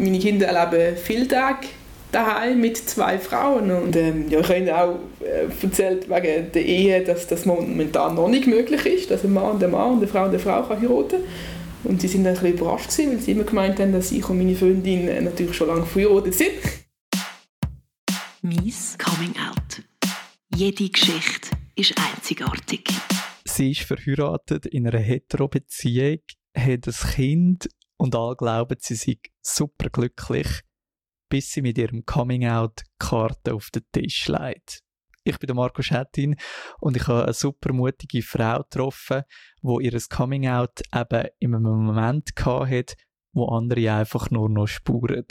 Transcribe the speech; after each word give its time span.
Meine 0.00 0.20
Kinder 0.20 0.46
erleben 0.46 0.96
viele 0.96 1.26
Tage 1.26 1.66
daheim 2.12 2.60
mit 2.60 2.76
zwei 2.76 3.18
Frauen 3.18 3.72
und 3.72 3.96
ähm, 3.96 4.30
ja, 4.30 4.38
ich 4.38 4.48
habe 4.48 4.58
ihnen 4.58 4.70
auch 4.70 5.00
äh, 5.20 5.48
erzählt 5.60 6.08
wegen 6.08 6.52
der 6.52 6.64
Ehe, 6.64 7.02
dass 7.02 7.26
das 7.26 7.44
momentan 7.46 8.14
noch 8.14 8.28
nicht 8.28 8.46
möglich 8.46 8.86
ist, 8.86 9.10
dass 9.10 9.24
ein 9.24 9.32
Mann 9.32 9.56
und 9.56 9.64
ein 9.64 9.72
Mann 9.72 9.94
und 9.94 9.98
eine 9.98 10.06
Frau 10.06 10.22
und 10.22 10.28
eine 10.28 10.38
Frau 10.38 10.62
kann 10.62 10.80
heiraten 10.80 11.22
und 11.82 12.00
sie 12.00 12.06
sind 12.06 12.24
ein 12.28 12.34
bisschen 12.34 12.52
überrascht 12.54 12.90
gewesen, 12.92 13.10
weil 13.10 13.18
sie 13.18 13.32
immer 13.32 13.42
gemeint 13.42 13.80
haben, 13.80 13.92
dass 13.92 14.12
ich 14.12 14.28
und 14.28 14.38
meine 14.38 14.54
Freundin 14.54 15.08
äh, 15.08 15.20
natürlich 15.20 15.56
schon 15.56 15.66
lange 15.66 15.84
verheiratet 15.84 16.34
sind. 16.34 16.52
Mies 18.42 18.96
Coming 18.98 19.34
Out. 19.50 19.82
Jede 20.54 20.90
Geschichte 20.90 21.50
ist 21.74 21.92
einzigartig. 22.14 22.88
Sie 23.44 23.72
ist 23.72 23.80
verheiratet 23.80 24.66
in 24.66 24.86
einer 24.86 25.00
Hetero-Beziehung, 25.00 26.20
hat 26.56 26.86
ein 26.86 27.12
Kind 27.14 27.68
und 27.98 28.14
alle 28.14 28.36
glauben, 28.36 28.76
sie 28.80 28.94
sei 28.94 29.18
super 29.42 29.90
glücklich, 29.90 30.62
bis 31.28 31.50
sie 31.50 31.62
mit 31.62 31.76
ihrem 31.76 32.06
Coming-out 32.06 32.82
Karte 32.98 33.54
auf 33.54 33.70
den 33.70 33.82
Tisch 33.92 34.28
legt. 34.28 34.80
Ich 35.24 35.38
bin 35.38 35.48
der 35.48 35.56
Marco 35.56 35.82
Schettin 35.82 36.36
und 36.80 36.96
ich 36.96 37.06
habe 37.06 37.24
eine 37.24 37.34
super 37.34 37.74
mutige 37.74 38.22
Frau 38.22 38.62
getroffen, 38.62 39.24
wo 39.60 39.78
ihr 39.78 39.92
Coming-out 40.08 40.80
eben 40.94 41.28
in 41.38 41.54
einem 41.54 41.84
Moment 41.84 42.30
hat, 42.44 42.94
wo 43.32 43.46
andere 43.48 43.92
einfach 43.92 44.30
nur 44.30 44.48
noch 44.48 44.68
spuren. 44.68 45.26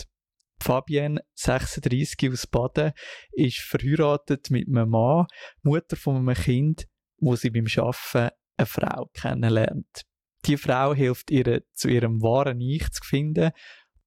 Fabienne, 0.61 1.21
36 1.35 2.31
aus 2.31 2.47
Baden, 2.47 2.91
ist 3.31 3.59
verheiratet 3.59 4.49
mit 4.49 4.67
einem 4.67 4.89
Mann, 4.89 5.27
Mutter 5.63 5.95
von 5.95 6.17
einem 6.17 6.35
Kind, 6.35 6.85
wo 7.19 7.35
sie 7.35 7.49
beim 7.49 7.67
Arbeiten 7.77 8.35
eine 8.57 8.65
Frau 8.65 9.09
kennenlernt. 9.13 10.03
Die 10.47 10.57
Frau 10.57 10.93
hilft 10.93 11.29
ihr, 11.29 11.63
zu 11.73 11.89
ihrem 11.89 12.21
wahren 12.21 12.61
Ich 12.61 12.89
zu 12.91 13.03
finden 13.03 13.51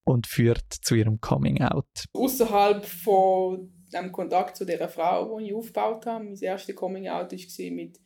und 0.04 0.26
führt 0.26 0.72
zu 0.72 0.94
ihrem 0.94 1.20
Coming 1.20 1.60
Out. 1.62 2.06
Außerhalb 2.14 2.84
von 2.84 3.70
dem 3.92 4.10
Kontakt 4.10 4.56
zu 4.56 4.64
der 4.64 4.88
Frau, 4.88 5.38
die 5.38 5.46
ich 5.46 5.54
aufgebaut 5.54 6.06
habe, 6.06 6.24
mein 6.24 6.36
erstes 6.36 6.74
Coming 6.74 7.08
Out 7.08 7.32
war 7.32 7.70
mit 7.72 8.00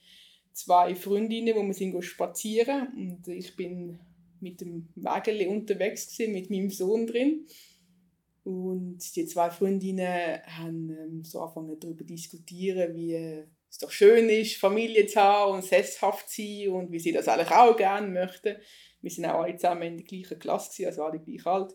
zwei 0.52 0.94
Freundinnen, 0.94 1.54
wo 1.54 1.62
wir 1.62 1.74
sind 1.74 2.02
spazieren 2.02 2.88
und 2.96 3.28
ich 3.28 3.54
bin 3.54 3.98
mit 4.40 4.60
dem 4.60 4.88
Wägeli 4.96 5.46
unterwegs 5.46 6.18
mit 6.18 6.50
meinem 6.50 6.70
Sohn 6.70 7.06
drin 7.06 7.46
und 8.44 8.98
die 9.16 9.26
zwei 9.26 9.50
Freundinnen 9.50 10.40
haben 10.46 10.90
ähm, 10.90 11.24
so 11.24 11.40
angefangen 11.40 11.78
darüber 11.80 12.00
zu 12.00 12.04
diskutieren, 12.04 12.94
wie 12.94 13.44
es 13.74 13.78
doch 13.78 13.90
schön 13.90 14.28
ist, 14.28 14.56
Familie 14.56 15.06
zu 15.06 15.20
haben 15.20 15.54
und 15.54 15.64
sesshaft 15.64 16.28
zu 16.28 16.42
sein 16.42 16.68
und 16.68 16.92
wie 16.92 17.00
sie 17.00 17.10
das 17.10 17.26
eigentlich 17.26 17.50
auch 17.50 17.76
gerne 17.76 18.06
möchten. 18.06 18.56
Wir 19.00 19.10
sind 19.10 19.26
auch 19.26 19.42
alle 19.42 19.56
zusammen 19.56 19.82
in 19.82 19.96
der 19.96 20.06
gleichen 20.06 20.38
Klasse, 20.38 20.86
also 20.86 21.02
alle 21.02 21.18
gleich 21.18 21.44
alt. 21.44 21.74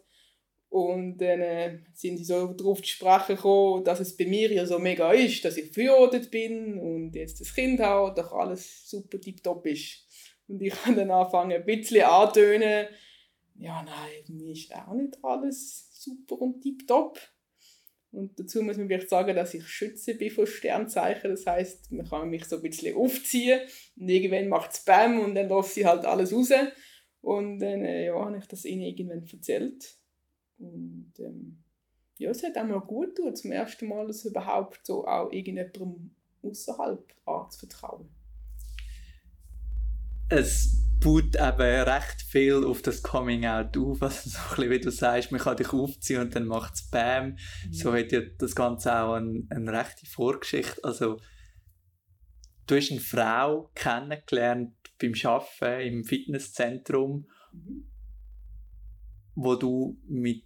Und 0.69 1.17
dann 1.17 1.41
äh, 1.41 1.79
sind 1.93 2.17
sie 2.17 2.23
so 2.23 2.53
darauf 2.53 2.81
zu 2.81 2.87
sprechen 2.87 3.35
gekommen, 3.35 3.83
dass 3.83 3.99
es 3.99 4.15
bei 4.15 4.25
mir 4.27 4.51
ja 4.51 4.65
so 4.65 4.79
mega 4.79 5.11
ist, 5.11 5.43
dass 5.43 5.57
ich 5.57 5.73
verheiratet 5.73 6.31
bin 6.31 6.77
und 6.79 7.15
jetzt 7.15 7.41
das 7.41 7.53
Kind 7.53 7.81
habe, 7.81 8.13
doch 8.15 8.31
alles 8.31 8.89
super 8.89 9.19
tiptop 9.19 9.65
ist. 9.65 10.05
Und 10.47 10.61
ich 10.61 10.73
kann 10.83 10.95
dann 10.95 11.11
anfangen, 11.11 11.51
ein 11.51 11.65
bisschen 11.65 12.03
antönen, 12.03 12.87
ja 13.55 13.83
nein, 13.83 14.23
mir 14.29 14.53
ist 14.53 14.73
auch 14.73 14.93
nicht 14.93 15.17
alles 15.21 15.89
super 15.91 16.39
und 16.39 16.61
tiptop. 16.61 17.19
Und 18.11 18.39
dazu 18.39 18.63
muss 18.63 18.77
man 18.77 18.87
vielleicht 18.87 19.09
sagen, 19.09 19.35
dass 19.35 19.53
ich 19.53 19.67
Schütze 19.67 20.15
bin 20.15 20.31
von 20.31 20.47
Sternzeichen. 20.47 21.29
Das 21.29 21.45
heißt, 21.45 21.91
man 21.91 22.07
kann 22.07 22.29
mich 22.29 22.45
so 22.45 22.55
ein 22.55 22.61
bisschen 22.63 22.95
aufziehen 22.95 23.61
und 23.97 24.09
irgendwann 24.09 24.49
macht 24.49 24.71
es 24.71 24.83
Bäm 24.83 25.19
und 25.19 25.35
dann 25.35 25.47
lasse 25.47 25.79
ich 25.79 25.85
halt 25.85 26.05
alles 26.05 26.33
raus. 26.33 26.51
Und 27.21 27.59
dann 27.59 27.83
äh, 27.83 28.07
ja, 28.07 28.13
habe 28.13 28.37
ich 28.37 28.47
das 28.47 28.65
ihnen 28.65 28.81
irgendwann 28.81 29.27
erzählt. 29.31 29.95
Und 30.57 31.13
ähm, 31.19 31.63
ja, 32.17 32.31
es 32.31 32.43
hat 32.43 32.57
auch 32.57 32.65
mal 32.65 32.79
gut 32.79 33.15
getan, 33.15 33.35
zum 33.35 33.51
ersten 33.51 33.87
Mal 33.87 34.07
das 34.07 34.25
überhaupt 34.25 34.85
so 34.85 35.05
auch 35.05 35.31
irgendjemandem 35.31 36.15
außerhalb 36.41 37.13
anzuvertrauen. 37.25 38.09
Es 40.29 40.88
baut 40.99 41.35
eben 41.35 41.89
recht 41.89 42.21
viel 42.21 42.65
auf 42.65 42.81
das 42.81 43.01
Coming 43.01 43.45
Out 43.45 43.77
auf. 43.77 44.01
Also 44.01 44.29
so 44.29 44.37
ein 44.37 44.49
bisschen, 44.49 44.69
wie 44.71 44.79
du 44.79 44.91
sagst, 44.91 45.31
man 45.31 45.41
kann 45.41 45.57
dich 45.57 45.71
aufziehen 45.71 46.21
und 46.21 46.35
dann 46.35 46.45
macht 46.45 46.75
es 46.75 46.89
Bam. 46.89 47.29
Mhm. 47.29 47.73
So 47.73 47.93
hat 47.93 48.11
ja 48.11 48.21
das 48.37 48.55
Ganze 48.55 48.93
auch 48.93 49.13
eine, 49.13 49.45
eine 49.49 49.71
rechte 49.71 50.05
Vorgeschichte. 50.05 50.83
Also, 50.83 51.19
du 52.67 52.75
hast 52.75 52.91
eine 52.91 52.99
Frau 52.99 53.71
kennengelernt 53.75 54.75
beim 54.99 55.13
Arbeiten 55.23 55.87
im 55.87 56.03
Fitnesszentrum, 56.03 57.27
mhm. 57.53 57.89
wo 59.35 59.55
du 59.55 59.99
mit 60.07 60.43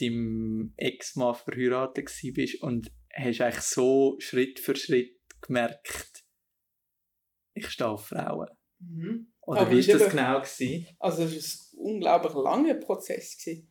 deinem 0.00 0.72
Ex-Mann 0.76 1.34
verheiratet 1.34 2.10
bist 2.34 2.62
und 2.62 2.90
hast 3.12 3.40
eigentlich 3.40 3.60
so 3.60 4.16
Schritt 4.18 4.58
für 4.58 4.76
Schritt 4.76 5.20
gemerkt, 5.40 6.24
ich 7.54 7.68
stehe 7.68 7.90
auf 7.90 8.08
Frauen. 8.08 8.48
Mhm. 8.90 9.26
Oder 9.42 9.62
Aber 9.62 9.70
wie 9.70 9.86
war 9.86 9.98
das 9.98 10.10
genau? 10.10 10.40
Gewesen? 10.40 10.86
Also 10.98 11.22
es 11.24 11.72
war 11.74 11.80
ein 11.80 11.94
unglaublich 11.94 12.34
langer 12.34 12.74
Prozess. 12.74 13.38
Gewesen. 13.38 13.68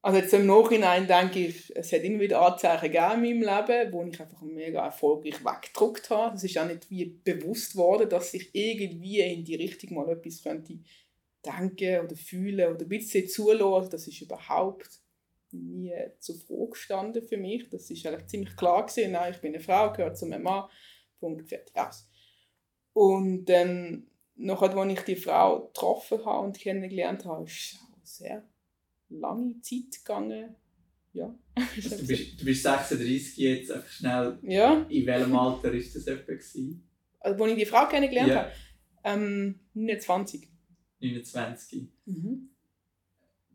Also 0.00 0.20
jetzt 0.20 0.32
im 0.32 0.46
Nachhinein 0.46 1.06
denke 1.08 1.46
ich, 1.46 1.72
es 1.74 1.92
hat 1.92 2.02
immer 2.02 2.20
wieder 2.20 2.40
Anzeichen 2.40 2.92
gegeben 2.92 3.24
in 3.24 3.40
meinem 3.40 3.66
Leben, 3.66 3.92
wo 3.92 4.04
ich 4.04 4.20
einfach 4.20 4.42
mega 4.42 4.84
erfolgreich 4.84 5.44
weggedruckt 5.44 6.08
habe. 6.10 6.36
Es 6.36 6.44
ist 6.44 6.56
auch 6.56 6.66
nicht 6.66 6.88
wie 6.88 7.06
bewusst 7.06 7.74
worden, 7.74 8.08
dass 8.08 8.32
ich 8.32 8.54
irgendwie 8.54 9.20
in 9.20 9.44
die 9.44 9.56
Richtung 9.56 9.94
mal 9.94 10.08
etwas 10.10 10.42
könnte 10.42 10.78
denken 11.44 12.04
oder 12.04 12.16
fühlen 12.16 12.74
oder 12.74 12.84
ein 12.84 12.88
bisschen 12.88 13.28
zulassen. 13.28 13.90
Das 13.90 14.06
ist 14.06 14.20
überhaupt 14.20 14.88
nie 15.50 15.94
zur 16.20 16.36
Frage 16.36 16.70
gestanden 16.70 17.22
für 17.22 17.36
mich. 17.36 17.68
Das 17.68 17.90
ist 17.90 18.06
eigentlich 18.06 18.26
ziemlich 18.26 18.56
klar 18.56 18.86
gewesen. 18.86 19.12
Nein, 19.12 19.32
ich 19.32 19.40
bin 19.40 19.54
eine 19.54 19.62
Frau, 19.62 19.92
gehört 19.92 20.16
zu 20.16 20.26
einem 20.26 20.42
Mann. 20.42 20.68
Punkt, 21.18 21.48
fertig, 21.48 21.74
aus. 21.76 22.08
Und 22.92 23.46
dann 23.46 24.06
nachher, 24.38 24.76
als 24.76 24.92
ich 24.92 25.00
die 25.00 25.16
Frau 25.16 25.66
getroffen 25.66 26.24
habe 26.24 26.46
und 26.46 26.58
kennengelernt 26.58 27.24
habe, 27.24 27.44
ist 27.44 27.74
es 27.74 27.78
eine 27.80 28.00
sehr 28.04 28.48
lange 29.10 29.60
Zeit 29.60 30.04
gegangen. 30.04 30.56
Ja. 31.12 31.34
Also 31.76 31.96
du, 31.96 32.06
bist, 32.06 32.40
du 32.40 32.44
bist 32.44 32.62
36 32.62 33.36
jetzt, 33.36 33.72
einfach 33.72 33.88
schnell. 33.88 34.38
Ja. 34.42 34.86
In 34.88 35.06
welchem 35.06 35.36
Alter 35.36 35.72
war 35.72 35.80
das 35.80 36.06
etwa? 36.06 36.32
Also, 37.20 37.44
als 37.44 37.52
ich 37.52 37.58
die 37.58 37.66
Frau 37.66 37.86
kennengelernt 37.88 38.28
ja. 38.28 38.36
habe? 38.36 38.52
Ähm, 39.04 39.60
29. 39.74 40.48
29. 41.00 41.88
Mhm. 42.04 42.50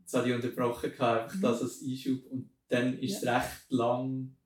Jetzt 0.00 0.14
habe 0.14 0.28
ich 0.28 0.34
unterbrochen, 0.34 0.90
einfach 0.90 1.34
mhm. 1.34 1.40
das 1.40 1.62
als 1.62 1.82
Einschub. 1.82 2.26
Und 2.26 2.50
dann 2.68 2.98
ist 2.98 3.22
ja. 3.22 3.38
es 3.38 3.44
recht 3.44 3.70
lang 3.70 4.36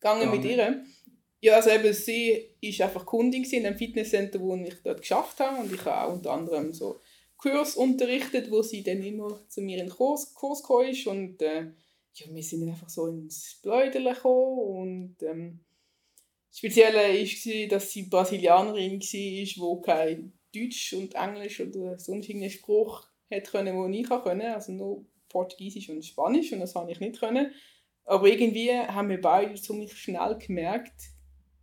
gegangen 0.00 0.30
mit 0.30 0.44
ihr. 0.44 0.84
Ja, 1.42 1.56
also 1.56 1.70
eben, 1.70 1.92
sie 1.92 2.54
war 2.78 2.86
einfach 2.86 3.04
Kundin 3.04 3.42
in 3.42 3.66
einem 3.66 3.76
Fitnesscenter, 3.76 4.38
wo 4.38 4.54
ich 4.54 4.76
dort 4.84 5.00
geschafft 5.00 5.40
habe. 5.40 5.60
Und 5.60 5.72
ich 5.72 5.84
habe 5.84 6.08
auch 6.08 6.14
unter 6.14 6.30
anderem 6.30 6.72
so 6.72 7.00
Kurs 7.36 7.74
unterrichtet, 7.74 8.48
wo 8.48 8.62
sie 8.62 8.84
dann 8.84 9.02
immer 9.02 9.40
zu 9.48 9.60
mir 9.60 9.78
in 9.78 9.86
den 9.86 9.92
Kurs, 9.92 10.32
Kurs 10.34 10.62
kam. 10.62 10.86
Und 11.06 11.42
äh, 11.42 11.62
ja, 12.14 12.26
wir 12.28 12.42
sind 12.44 12.60
dann 12.60 12.68
einfach 12.68 12.88
so 12.88 13.08
ins 13.08 13.58
Bläudeln 13.60 14.04
gekommen. 14.04 14.58
Und 14.58 15.16
ähm, 15.22 15.58
das 16.48 16.58
Spezielle 16.58 16.98
war, 16.98 17.68
dass 17.68 17.90
sie 17.90 18.02
Brasilianerin 18.04 19.00
war, 19.00 19.00
die 19.00 19.82
kein 19.84 20.32
Deutsch 20.54 20.92
und 20.92 21.16
Englisch 21.16 21.60
oder 21.60 21.98
sonst 21.98 22.28
irgendeinen 22.28 22.52
Spruch 22.52 23.04
hätte 23.26 23.50
können, 23.50 23.74
den 23.74 23.94
ich 23.94 24.08
konnte. 24.08 24.54
Also 24.54 24.70
nur 24.70 25.04
Portugiesisch 25.28 25.88
und 25.88 26.04
Spanisch 26.04 26.52
und 26.52 26.60
das 26.60 26.76
habe 26.76 26.92
ich 26.92 27.00
nicht 27.00 27.18
können. 27.18 27.50
Aber 28.04 28.28
irgendwie 28.28 28.70
haben 28.72 29.08
wir 29.08 29.20
beide 29.20 29.54
ziemlich 29.54 29.92
schnell 29.92 30.38
gemerkt, 30.38 30.92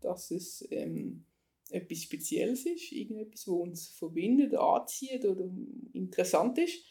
dass 0.02 0.32
es 0.32 0.68
ähm, 0.72 1.26
etwas 1.70 2.04
Spezielles 2.04 2.66
ist, 2.66 2.92
irgendetwas, 2.92 3.48
was 3.48 3.56
uns 3.56 3.88
verbindet, 3.90 4.56
anzieht 4.56 5.26
oder 5.26 5.50
interessant 5.94 6.58
ist. 6.58 6.84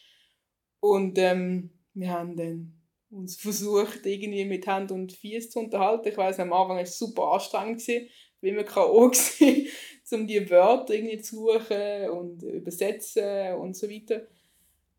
Und 0.79 1.17
ähm, 1.17 1.71
wir 1.93 2.09
haben 2.11 2.35
dann 2.35 2.73
uns 3.09 3.35
versucht, 3.41 4.05
irgendwie 4.05 4.45
mit 4.45 4.67
Hand 4.67 4.91
und 4.91 5.13
Füßen 5.13 5.51
zu 5.51 5.59
unterhalten. 5.59 6.09
Ich 6.09 6.17
weiß 6.17 6.39
am 6.39 6.53
Anfang 6.53 6.77
war 6.77 6.81
es 6.81 6.97
super 6.97 7.33
anstrengend, 7.33 7.85
wie 7.87 8.51
man 8.51 8.65
K.O. 8.65 9.11
um 10.11 10.27
die 10.27 10.49
Wörter 10.49 10.93
irgendwie 10.93 11.19
zu 11.19 11.35
suchen 11.35 12.09
und 12.11 12.43
übersetzen 12.43 13.55
und 13.55 13.75
so 13.75 13.89
weiter. 13.89 14.27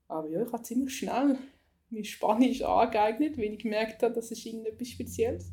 Aber 0.08 0.28
ja, 0.28 0.42
ich 0.42 0.52
habe 0.52 0.62
ziemlich 0.62 0.96
schnell 0.96 1.38
mir 1.88 2.04
Spanisch 2.04 2.62
angeeignet, 2.62 3.36
weil 3.36 3.54
ich 3.54 3.62
gemerkt 3.62 4.02
habe, 4.02 4.14
das 4.14 4.30
ist 4.30 4.44
irgendetwas 4.44 4.88
Spezielles. 4.88 5.52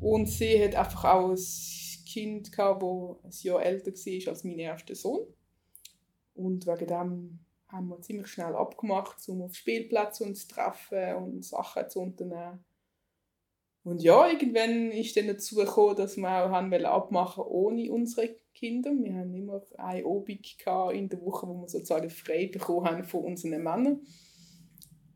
Und 0.00 0.26
sie 0.26 0.62
hat 0.62 0.74
einfach 0.74 1.04
auch 1.04 1.30
ein 1.30 1.38
Kind, 2.06 2.50
das 2.56 2.82
ein 3.42 3.46
Jahr 3.46 3.62
älter 3.62 3.92
war 3.92 4.28
als 4.32 4.44
mein 4.44 4.58
erster 4.58 4.94
Sohn. 4.94 5.26
Und 6.34 6.66
wegen 6.66 6.86
dem 6.86 7.38
haben 7.68 7.88
wir 7.88 8.00
ziemlich 8.00 8.28
schnell 8.28 8.54
abgemacht, 8.54 9.16
um 9.28 9.42
auf 9.42 9.54
Spielplätze 9.54 10.32
zu 10.32 10.48
treffen 10.48 11.14
und 11.16 11.44
Sachen 11.44 11.88
zu 11.88 12.00
unternehmen. 12.00 12.64
Und 13.82 14.02
ja, 14.02 14.28
irgendwann 14.28 14.90
ist 14.90 15.16
dann 15.16 15.28
dazu 15.28 15.54
gekommen, 15.56 15.96
dass 15.96 16.16
wir 16.16 16.28
auch 16.28 16.50
haben 16.50 16.72
abmachen 16.72 17.44
ohne 17.44 17.92
unsere 17.92 18.36
Kinder. 18.52 18.90
Wir 18.90 19.14
haben 19.14 19.32
immer 19.34 19.62
eine 19.78 20.04
Obig 20.04 20.56
in 20.92 21.08
der 21.08 21.20
Woche, 21.20 21.46
wo 21.46 21.60
wir 21.60 21.68
sozusagen 21.68 22.10
frei 22.10 22.48
bekommen 22.48 22.86
haben 22.86 23.04
von 23.04 23.24
unseren 23.24 23.62
Männern. 23.62 24.00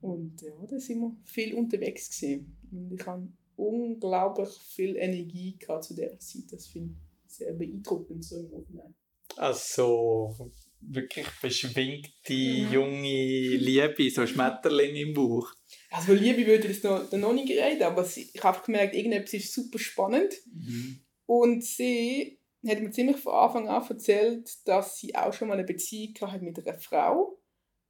Und 0.01 0.41
ja, 0.43 0.55
da 0.69 0.79
sind 0.79 1.01
wir 1.01 1.17
viel 1.25 1.55
unterwegs 1.55 2.11
gewesen. 2.11 2.57
Und 2.71 2.93
ich 2.93 3.07
habe 3.07 3.29
unglaublich 3.61 4.49
viel 4.49 4.97
Energie 4.97 5.57
gehabt 5.59 5.85
zu 5.85 5.95
dieser 5.95 6.19
Zeit. 6.19 6.45
Das 6.51 6.67
finde 6.67 6.95
ich 6.95 7.37
sehr 7.37 7.53
beeindruckend 7.53 8.25
so 8.25 8.37
im 8.37 8.51
Nachhinein. 8.51 8.95
Also 9.37 10.35
wirklich 10.81 11.27
beschwingte 11.41 12.33
mhm. 12.33 12.73
junge 12.73 13.57
Liebe, 13.57 14.11
so 14.11 14.27
Schmetterling 14.27 14.97
im 14.97 15.15
Bauch. 15.15 15.53
Also 15.91 16.15
Liebe 16.15 16.47
würde 16.47 16.69
ich 16.69 16.83
noch, 16.83 17.11
noch 17.13 17.33
nicht 17.33 17.51
reden, 17.51 17.83
aber 17.83 18.05
ich 18.05 18.33
habe 18.43 18.65
gemerkt, 18.65 18.95
irgendetwas 18.95 19.35
ist 19.35 19.53
super 19.53 19.79
spannend. 19.79 20.33
Mhm. 20.53 21.01
Und 21.27 21.65
sie 21.65 22.39
hat 22.67 22.81
mir 22.81 22.91
ziemlich 22.91 23.19
von 23.19 23.35
Anfang 23.35 23.69
an 23.69 23.87
erzählt, 23.89 24.51
dass 24.67 24.99
sie 24.99 25.15
auch 25.15 25.33
schon 25.33 25.49
mal 25.49 25.55
eine 25.55 25.65
Beziehung 25.65 26.15
hatte 26.21 26.45
mit 26.45 26.59
einer 26.59 26.79
Frau, 26.79 27.39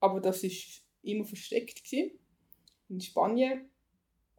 aber 0.01 0.21
das 0.21 0.43
ist 0.43 0.83
immer 1.03 1.25
versteckt 1.25 1.85
gewesen, 1.85 2.19
in 2.89 3.01
Spanien. 3.01 3.71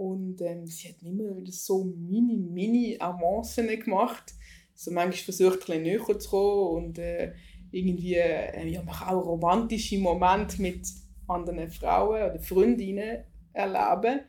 Und 0.02 0.42
ähm, 0.42 0.66
sie 0.66 0.90
hat 0.90 1.04
immer 1.04 1.38
wieder 1.38 1.52
so 1.52 1.84
mini, 1.84 2.36
mini 2.36 2.98
Avancen 3.00 3.68
gemacht. 3.68 4.34
So 4.74 4.90
manchmal 4.90 5.26
versucht, 5.26 5.60
ein 5.60 5.60
bisschen 5.60 5.84
näher 5.84 6.20
zu 6.20 6.30
kommen 6.32 6.86
und 6.86 6.98
äh, 6.98 7.34
irgendwie 7.70 8.16
äh, 8.16 8.68
ja, 8.68 8.82
man 8.82 8.96
auch 8.96 9.24
romantische 9.24 10.00
Momente 10.00 10.60
mit 10.60 10.88
anderen 11.28 11.70
Frauen 11.70 12.32
oder 12.32 12.40
Freundinnen 12.40 13.26
erleben. 13.54 14.22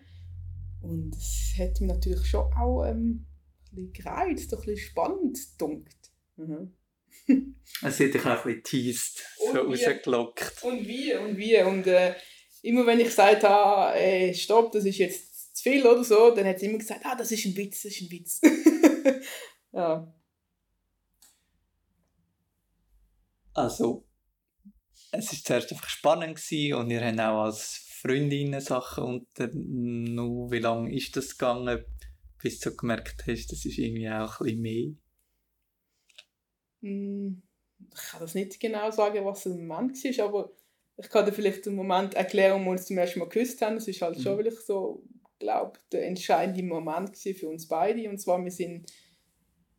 Und 0.83 1.13
das 1.13 1.55
hat 1.59 1.81
mich 1.81 1.89
natürlich 1.89 2.27
schon 2.27 2.53
auch 2.53 2.85
ähm, 2.85 3.25
ein 3.71 3.75
bisschen 3.75 3.93
gereizt, 3.95 4.53
ein 4.53 4.59
bisschen 4.59 4.77
spannend 4.77 5.39
gedunkt. 5.53 6.13
Mhm. 6.37 6.75
Es 7.83 7.99
hat 7.99 8.13
dich 8.13 8.27
auch 8.27 8.27
ein 8.27 8.43
bisschen 8.45 8.63
teased, 8.63 9.25
so 9.39 9.59
rausgelockt. 9.59 10.63
Und 10.65 10.87
wie, 10.87 11.15
und 11.15 11.39
wie. 11.39 11.63
Und 11.63 11.87
äh, 11.87 12.15
immer 12.61 12.87
wenn 12.87 13.01
ich 13.01 13.07
gesagt 13.07 13.43
habe, 13.45 13.99
äh, 13.99 14.35
stopp, 14.35 14.73
das 14.73 14.85
ist 14.85 14.99
jetzt 14.99 15.31
zu 15.62 15.70
viel 15.70 15.87
oder 15.87 16.05
so, 16.05 16.35
dann 16.35 16.47
hat 16.47 16.59
sie 16.59 16.67
immer 16.67 16.79
gesagt, 16.79 17.05
ah, 17.05 17.14
das 17.14 17.31
ist 17.31 17.44
ein 17.44 17.56
Witz, 17.56 17.82
das 17.82 17.93
ist 17.93 18.03
ein 18.03 18.11
Witz. 18.11 18.41
ja. 19.73 20.12
Also, 23.55 24.06
es 25.12 25.32
war 25.32 25.38
zuerst 25.44 25.73
einfach 25.73 25.88
spannend 25.88 26.37
gewesen 26.37 26.75
und 26.75 26.88
wir 26.88 27.05
haben 27.05 27.20
auch 27.20 27.44
als 27.44 27.87
Freundinnen 28.00 28.61
Sachen 28.61 29.05
unternommen. 29.05 30.50
Wie 30.50 30.59
lange 30.59 30.94
ist 30.94 31.17
das 31.17 31.37
gegangen, 31.37 31.85
bis 32.43 32.58
du 32.61 32.75
gemerkt 32.75 33.25
hast, 33.26 33.53
das 33.53 33.65
ist 33.65 33.79
irgendwie 33.79 34.11
auch 34.11 34.41
ein 34.41 34.44
bisschen 34.44 34.62
mehr? 34.62 34.94
Hm, 36.81 37.43
ich 37.94 38.03
kann 38.03 38.20
das 38.20 38.35
nicht 38.35 38.58
genau 38.58 38.91
sagen, 38.91 39.25
was 39.25 39.44
der 39.44 39.53
Moment 39.53 40.03
war, 40.03 40.25
aber 40.26 40.53
ich 40.97 41.08
kann 41.08 41.25
dir 41.25 41.32
vielleicht 41.32 41.67
den 41.67 41.75
Moment 41.75 42.15
erklären, 42.15 42.61
wo 42.61 42.65
wir 42.65 42.70
uns 42.73 42.87
zum 42.87 42.99
ersten 42.99 43.20
Mal 43.20 43.29
geküsst 43.29 43.62
haben. 43.62 43.76
Das 43.76 43.88
ist 43.88 44.03
halt 44.03 44.19
mhm. 44.19 44.23
schon 44.23 44.37
wirklich 44.38 44.61
so, 44.61 45.05
glaube 45.43 45.79
der 45.91 46.06
entscheidende 46.06 46.62
Moment 46.62 47.17
für 47.17 47.49
uns 47.49 47.67
beide. 47.67 48.09
Und 48.09 48.19
zwar, 48.19 48.43
wir 48.43 48.50
sind 48.50 48.91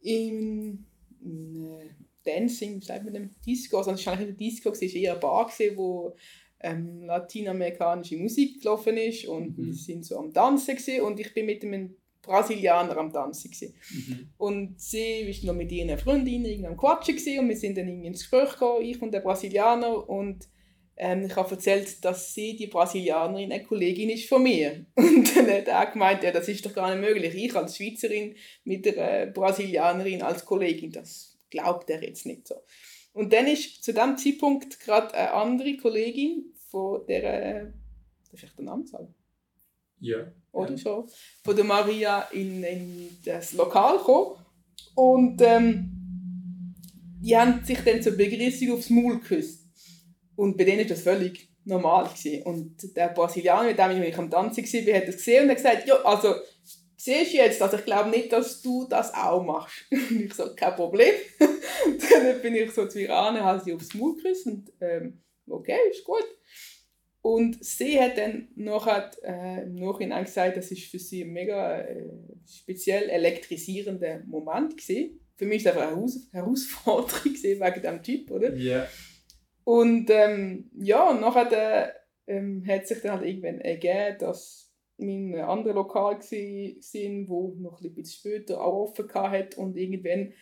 in, 0.01 0.85
in 1.21 1.79
äh, 1.79 1.89
Dancing, 2.23 2.81
wie 2.81 2.85
sagt 2.85 3.03
man 3.05 3.13
dem, 3.13 3.29
Disco, 3.45 3.77
also 3.77 3.91
es 3.91 4.05
war 4.05 4.13
eigentlich 4.13 4.37
Disco, 4.37 4.69
es 4.69 4.81
war 4.81 4.89
eher 4.89 5.11
eine 5.13 5.19
Bar, 5.19 5.45
gewesen, 5.45 5.77
wo 5.77 6.15
ähm, 6.59 7.03
lateinamerikanische 7.05 8.17
Musik 8.17 8.61
gelaufen 8.61 8.97
ist. 8.97 9.25
Und 9.25 9.57
mhm. 9.57 9.65
wir 9.67 9.73
sind 9.73 10.05
so 10.05 10.17
am 10.17 10.33
Tanzen 10.33 10.75
gewesen, 10.75 11.01
und 11.01 11.19
ich 11.19 11.33
bin 11.33 11.45
mit 11.45 11.63
einem 11.63 11.95
Brasilianer 12.21 12.95
am 12.97 13.11
Tanzen 13.11 13.51
mhm. 13.51 14.29
und 14.37 14.79
sie 14.79 15.27
war 15.27 15.47
noch 15.47 15.57
mit 15.57 15.69
ihren 15.73 15.97
Freundinnen 15.97 16.65
am 16.65 16.77
Quatschen 16.77 17.17
gewesen, 17.17 17.39
und 17.39 17.49
wir 17.49 17.57
sind 17.57 17.77
dann 17.77 17.87
ins 17.87 18.21
Gespräch 18.21 18.51
gekommen, 18.51 18.85
ich 18.85 19.01
und 19.01 19.13
der 19.13 19.19
Brasilianer. 19.19 20.09
Und 20.09 20.47
ähm, 20.95 21.25
ich 21.25 21.35
habe 21.35 21.51
erzählt, 21.51 22.03
dass 22.05 22.33
sie, 22.33 22.55
die 22.55 22.67
Brasilianerin, 22.67 23.51
eine 23.51 23.63
Kollegin 23.63 24.09
ist 24.09 24.29
von 24.29 24.43
mir. 24.43 24.85
Und 24.95 25.35
dann 25.35 25.49
hat 25.49 25.67
er 25.67 25.85
gemeint, 25.87 26.23
ja, 26.23 26.31
das 26.31 26.47
ist 26.47 26.65
doch 26.65 26.73
gar 26.73 26.95
nicht 26.95 27.07
möglich. 27.07 27.33
Ich 27.35 27.55
als 27.55 27.77
Schweizerin 27.77 28.35
mit 28.63 28.85
der 28.85 29.27
Brasilianerin 29.27 30.21
als 30.21 30.45
Kollegin, 30.45 30.91
das 30.91 31.37
glaubt 31.49 31.89
er 31.89 32.03
jetzt 32.03 32.25
nicht 32.25 32.47
so. 32.47 32.55
Und 33.13 33.31
dann 33.33 33.47
ist 33.47 33.83
zu 33.83 33.93
dem 33.93 34.17
Zeitpunkt 34.17 34.79
gerade 34.79 35.13
eine 35.13 35.33
andere 35.33 35.77
Kollegin 35.77 36.53
von 36.69 37.05
der, 37.07 37.23
äh, 37.23 37.71
darf 38.31 38.43
ich 38.43 38.51
den 38.51 38.65
Namen 38.65 38.85
sagen? 38.85 39.13
Ja. 39.99 40.31
Oder 40.51 40.71
ja. 40.71 40.77
schon? 40.77 41.09
Von 41.43 41.55
der 41.55 41.65
Maria 41.65 42.21
in, 42.31 42.63
in 42.63 43.17
das 43.23 43.53
Lokal 43.53 43.97
gekommen. 43.97 44.35
Und 44.95 45.41
ähm, 45.41 46.75
die 47.21 47.37
haben 47.37 47.63
sich 47.63 47.79
dann 47.79 48.01
zur 48.01 48.13
Begrüßung 48.13 48.71
aufs 48.73 48.89
Maul 48.89 49.19
geküsst. 49.19 49.62
Und 50.35 50.57
bei 50.57 50.63
denen 50.63 50.79
war 50.79 50.85
das 50.85 51.01
völlig 51.01 51.49
normal. 51.65 52.05
Gewesen. 52.05 52.43
Und 52.43 52.95
der 52.95 53.09
Brasilianer, 53.09 53.69
mit 53.69 53.77
dem 53.77 54.03
ich 54.03 54.17
am 54.17 54.29
Tanzen 54.29 54.63
war, 54.63 54.95
hat 54.95 55.07
das 55.07 55.17
gesehen 55.17 55.43
und 55.43 55.49
hat 55.49 55.57
gesagt, 55.57 55.87
ja, 55.87 55.95
also 56.03 56.35
siehst 57.03 57.33
du 57.33 57.37
jetzt, 57.37 57.61
also 57.61 57.77
ich 57.77 57.85
glaube 57.85 58.09
nicht, 58.09 58.31
dass 58.31 58.61
du 58.61 58.87
das 58.89 59.13
auch 59.13 59.43
machst. 59.43 59.85
Und 59.91 60.21
ich 60.21 60.33
so, 60.33 60.55
kein 60.55 60.75
Problem. 60.75 61.13
dann 61.39 62.41
bin 62.41 62.55
ich 62.55 62.71
so 62.71 62.87
zu 62.87 63.01
ihr 63.01 63.13
an, 63.13 63.39
habe 63.39 63.61
sie 63.63 63.73
aufs 63.73 63.93
Maul 63.93 64.15
geküsst 64.15 64.47
ähm, 64.79 65.21
okay, 65.47 65.77
ist 65.91 66.05
gut. 66.05 66.25
Und 67.21 67.63
sie 67.63 67.99
hat 67.99 68.17
dann 68.17 68.49
nachher, 68.55 69.11
äh, 69.23 69.63
im 69.63 69.75
Nachhinein 69.75 70.25
gesagt, 70.25 70.57
das 70.57 70.71
ist 70.71 70.87
für 70.87 70.99
sie 70.99 71.23
ein 71.23 71.31
mega 71.31 71.79
äh, 71.79 72.09
speziell 72.45 73.09
elektrisierender 73.09 74.23
Moment 74.25 74.77
gewesen. 74.77 75.19
Für 75.35 75.45
mich 75.45 75.63
war 75.65 75.71
es 75.71 75.77
einfach 75.77 75.97
eine 75.97 76.43
Herausforderung 76.43 77.33
wegen 77.33 77.81
diesem 77.81 78.03
Typ, 78.03 78.31
oder? 78.31 78.53
Ja. 78.55 78.79
Yeah. 78.79 78.87
Und 79.63 80.09
ähm, 80.09 80.69
ja, 80.77 81.09
und 81.09 81.21
nachher 81.21 81.51
äh, 81.51 81.91
ähm, 82.27 82.63
hat 82.67 82.87
sich 82.87 83.01
dann 83.01 83.13
halt 83.13 83.25
irgendwann 83.25 83.61
ergeben, 83.61 84.17
dass 84.19 84.71
mein 84.97 85.35
anderes 85.35 85.75
Lokal 85.75 86.19
waren, 86.19 87.29
wo 87.29 87.55
noch 87.59 87.81
ein 87.81 87.93
bisschen 87.93 88.19
später 88.19 88.61
auch 88.61 88.89
offen 88.89 89.13
hat 89.13 89.57
und 89.57 89.75
irgendwann 89.77 90.33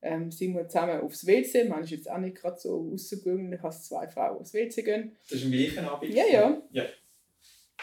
ähm, 0.00 0.30
sind 0.30 0.54
wir 0.54 0.68
zusammen 0.68 1.00
aufs 1.00 1.26
WC. 1.26 1.64
Man 1.64 1.82
ist 1.82 1.90
jetzt 1.90 2.10
auch 2.10 2.18
nicht 2.18 2.36
gerade 2.36 2.58
so 2.58 2.90
außergewöhnlich, 2.92 3.60
dass 3.60 3.84
zwei 3.84 4.08
Frauen 4.08 4.38
aufs 4.38 4.54
WC 4.54 4.82
gehen. 4.82 5.16
Das 5.28 5.38
ist 5.38 5.44
im 5.44 5.52
gleichen 5.52 5.84
Abend? 5.84 6.14
Ja, 6.14 6.24
ja. 6.30 6.62
Ja, 6.70 6.84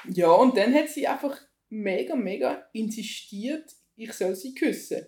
ja 0.09 0.31
und 0.31 0.57
dann 0.57 0.73
hat 0.73 0.89
sie 0.89 1.07
einfach 1.07 1.39
mega, 1.69 2.15
mega 2.15 2.67
insistiert, 2.73 3.69
ich 3.95 4.13
soll 4.13 4.35
sie 4.35 4.53
küssen. 4.53 5.05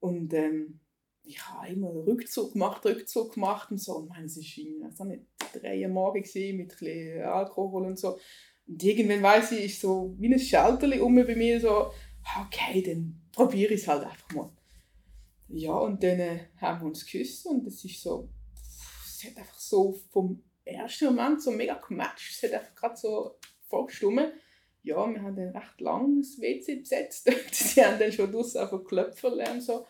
Und 0.00 0.32
ähm, 0.32 0.80
ich 1.28 1.46
habe 1.46 1.68
immer 1.68 1.90
Rückzug 1.90 2.54
gemacht, 2.54 2.84
Rückzug 2.86 3.34
gemacht 3.34 3.70
und 3.70 3.78
so. 3.78 3.96
Und 3.96 4.08
meine, 4.08 4.24
es 4.24 4.36
war 4.38 5.06
nicht 5.06 5.24
drei 5.52 5.82
Uhr 5.82 5.88
Morgen 5.88 6.24
mit 6.56 6.82
ein 6.82 7.22
Alkohol 7.22 7.86
und 7.86 7.98
so. 7.98 8.18
Und 8.66 8.82
irgendwann 8.82 9.22
weiß 9.22 9.52
ich, 9.52 9.66
ist 9.66 9.80
so 9.82 10.14
wie 10.18 10.32
ein 10.32 10.38
Schalterli 10.38 11.00
um 11.00 11.14
bei 11.14 11.36
mir 11.36 11.60
so, 11.60 11.90
okay, 12.46 12.82
dann 12.82 13.20
probiere 13.32 13.74
ich 13.74 13.82
es 13.82 13.88
halt 13.88 14.04
einfach 14.04 14.30
mal. 14.34 14.50
Ja, 15.48 15.72
und 15.72 16.02
dann 16.02 16.20
äh, 16.20 16.38
haben 16.60 16.80
wir 16.80 16.86
uns 16.86 17.04
geküsst 17.04 17.46
und 17.46 17.66
es 17.66 17.84
ist 17.84 18.02
so, 18.02 18.28
es 19.04 19.24
hat 19.24 19.36
einfach 19.36 19.58
so 19.58 19.98
vom 20.10 20.42
ersten 20.64 21.06
Moment 21.06 21.42
so 21.42 21.50
mega 21.50 21.74
gematcht. 21.74 22.32
Es 22.32 22.42
hat 22.42 22.58
einfach 22.58 22.74
gerade 22.74 22.96
so 22.96 23.38
vorgestummen. 23.68 24.32
Ja, 24.82 25.06
wir 25.06 25.22
haben 25.22 25.36
dann 25.36 25.56
recht 25.56 25.80
lang 25.80 26.20
das 26.20 26.40
WC 26.40 26.76
besetzt. 26.76 27.30
Sie 27.52 27.84
haben 27.84 27.98
dann 27.98 28.12
schon 28.12 28.30
draussen 28.32 28.58
einfach 28.58 28.82
Klöpfer 28.84 29.34
lernen 29.34 29.60
so. 29.60 29.86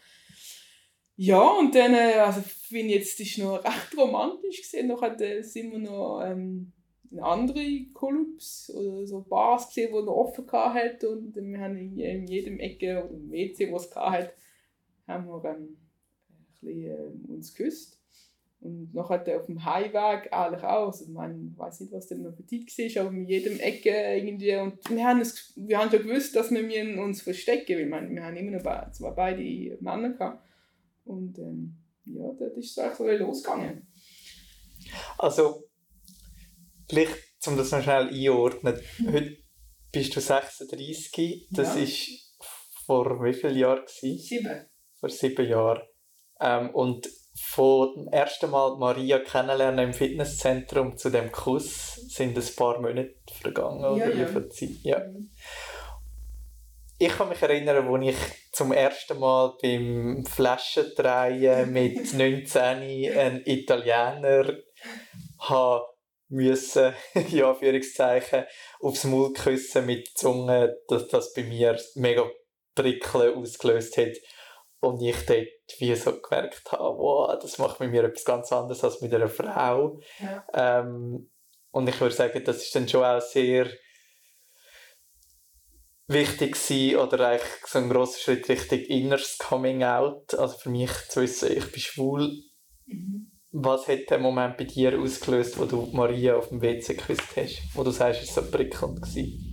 Ja, 1.20 1.58
und 1.58 1.74
dann, 1.74 1.94
äh, 1.94 2.12
also 2.20 2.38
ich 2.38 2.46
finde 2.46 2.94
jetzt, 2.94 3.18
das 3.18 3.38
war 3.40 3.56
noch 3.56 3.64
recht 3.64 3.98
romantisch 3.98 4.62
gesehen. 4.62 4.86
Nachher 4.86 5.20
äh, 5.20 5.42
sind 5.42 5.72
wir 5.72 5.80
noch 5.80 6.22
ähm, 6.24 6.72
andere 7.20 7.86
Clubs 7.92 8.70
oder 8.72 9.04
so 9.04 9.22
Bars 9.22 9.66
gesehen, 9.66 9.88
die 9.92 10.04
noch 10.04 10.14
offen 10.14 10.46
hatten 10.52 11.06
und 11.06 11.34
wir 11.34 11.58
haben 11.58 11.76
in, 11.76 11.98
in 11.98 12.28
jedem 12.28 12.60
Ecke 12.60 13.04
oder 13.04 13.14
im 13.14 13.32
WC, 13.32 13.68
wo 13.72 13.76
es 13.78 13.92
hatte, 13.96 14.32
haben 15.08 15.26
wir 15.26 15.44
ähm, 15.44 15.76
ein 16.30 16.36
bisschen, 16.60 16.84
äh, 16.84 17.32
uns 17.32 17.52
geküsst. 17.52 18.00
Und 18.60 18.94
nachher 18.94 19.40
auf 19.40 19.46
dem 19.46 19.64
Heimweg 19.64 20.32
eigentlich 20.32 20.62
auch. 20.62 20.86
Also, 20.86 21.04
ich 21.04 21.10
ich 21.10 21.58
weiß 21.58 21.80
nicht, 21.80 21.92
was 21.92 22.10
noch 22.12 22.36
für 22.36 22.46
Zeit 22.46 22.96
war, 22.96 23.06
aber 23.06 23.16
in 23.16 23.26
jedem 23.26 23.58
Ecke 23.58 23.90
irgendwie. 23.90 24.54
Und 24.54 24.88
wir 24.88 25.04
haben, 25.04 25.20
es, 25.20 25.52
wir 25.56 25.78
haben 25.78 25.90
schon 25.90 26.06
gewusst, 26.06 26.36
dass 26.36 26.52
wir 26.52 27.02
uns 27.02 27.22
verstecken 27.22 27.76
weil 27.76 28.08
wir, 28.08 28.14
wir 28.14 28.24
haben 28.24 28.36
immer 28.36 28.52
noch 28.52 28.92
zwei 28.92 29.10
beide 29.10 29.78
Männer 29.80 30.10
gehabt. 30.10 30.47
Und 31.08 31.38
ähm, 31.38 31.78
ja, 32.04 32.30
das 32.38 32.56
ist 32.56 32.74
so 32.74 33.04
losgegangen. 33.06 33.90
Also, 35.16 35.64
vielleicht, 36.88 37.16
um 37.46 37.56
das 37.56 37.72
noch 37.72 37.82
schnell 37.82 38.08
einordnen, 38.08 38.78
heute 39.10 39.36
bist 39.90 40.14
du 40.14 40.20
36, 40.20 41.48
das 41.50 41.76
ja. 41.76 41.82
ist 41.82 42.36
vor 42.84 43.22
wie 43.24 43.32
vielen 43.32 43.56
Jahren? 43.56 43.84
Sieben. 43.86 44.66
Vor 45.00 45.08
sieben 45.08 45.48
Jahren. 45.48 45.82
Ähm, 46.40 46.70
und 46.74 47.08
von 47.40 47.94
dem 47.94 48.08
ersten 48.08 48.50
Mal 48.50 48.76
Maria 48.76 49.20
kennenlernen 49.20 49.88
im 49.88 49.94
Fitnesszentrum 49.94 50.96
zu 50.96 51.10
dem 51.10 51.32
Kuss 51.32 51.94
sind 52.08 52.36
ein 52.36 52.56
paar 52.56 52.80
Monate 52.80 53.14
vergangen, 53.32 53.80
ja, 53.80 53.90
oder 53.92 54.14
ja. 54.14 54.28
wie 54.28 54.32
viel 54.32 54.48
Zeit? 54.48 54.82
Ja. 54.82 55.02
Ich 57.00 57.16
kann 57.16 57.28
mich 57.28 57.40
erinnern, 57.40 57.86
als 57.86 58.06
ich 58.06 58.52
zum 58.52 58.72
ersten 58.72 59.20
Mal 59.20 59.56
beim 59.62 60.24
Flaschendrehen 60.24 61.72
mit 61.72 62.12
19 62.12 62.58
einen 62.60 63.42
Italiener 63.46 64.58
habe 65.38 65.84
müssen, 66.28 66.92
in 67.14 67.44
Anführungszeichen, 67.44 68.44
aufs 68.80 69.04
Maul 69.04 69.32
küssen 69.32 69.86
mit 69.86 70.08
der 70.08 70.14
Zunge, 70.16 70.76
dass 70.88 71.06
das 71.06 71.32
bei 71.34 71.44
mir 71.44 71.80
mega 71.94 72.28
Prickeln 72.74 73.36
ausgelöst 73.36 73.96
hat. 73.96 74.16
Und 74.80 75.00
ich 75.00 75.24
dort 75.26 75.46
wie 75.78 75.94
so 75.94 76.20
gemerkt 76.20 76.70
habe, 76.72 76.98
wow, 76.98 77.38
das 77.40 77.58
macht 77.58 77.78
mit 77.78 77.92
mir 77.92 78.04
etwas 78.04 78.24
ganz 78.24 78.52
anderes 78.52 78.82
als 78.82 79.00
mit 79.00 79.14
einer 79.14 79.28
Frau. 79.28 80.00
Ja. 80.20 80.80
Ähm, 80.80 81.30
und 81.70 81.88
ich 81.88 82.00
würde 82.00 82.14
sagen, 82.14 82.42
das 82.44 82.58
ist 82.58 82.74
dann 82.74 82.88
schon 82.88 83.04
auch 83.04 83.20
sehr 83.20 83.68
wichtig 86.08 86.52
gewesen, 86.52 86.96
oder 86.98 87.28
eigentlich 87.28 87.66
so 87.66 87.78
ein 87.78 87.88
grosser 87.88 88.18
Schritt 88.18 88.48
Richtung 88.48 88.80
inneres 88.80 89.38
Coming 89.38 89.84
Out. 89.84 90.34
Also 90.34 90.58
für 90.58 90.70
mich 90.70 90.90
zu 91.08 91.22
wissen, 91.22 91.52
ich 91.56 91.70
bin 91.70 91.80
schwul. 91.80 92.32
Was 93.50 93.88
hat 93.88 94.10
der 94.10 94.18
Moment 94.18 94.56
bei 94.56 94.64
dir 94.64 94.98
ausgelöst, 94.98 95.58
wo 95.58 95.64
du 95.64 95.88
Maria 95.92 96.36
auf 96.36 96.48
dem 96.48 96.60
WC 96.60 96.94
geküsst 96.94 97.36
hast? 97.36 97.62
Wo 97.74 97.82
du 97.82 97.90
sagst, 97.90 98.22
es 98.22 98.36
war 98.36 98.44
so 98.44 98.50
prickelnd? 98.50 99.00
Gewesen? 99.00 99.48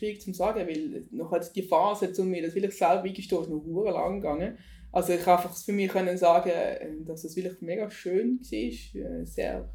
schwierig 0.00 0.20
zu 0.20 0.32
sagen, 0.32 0.66
weil 0.66 1.06
noch 1.10 1.30
hat 1.30 1.54
die 1.54 1.62
Phase, 1.62 2.12
um 2.20 2.28
mir 2.28 2.42
das 2.42 2.54
wirklich 2.54 2.76
selber 2.76 3.02
eingestehen, 3.02 3.50
noch 3.50 3.82
sehr 3.82 3.92
lang 3.92 4.20
gegangen. 4.20 4.58
Also 4.92 5.12
ich 5.12 5.22
kann 5.22 5.36
einfach 5.36 5.54
für 5.54 5.72
mich 5.72 5.90
können 5.90 6.16
sagen, 6.16 6.50
ähm, 6.52 7.04
dass 7.04 7.24
es 7.24 7.36
wirklich 7.36 7.60
mega 7.60 7.90
schön 7.90 8.40
war, 8.40 9.20
äh, 9.20 9.24
sehr 9.24 9.72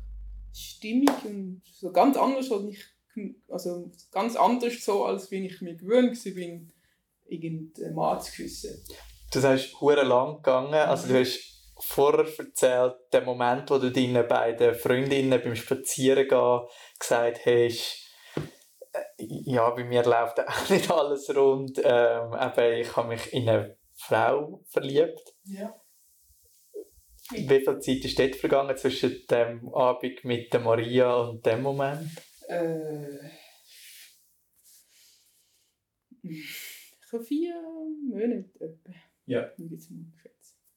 stimmig 0.53 1.11
und 1.25 1.61
so 1.63 1.91
ganz 1.91 2.17
anders, 2.17 2.51
als 2.51 2.65
ich, 2.69 2.83
also 3.49 3.91
ganz 4.11 4.35
anders 4.35 4.83
so, 4.83 5.05
als 5.05 5.31
wie 5.31 5.45
ich 5.45 5.61
mir 5.61 5.75
gewöhnt 5.75 6.23
war, 6.25 6.59
irgendeinen 7.27 7.95
Mann 7.95 8.21
zu 8.21 8.31
küssen. 8.31 8.83
Du 9.31 9.39
sagst, 9.39 9.79
hure 9.81 10.03
lang 10.03 10.37
gegangen, 10.37 10.73
also 10.73 11.07
du 11.07 11.19
hast 11.19 11.55
vorher 11.79 12.25
erzählt, 12.37 12.95
den 13.11 13.25
Moment, 13.25 13.69
wo 13.69 13.77
du 13.77 13.91
deinen 13.91 14.27
beiden 14.27 14.75
Freundinnen 14.75 15.41
beim 15.41 15.55
Spazierengehen 15.55 16.61
gesagt 16.99 17.45
hast, 17.45 18.05
ja, 19.17 19.69
bei 19.71 19.83
mir 19.83 20.03
läuft 20.03 20.39
auch 20.47 20.69
nicht 20.69 20.89
alles 20.91 21.35
rund. 21.35 21.79
Ähm, 21.83 22.33
eben, 22.33 22.81
ich 22.81 22.95
habe 22.95 23.09
mich 23.09 23.33
in 23.33 23.49
eine 23.49 23.77
Frau 23.93 24.61
verliebt. 24.67 25.35
Ja. 25.45 25.73
Wie 27.31 27.59
viel 27.59 27.79
Zeit 27.79 28.05
ist 28.05 28.19
dort 28.19 28.35
vergangen 28.35 28.77
zwischen 28.77 29.25
dem 29.29 29.73
Abend 29.73 30.23
mit 30.23 30.53
der 30.53 30.59
Maria 30.59 31.15
und 31.15 31.45
dem 31.45 31.63
Moment? 31.63 32.09
Äh, 32.47 33.29
ich 36.21 37.13
habe 37.13 37.23
vier 37.23 37.61
Monate 38.09 38.49
etwa. 38.59 38.93
Ja. 39.25 39.51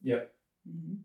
Ja. 0.00 0.26
Mhm 0.64 1.04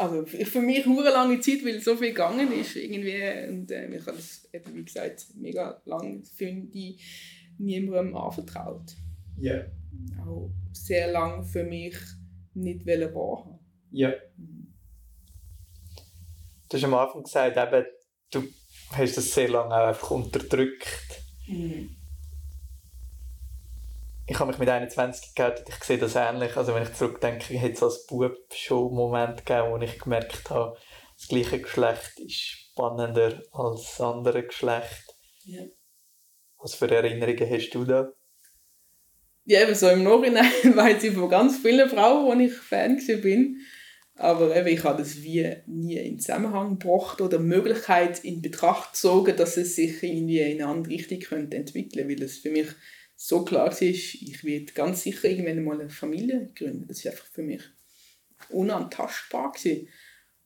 also 0.00 0.24
für 0.24 0.60
mich 0.62 0.86
eine 0.86 1.02
lange 1.10 1.40
Zeit, 1.40 1.64
weil 1.64 1.80
so 1.80 1.94
viel 1.94 2.08
gegangen 2.08 2.50
ist 2.52 2.74
irgendwie 2.76 3.48
und 3.48 3.70
äh, 3.70 3.94
ich 3.94 4.06
habe 4.06 4.16
das 4.16 4.48
eben, 4.52 4.74
wie 4.74 4.84
gesagt, 4.84 5.26
mega 5.34 5.80
lange 5.84 6.22
finde 6.24 6.68
ich 6.72 7.02
niemandem 7.58 8.16
anvertraut. 8.16 8.96
Ja. 9.38 9.54
Yeah. 9.54 9.70
Auch 10.26 10.50
sehr 10.72 11.12
lange 11.12 11.44
für 11.44 11.64
mich 11.64 11.96
nicht 12.54 12.86
wahren. 12.86 13.58
Ja. 13.90 14.14
Mhm. 14.36 14.72
Du 16.68 16.76
hast 16.76 16.84
am 16.84 16.94
Anfang 16.94 17.22
gesagt, 17.24 17.56
eben, 17.56 17.86
du 18.30 18.48
hast 18.92 19.16
das 19.16 19.32
sehr 19.32 19.48
lange 19.48 19.74
einfach 19.74 20.10
unterdrückt. 20.10 21.22
Mhm 21.46 22.00
ich 24.30 24.38
habe 24.38 24.50
mich 24.50 24.60
mit 24.60 24.68
21 24.68 25.34
geoutet, 25.34 25.68
ich 25.68 25.82
sehe 25.82 25.98
das 25.98 26.14
ähnlich. 26.14 26.56
Also 26.56 26.72
wenn 26.72 26.84
ich 26.84 26.92
zurückdenke, 26.92 27.54
hätte 27.54 27.74
es 27.74 27.82
als 27.82 28.06
Bub 28.06 28.36
schon 28.54 28.86
einen 28.86 28.96
Moment 28.96 29.44
gegeben, 29.44 29.70
wo 29.70 29.76
ich 29.78 29.98
gemerkt 29.98 30.50
habe, 30.50 30.78
das 31.18 31.26
gleiche 31.26 31.60
Geschlecht 31.60 32.20
ist 32.20 32.36
spannender 32.36 33.42
als 33.50 33.82
das 33.82 34.00
andere 34.00 34.44
Geschlecht. 34.44 35.16
Ja. 35.44 35.64
Was 36.58 36.76
für 36.76 36.88
Erinnerungen 36.88 37.50
hast 37.50 37.70
du 37.70 37.84
da? 37.84 38.12
Ja, 39.46 39.62
eben 39.62 39.74
so 39.74 39.88
im 39.88 40.04
Nachhinein 40.04 40.44
weiß 40.76 41.02
ich 41.02 41.14
von 41.14 41.28
ganz 41.28 41.58
vielen 41.58 41.90
Frauen, 41.90 42.26
wo 42.26 42.40
ich 42.40 42.54
Fan 42.54 43.00
bin. 43.22 43.60
Aber 44.20 44.54
eben, 44.54 44.68
ich 44.68 44.84
habe 44.84 44.98
das 44.98 45.22
wie 45.22 45.50
nie 45.66 45.96
in 45.96 46.18
Zusammenhang 46.18 46.78
gebracht 46.78 47.22
oder 47.22 47.38
Möglichkeit 47.38 48.22
in 48.22 48.42
Betracht 48.42 48.92
gezogen, 48.92 49.34
dass 49.34 49.56
es 49.56 49.76
sich 49.76 50.02
irgendwie 50.02 50.40
in 50.40 50.60
eine 50.60 50.70
andere 50.70 50.92
Richtung 50.92 51.20
könnte 51.20 51.56
entwickeln 51.56 52.06
könnte, 52.06 52.20
weil 52.20 52.26
es 52.26 52.36
für 52.36 52.50
mich 52.50 52.66
so 53.16 53.46
klar 53.46 53.68
war, 53.68 53.82
ich 53.82 54.44
werde 54.44 54.72
ganz 54.74 55.04
sicher 55.04 55.26
irgendwann 55.26 55.64
mal 55.64 55.80
eine 55.80 55.88
Familie 55.88 56.50
gründen. 56.54 56.86
Das 56.86 57.02
war 57.02 57.12
einfach 57.12 57.28
für 57.28 57.42
mich 57.42 57.62
unantastbar. 58.50 59.52
Gewesen. 59.52 59.88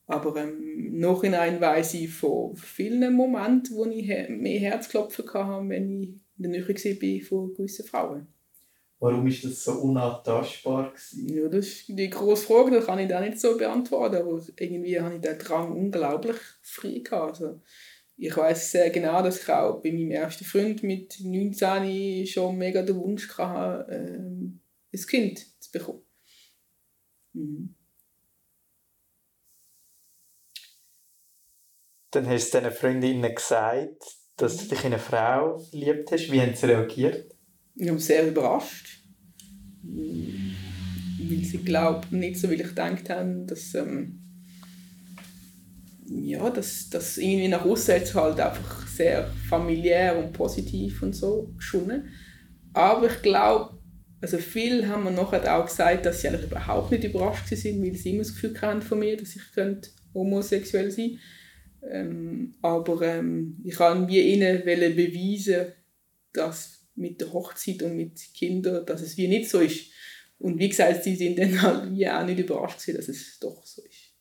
Aber 0.07 0.37
ähm, 0.37 0.97
Nachhinein 1.01 1.61
weiss 1.61 1.95
ich 1.95 2.11
von 2.11 2.57
vielen 2.57 3.17
Momenten, 3.17 3.75
wo 3.75 3.87
ich 3.87 4.07
mehr 4.07 4.61
Herzklopfen 4.61 5.27
hatte, 5.35 5.69
wenn 5.69 6.01
ich 6.01 6.09
in 6.37 6.43
der 6.45 6.51
Nähe 6.53 6.69
war 6.69 7.27
von 7.27 7.55
gewissen 7.55 7.87
Frauen. 7.87 8.29
Warum 9.05 9.27
ist 9.27 9.45
das 9.45 9.63
so 9.63 9.73
unantastbar? 9.73 10.91
Gewesen? 10.91 11.29
Ja, 11.29 11.47
das 11.49 11.67
ist 11.67 11.89
die 11.89 12.09
grosse 12.09 12.47
Frage, 12.47 12.71
das 12.71 12.87
kann 12.87 12.99
ich 12.99 13.07
da 13.07 13.21
nicht 13.21 13.39
so 13.39 13.55
beantworten, 13.55 14.17
aber 14.17 14.43
irgendwie 14.59 14.99
hatte 14.99 15.17
ich 15.17 15.21
den 15.21 15.39
Drang 15.39 15.73
unglaublich 15.73 16.39
frei. 16.63 17.03
Gehabt. 17.05 17.43
Also, 17.43 17.61
ich 18.17 18.35
weiß 18.35 18.71
sehr 18.71 18.89
genau, 18.89 19.23
dass 19.23 19.43
ich 19.43 19.49
auch 19.51 19.83
bei 19.83 19.93
meinem 19.93 20.11
ersten 20.11 20.47
Freund 20.47 20.83
mit 20.83 21.21
19 21.21 22.27
schon 22.27 22.57
mega 22.57 22.81
den 22.81 22.97
Wunsch 22.97 23.29
hatte, 23.37 23.93
ähm, 23.93 24.61
ein 24.91 25.01
Kind 25.07 25.63
zu 25.63 25.71
bekommen. 25.71 26.03
Mhm. 27.35 27.75
Dann 32.11 32.27
hast 32.27 32.55
du 32.55 32.59
deinen 32.59 32.73
Freundinnen 32.73 33.35
gesagt, 33.35 34.03
dass 34.39 34.57
du 34.57 34.69
dich 34.69 34.81
in 34.81 34.95
eine 34.95 34.99
Frau 34.99 35.59
verliebt 35.59 36.11
hast. 36.11 36.33
Wie 36.33 36.41
haben 36.41 36.55
sie 36.55 36.67
reagiert? 36.67 37.34
Ich 37.77 37.89
habe 37.89 37.99
sehr 37.99 38.29
überrascht. 38.29 39.01
Weil 39.83 41.45
sie, 41.45 41.59
glaube 41.59 42.07
nicht 42.11 42.39
so, 42.39 42.51
wie 42.51 42.55
ich 42.55 42.69
gedacht 42.69 43.11
habe, 43.11 43.45
dass... 43.47 43.75
Ähm, 43.75 44.21
ja, 46.07 46.51
das, 46.51 46.91
das 46.91 47.17
irgendwie 47.17 47.49
nach 47.49 47.65
außen 47.65 47.95
halt 48.15 48.39
einfach 48.39 48.87
sehr 48.87 49.31
familiär 49.49 50.19
und 50.19 50.33
positiv 50.33 51.03
und 51.03 51.15
so 51.15 51.53
geschonnen. 51.57 52.11
Aber 52.75 53.07
ich 53.07 53.23
glaube, 53.23 53.79
also 54.21 54.39
viele 54.39 54.87
haben 54.89 55.05
mir 55.05 55.11
nachher 55.11 55.57
auch 55.57 55.67
gesagt, 55.67 56.07
dass 56.07 56.21
sie 56.21 56.29
eigentlich 56.29 56.51
überhaupt 56.51 56.91
nicht 56.91 57.05
überrascht 57.05 57.49
sind, 57.49 57.83
weil 57.83 57.95
sie 57.95 58.11
immer 58.11 58.23
das 58.23 58.35
Gefühl 58.35 58.61
hatten 58.61 58.83
von 58.83 58.99
mir, 58.99 59.17
dass 59.17 59.35
ich 59.37 59.53
könnte 59.55 59.91
homosexuell 60.13 60.91
sein 60.91 61.19
ähm, 61.91 62.55
Aber 62.63 63.03
ähm, 63.03 63.61
ich 63.65 63.79
wollte 63.79 64.13
ihnen 64.13 64.65
beweisen, 64.65 65.73
dass 66.33 66.84
mit 66.97 67.21
der 67.21 67.33
Hochzeit 67.33 67.83
und 67.83 67.97
mit 67.97 68.21
Kindern, 68.35 68.85
dass 68.87 69.03
es 69.03 69.17
wie 69.17 69.29
nicht 69.29 69.51
so 69.51 69.61
ist. 69.61 69.87
Und 70.39 70.59
wie 70.59 70.69
gesagt, 70.69 71.05
sie 71.05 71.17
sind 71.17 71.39
dann 71.39 71.61
halt 71.63 71.93
wie 71.93 72.09
auch 72.09 72.25
nicht 72.25 72.39
überrascht, 72.39 72.89
dass 72.89 73.09
es 73.09 73.39
doch 73.39 73.65
so 73.65 73.83
ist. 73.83 74.13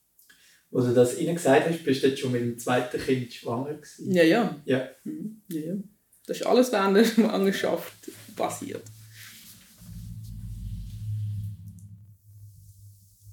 Als 0.72 0.86
du 0.86 0.94
das 0.94 1.20
ihnen 1.20 1.36
gesagt 1.36 1.68
hast, 1.68 1.84
bist 1.84 2.04
du 2.04 2.08
jetzt 2.08 2.20
schon 2.20 2.32
mit 2.32 2.42
dem 2.42 2.58
zweiten 2.58 3.00
Kind 3.00 3.32
schwanger 3.32 3.76
gewesen? 3.76 4.12
Ja, 4.12 4.24
ja. 4.24 4.62
Ja. 4.66 4.90
Mhm. 5.04 5.42
ja, 5.50 5.62
ja. 5.62 5.74
Das 6.26 6.38
ist 6.38 6.46
alles 6.46 6.72
während 6.72 6.98
der 6.98 7.06
Schwangerschaft 7.06 8.12
passiert. 8.36 8.84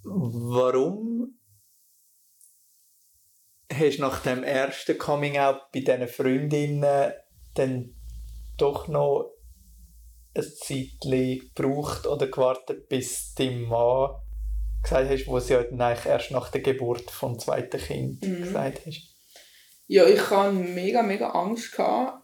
Warum 0.03 1.39
hast 3.73 3.99
du 3.99 4.03
nach 4.03 4.23
dem 4.23 4.43
ersten 4.43 4.99
Coming-out 4.99 5.71
bei 5.73 5.81
diesen 5.81 6.09
Freundinnen 6.09 7.13
dann 7.55 7.95
doch 8.61 8.89
noch 8.89 9.33
ein 10.35 10.45
Zeitchen 10.45 11.51
gebraucht 11.55 12.07
oder 12.07 12.27
gewartet, 12.29 12.89
bis 12.89 13.35
dein 13.35 13.63
Mann 13.63 14.11
gesagt 14.83 15.11
hast, 15.11 15.27
wo 15.27 15.39
sie 15.39 15.55
halt 15.55 15.73
eigentlich 15.73 16.07
erst 16.07 16.31
nach 16.31 16.51
der 16.51 16.61
Geburt 16.61 17.11
vom 17.11 17.39
zweiten 17.39 17.81
Kind 17.81 18.27
mhm. 18.27 18.43
gesagt 18.43 18.87
hast? 18.87 19.15
Ja, 19.87 20.07
ich 20.07 20.31
hatte 20.31 20.53
mega, 20.53 21.03
mega 21.03 21.31
Angst. 21.31 21.73
Gehabt. 21.73 22.23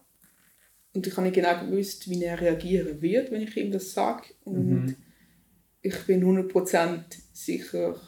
Und 0.93 1.05
ich 1.05 1.13
habe 1.13 1.23
nicht 1.23 1.35
genau 1.35 1.59
gewusst, 1.59 2.09
wie 2.09 2.23
er 2.23 2.39
reagieren 2.39 3.01
wird, 3.01 3.29
wenn 3.29 3.41
ich 3.41 3.55
ihm 3.57 3.71
das 3.71 3.91
sage. 3.91 4.33
Und 4.43 4.85
mhm. 4.85 4.95
ich 5.81 5.95
bin 6.07 6.23
100% 6.23 7.03
sicher, 7.33 7.99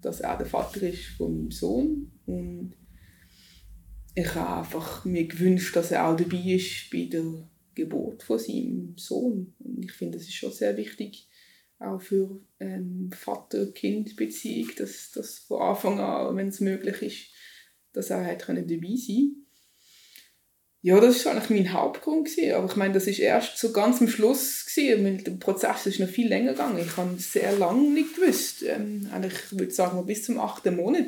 dass 0.00 0.20
er 0.20 0.36
der 0.36 0.46
Vater 0.46 0.82
ist 0.82 1.04
von 1.16 1.36
meinem 1.36 1.50
Sohn. 1.50 2.12
Und 2.26 2.74
ich 4.20 4.34
habe 4.34 4.58
einfach 4.58 5.04
mir 5.04 5.26
gewünscht, 5.26 5.76
dass 5.76 5.92
er 5.92 6.06
auch 6.06 6.16
dabei 6.16 6.38
ist 6.38 6.90
bei 6.90 7.04
der 7.04 7.48
Geburt 7.74 8.24
von 8.24 8.38
seinem 8.38 8.94
Sohn. 8.96 9.54
Und 9.60 9.84
ich 9.84 9.92
finde, 9.92 10.18
das 10.18 10.26
ist 10.26 10.34
schon 10.34 10.52
sehr 10.52 10.76
wichtig, 10.76 11.28
auch 11.78 12.02
für 12.02 12.40
ähm, 12.58 13.10
Vater-Kind-Beziehung, 13.12 14.70
dass 14.76 15.12
das 15.12 15.38
von 15.38 15.62
Anfang 15.62 16.00
an, 16.00 16.36
wenn 16.36 16.48
es 16.48 16.58
möglich 16.60 17.02
ist, 17.02 17.26
dass 17.92 18.10
er 18.10 18.24
halt 18.24 18.48
dabei 18.48 18.96
sein. 18.96 19.36
Ja, 20.80 21.00
das 21.00 21.24
war 21.24 21.32
eigentlich 21.32 21.50
mein 21.50 21.72
Hauptgrund. 21.72 22.26
Gewesen. 22.26 22.54
Aber 22.54 22.66
ich 22.66 22.76
meine, 22.76 22.94
das 22.94 23.06
ist 23.06 23.18
erst 23.18 23.58
so 23.58 23.72
ganz 23.72 24.00
am 24.00 24.08
Schluss. 24.08 24.66
Gewesen. 24.66 25.22
Der 25.24 25.32
Prozess 25.32 25.86
ist 25.86 26.00
noch 26.00 26.08
viel 26.08 26.28
länger 26.28 26.52
gegangen. 26.52 26.78
Ich 26.78 26.96
habe 26.96 27.18
sehr 27.18 27.52
lange 27.52 27.90
nicht 27.90 28.16
gewusst. 28.16 28.64
Ähm, 28.64 29.08
eigentlich, 29.12 29.38
ich 29.52 29.58
würde 29.58 29.72
sagen, 29.72 30.04
bis 30.06 30.24
zum 30.24 30.40
achten 30.40 30.76
Monat 30.76 31.06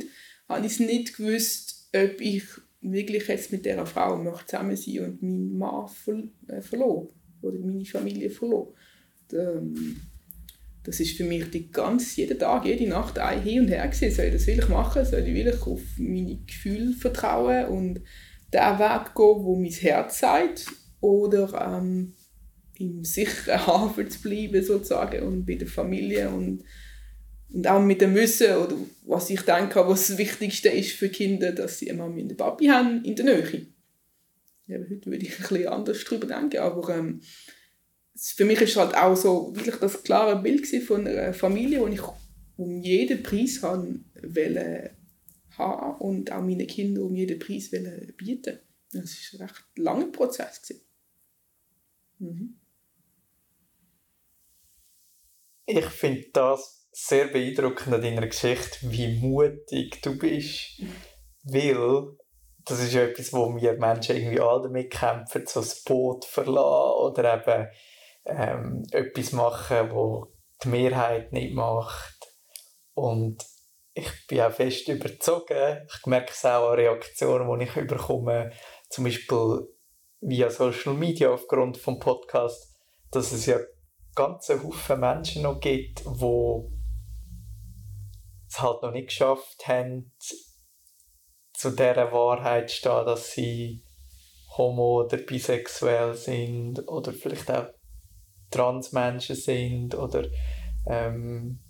habe 0.49 0.67
ich 0.67 0.73
es 0.73 0.81
nicht 0.81 1.17
gewusst, 1.17 1.89
ob 1.93 2.21
ich 2.21 2.45
wirklich 2.81 3.29
jetzt 3.29 3.53
mit 3.53 3.65
dieser 3.65 3.87
Frau 3.87 4.17
möchte 4.17 4.47
zusammen 4.47 4.77
sein 4.77 5.01
und 5.01 5.23
meinen 5.23 5.59
Mann 5.59 5.89
ver 5.89 6.23
äh, 6.49 6.63
verloren 6.63 7.09
oder 7.43 7.59
meine 7.59 7.85
Familie 7.85 8.31
verloren. 8.31 8.75
Ähm, 9.33 9.97
das 10.83 10.99
ist 10.99 11.17
für 11.17 11.25
mich 11.25 11.51
die 11.51 11.71
ganze, 11.71 12.21
jeden 12.23 12.39
Tag, 12.39 12.65
jede 12.65 12.89
Nacht 12.89 13.19
ein 13.19 13.43
Hin 13.43 13.61
und 13.61 13.69
Her 13.69 13.87
gewesen. 13.87 14.15
Soll 14.15 14.27
ich 14.27 14.33
das 14.33 14.47
wirklich 14.47 14.69
machen? 14.69 15.05
Soll 15.05 15.21
ich 15.21 15.35
wirklich 15.35 15.67
auf 15.67 15.83
meine 15.99 16.39
Gefühle 16.47 16.93
vertrauen 16.93 17.67
und 17.67 18.01
den 18.53 18.79
Weg 18.79 19.15
gehen, 19.15 19.45
wo 19.45 19.57
mein 19.57 19.71
Herz 19.71 20.21
sagt? 20.21 20.67
Oder 21.01 21.79
ähm, 21.79 22.15
im 22.79 23.05
sicheren 23.05 23.67
Hafen 23.67 24.11
zu 24.11 24.23
bleiben 24.23 24.65
sozusagen 24.65 25.23
und 25.23 25.45
bei 25.45 25.55
der 25.55 25.69
Familie 25.69 26.31
und, 26.31 26.65
und 27.53 27.67
auch 27.67 27.83
mit 27.83 28.01
dem 28.01 28.15
Wissen, 28.15 28.57
oder 28.57 28.77
was 29.07 29.31
ich 29.31 29.43
denke, 29.43 29.87
was 29.87 30.09
das 30.09 30.19
Wichtigste 30.19 30.69
ist 30.69 30.93
für 30.93 31.09
Kinder, 31.09 31.53
dass 31.53 31.79
sie 31.79 31.89
immer 31.89 32.05
einen 32.05 32.37
Papi 32.37 32.67
haben 32.67 33.05
in 33.05 33.17
der 33.17 33.25
Nähe. 33.25 33.67
Ja, 34.67 34.79
heute 34.79 35.11
würde 35.11 35.25
ich 35.27 35.33
ein 35.33 35.49
bisschen 35.49 35.67
anders 35.67 36.05
darüber 36.05 36.27
denken, 36.27 36.59
aber 36.59 36.97
ähm, 36.97 37.21
für 38.17 38.45
mich 38.45 38.61
ist 38.61 38.77
halt 38.77 38.95
auch 38.95 39.17
so 39.17 39.55
wirklich 39.55 39.77
das 39.77 40.03
klare 40.03 40.41
Bild 40.41 40.67
von 40.85 41.07
einer 41.07 41.35
Familie, 41.35 41.85
die 41.89 41.95
ich 41.95 42.03
um 42.57 42.81
jeden 42.83 43.23
Preis 43.23 43.63
haben 43.63 44.05
wollte 44.23 44.91
haben 45.57 46.01
und 46.01 46.33
auch 46.33 46.43
meine 46.43 46.67
Kinder 46.67 47.03
um 47.03 47.15
jeden 47.15 47.39
Preis 47.39 47.73
wollte 47.73 48.13
bieten. 48.17 48.59
Das 48.93 49.33
war 49.33 49.41
ein 49.41 49.47
recht 49.47 49.65
langer 49.77 50.07
Prozess. 50.07 50.83
Mhm. 52.19 52.61
Ich 55.67 55.85
finde 55.87 56.29
das 56.33 56.80
sehr 56.93 57.27
beeindruckend 57.27 57.95
an 57.95 58.03
deiner 58.03 58.27
Geschichte, 58.27 58.79
wie 58.83 59.19
mutig 59.21 60.03
du 60.03 60.19
bist. 60.19 60.83
Weil 61.45 62.17
das 62.65 62.81
ist 62.81 62.93
ja 62.93 63.03
etwas, 63.03 63.33
wo 63.33 63.55
wir 63.57 63.73
Menschen 63.75 64.17
irgendwie 64.17 64.41
alle 64.41 64.65
damit 64.65 64.91
kämpfen, 64.91 65.47
so 65.47 65.61
das 65.61 65.83
Boot 65.83 66.25
verlassen 66.25 67.01
oder 67.01 67.35
eben 67.35 67.69
ähm, 68.27 68.83
etwas 68.93 69.33
machen, 69.33 69.91
wo 69.91 70.33
die 70.63 70.69
Mehrheit 70.69 71.33
nicht 71.33 71.55
macht. 71.55 72.19
Und 72.95 73.45
ich 73.95 74.27
bin 74.29 74.41
auch 74.41 74.53
fest 74.53 74.89
überzogen. 74.89 75.87
Ich 75.89 76.07
merke 76.07 76.33
es 76.33 76.45
auch 76.45 76.71
an 76.71 76.77
Reaktionen, 76.77 77.59
die 77.59 77.65
ich 77.65 77.87
bekomme, 77.87 78.53
zum 78.89 79.05
Beispiel 79.05 79.69
via 80.21 80.51
Social 80.51 80.95
Media 80.95 81.31
aufgrund 81.31 81.77
des 81.77 81.99
Podcasts, 81.99 82.75
dass 83.11 83.33
es 83.33 83.47
ja 83.47 83.59
ganze 84.15 84.63
Haufen 84.63 85.01
Menschen 85.01 85.43
noch 85.43 85.61
gibt, 85.61 86.05
die 86.05 86.80
es 88.51 88.61
halt 88.61 88.83
noch 88.83 88.93
nicht 88.93 89.09
geschafft 89.09 89.67
haben, 89.67 90.13
zu 91.53 91.71
dieser 91.71 92.13
Wahrheit 92.13 92.71
zu 92.71 92.77
stehen, 92.77 93.07
dass 93.07 93.33
sie 93.33 93.85
homo- 94.57 95.05
oder 95.05 95.19
bisexuell 95.19 96.15
sind 96.15 96.89
oder 96.89 97.13
vielleicht 97.13 97.51
auch 97.51 97.69
Transmenschen 98.51 99.37
sind 99.37 99.95
oder 99.95 100.27
ähm, 100.87 101.61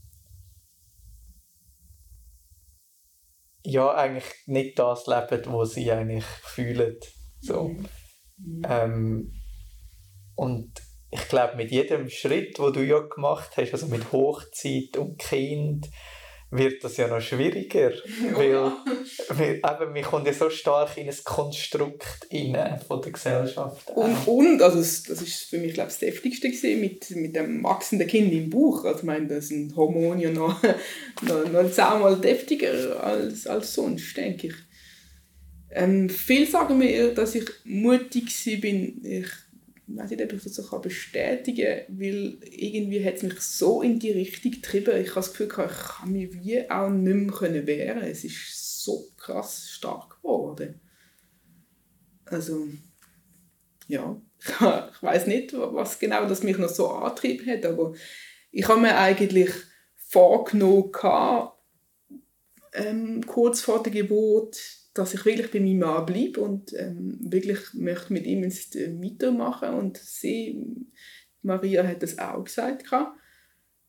ja, 3.62 3.92
eigentlich 3.94 4.32
nicht 4.46 4.78
das 4.78 5.06
leben, 5.06 5.52
was 5.52 5.72
sie 5.72 5.92
eigentlich 5.92 6.24
fühlen. 6.24 6.96
So. 7.40 7.74
Mhm. 8.38 8.62
Ähm, 8.66 9.32
und 10.34 10.72
ich 11.10 11.28
glaube, 11.28 11.56
mit 11.56 11.70
jedem 11.70 12.08
Schritt, 12.08 12.58
wo 12.58 12.70
du 12.70 12.82
ja 12.82 13.00
gemacht 13.00 13.56
hast, 13.56 13.72
also 13.72 13.88
mit 13.88 14.12
Hochzeit 14.12 14.96
und 14.96 15.18
Kind, 15.18 15.90
wird 16.50 16.82
das 16.82 16.96
ja 16.96 17.06
noch 17.06 17.20
schwieriger, 17.20 17.92
weil, 18.34 18.72
weil 19.28 19.56
eben, 19.56 19.94
wir 19.94 20.02
kommen 20.02 20.26
ja 20.26 20.32
so 20.32 20.50
stark 20.50 20.96
in 20.96 21.08
ein 21.08 21.14
Konstrukt 21.24 22.28
rein 22.32 22.80
von 22.86 23.00
der 23.02 23.12
Gesellschaft. 23.12 23.88
Und, 23.94 24.26
und 24.26 24.62
also 24.62 24.78
das, 24.78 25.04
das 25.04 25.22
ist 25.22 25.44
für 25.44 25.58
mich 25.58 25.74
glaube 25.74 25.90
ich, 25.90 25.98
das 25.98 26.00
Deftigste 26.00 26.48
gewesen, 26.50 26.80
mit, 26.80 27.10
mit 27.10 27.36
dem 27.36 27.62
wachsenden 27.62 28.08
Kind 28.08 28.32
im 28.32 28.50
Buch. 28.50 28.84
Also 28.84 28.98
ich 29.00 29.04
meine, 29.04 29.28
das 29.28 29.48
sind 29.48 29.76
Hormone 29.76 30.22
ja 30.22 30.30
noch, 30.30 30.60
noch, 31.22 31.48
noch 31.50 31.70
zehnmal 31.70 32.20
deftiger 32.20 33.02
als, 33.02 33.46
als 33.46 33.74
sonst, 33.74 34.16
denke 34.16 34.48
ich. 34.48 34.54
Ähm, 35.72 36.08
viele 36.08 36.46
sagen 36.46 36.78
mir, 36.78 37.14
dass 37.14 37.36
ich 37.36 37.48
mutig 37.64 38.26
bin. 38.60 39.04
Ich 39.04 39.28
weiß 39.96 40.10
nicht, 40.10 40.22
ob 40.22 40.32
ich 40.32 40.42
das 40.42 40.54
so 40.54 40.78
bestätigen 40.78 41.86
kann, 41.86 42.00
weil 42.00 42.38
irgendwie 42.44 43.04
hat 43.04 43.16
es 43.16 43.22
mich 43.22 43.40
so 43.40 43.82
in 43.82 43.98
die 43.98 44.12
Richtung 44.12 44.52
getrieben. 44.52 44.96
Ich 45.00 45.10
habe 45.10 45.20
das 45.20 45.30
Gefühl, 45.32 45.48
ich 45.48 45.52
kann 45.54 46.12
mich 46.12 46.32
wie 46.32 46.70
auch 46.70 46.90
nicht 46.90 47.40
mehr 47.40 47.66
wehren. 47.66 48.02
Es 48.02 48.24
ist 48.24 48.82
so 48.82 49.08
krass 49.16 49.68
stark 49.68 50.16
geworden. 50.22 50.80
Also, 52.26 52.68
ja, 53.88 54.20
ich 54.92 55.02
weiß 55.02 55.26
nicht, 55.26 55.52
was 55.54 55.98
genau 55.98 56.26
das 56.26 56.42
mich 56.42 56.58
noch 56.58 56.68
so 56.68 56.88
angetrieben 56.88 57.46
hat, 57.46 57.66
aber 57.66 57.94
ich 58.52 58.66
habe 58.68 58.80
mir 58.80 58.96
eigentlich 58.96 59.50
vorgenommen, 59.96 60.92
ähm, 62.72 63.26
kurz 63.26 63.60
vor 63.60 63.82
der 63.82 63.92
Geburt 63.92 64.79
dass 64.94 65.14
ich 65.14 65.24
wirklich 65.24 65.50
bei 65.50 65.60
meinem 65.60 65.78
Mann 65.78 66.06
bleibe 66.06 66.40
und 66.40 66.72
ähm, 66.74 67.18
wirklich 67.20 67.58
möchte 67.74 68.12
mit 68.12 68.26
ihm 68.26 68.42
jetzt 68.42 68.74
äh, 68.76 68.92
weitermachen 69.00 69.74
und 69.74 69.96
sie, 69.98 70.66
Maria 71.42 71.86
hat 71.86 72.02
das 72.02 72.18
auch 72.18 72.42
gesagt, 72.44 72.86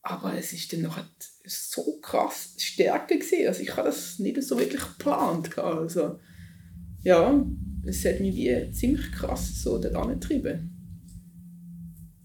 aber 0.03 0.33
es 0.37 0.53
ist 0.53 0.71
dann 0.73 0.81
noch 0.81 0.99
so 1.45 1.99
krass 2.01 2.55
stärker 2.57 3.15
gewesen. 3.15 3.47
also 3.47 3.61
ich 3.61 3.75
habe 3.75 3.87
das 3.87 4.19
nicht 4.19 4.41
so 4.43 4.59
wirklich 4.59 4.81
geplant, 4.81 5.57
also 5.57 6.19
ja, 7.03 7.45
es 7.85 8.05
hat 8.05 8.19
mich 8.19 8.35
wie 8.35 8.71
ziemlich 8.71 9.11
krass 9.11 9.61
so 9.61 9.79
dort 9.79 9.95
angetrieben. 9.95 10.77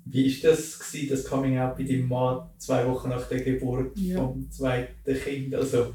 Wie 0.05 0.31
war 0.31 0.51
das, 0.51 0.79
gewesen, 0.79 1.09
das 1.09 1.25
Coming 1.25 1.59
Out 1.59 1.77
bei 1.77 1.85
deinem 1.85 2.09
Mann 2.09 2.49
zwei 2.59 2.87
Wochen 2.87 3.09
nach 3.09 3.27
der 3.29 3.41
Geburt 3.41 3.99
ja. 3.99 4.19
vom 4.19 4.49
zweiten 4.51 5.15
Kind? 5.15 5.55
Also, 5.55 5.95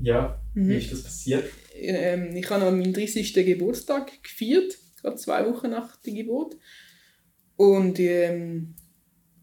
ja, 0.00 0.40
mhm. 0.54 0.68
wie 0.68 0.76
ist 0.76 0.92
das 0.92 1.02
passiert? 1.02 1.44
Ähm, 1.74 2.36
ich 2.36 2.48
habe 2.50 2.70
meinen 2.70 2.92
30. 2.92 3.34
Geburtstag 3.34 4.22
gefeiert, 4.22 4.76
gerade 5.00 5.16
zwei 5.16 5.44
Wochen 5.46 5.70
nach 5.70 5.96
der 5.96 6.14
Geburt. 6.14 6.56
Und 7.56 7.98
ähm, 8.00 8.74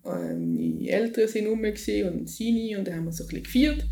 äh, 0.04 0.34
meine 0.34 0.88
Eltern 0.88 1.34
waren 1.34 1.48
rum 1.48 1.63
und 1.63 2.30
seine 2.30 2.78
und 2.78 2.88
dann 2.88 2.96
haben 2.96 3.06
wir 3.06 3.12
so 3.12 3.24
ein 3.24 3.28
bisschen 3.28 3.44
gefeiert. 3.44 3.86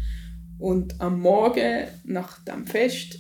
Und 0.58 1.00
am 1.00 1.22
Morgen 1.22 1.88
nach 2.04 2.44
dem 2.44 2.68
Fest 2.68 3.20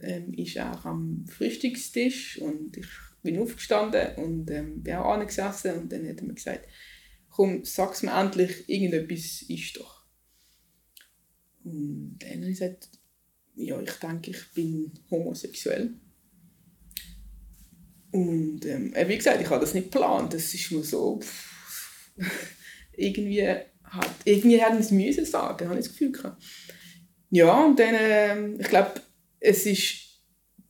ähm, 0.00 0.32
ist 0.34 0.56
er 0.56 0.84
am 0.84 1.24
Frühstückstisch 1.28 2.38
und 2.38 2.76
ich 2.76 2.86
bin 3.22 3.38
aufgestanden 3.38 4.16
und 4.16 4.50
ähm, 4.50 4.82
bin 4.82 4.94
auch 4.96 5.14
angesessen 5.14 5.74
und 5.74 5.92
dann 5.92 6.08
hat 6.08 6.18
er 6.18 6.24
mir 6.24 6.34
gesagt, 6.34 6.68
komm, 7.28 7.64
sag's 7.64 8.02
mir 8.02 8.12
endlich, 8.12 8.68
irgendetwas 8.68 9.42
ist 9.48 9.76
doch. 9.78 10.04
Und 11.64 12.18
dann 12.18 12.30
habe 12.30 12.50
ich 12.50 12.58
gesagt, 12.58 12.88
ja, 13.54 13.80
ich 13.80 13.92
denke, 13.92 14.30
ich 14.30 14.52
bin 14.54 14.92
homosexuell. 15.10 15.94
Und 18.10 18.66
ähm, 18.66 18.94
wie 19.06 19.16
gesagt, 19.16 19.40
ich 19.40 19.48
habe 19.48 19.60
das 19.60 19.74
nicht 19.74 19.90
geplant. 19.90 20.34
Das 20.34 20.52
ist 20.52 20.70
mir 20.70 20.82
so. 20.82 21.20
Pff, 21.20 22.16
irgendwie 22.96 23.42
hat 23.92 24.10
irgendwie 24.24 24.60
hätten 24.60 24.78
es 24.78 24.90
müssen 24.90 25.24
sagen, 25.24 25.68
habe 25.68 25.78
ich 25.78 25.86
das 25.86 25.92
Gefühl 25.92 26.12
gehabt. 26.12 26.42
Ja, 27.30 27.64
und 27.64 27.78
dann, 27.78 27.94
äh, 27.94 28.62
ich 28.62 28.68
glaube, 28.68 29.00
es 29.40 29.66
ist 29.66 30.20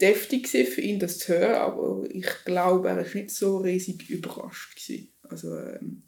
deftig 0.00 0.48
für 0.48 0.80
ihn, 0.80 0.98
das 0.98 1.18
zu 1.18 1.32
hören, 1.32 1.54
aber 1.54 2.04
ich 2.10 2.26
glaube, 2.44 2.88
er 2.88 2.96
war 2.96 3.14
nicht 3.14 3.30
so 3.30 3.58
riesig 3.58 4.08
überrascht. 4.08 4.76
Gewesen. 4.76 5.12
Also, 5.22 5.56
ähm, 5.56 6.04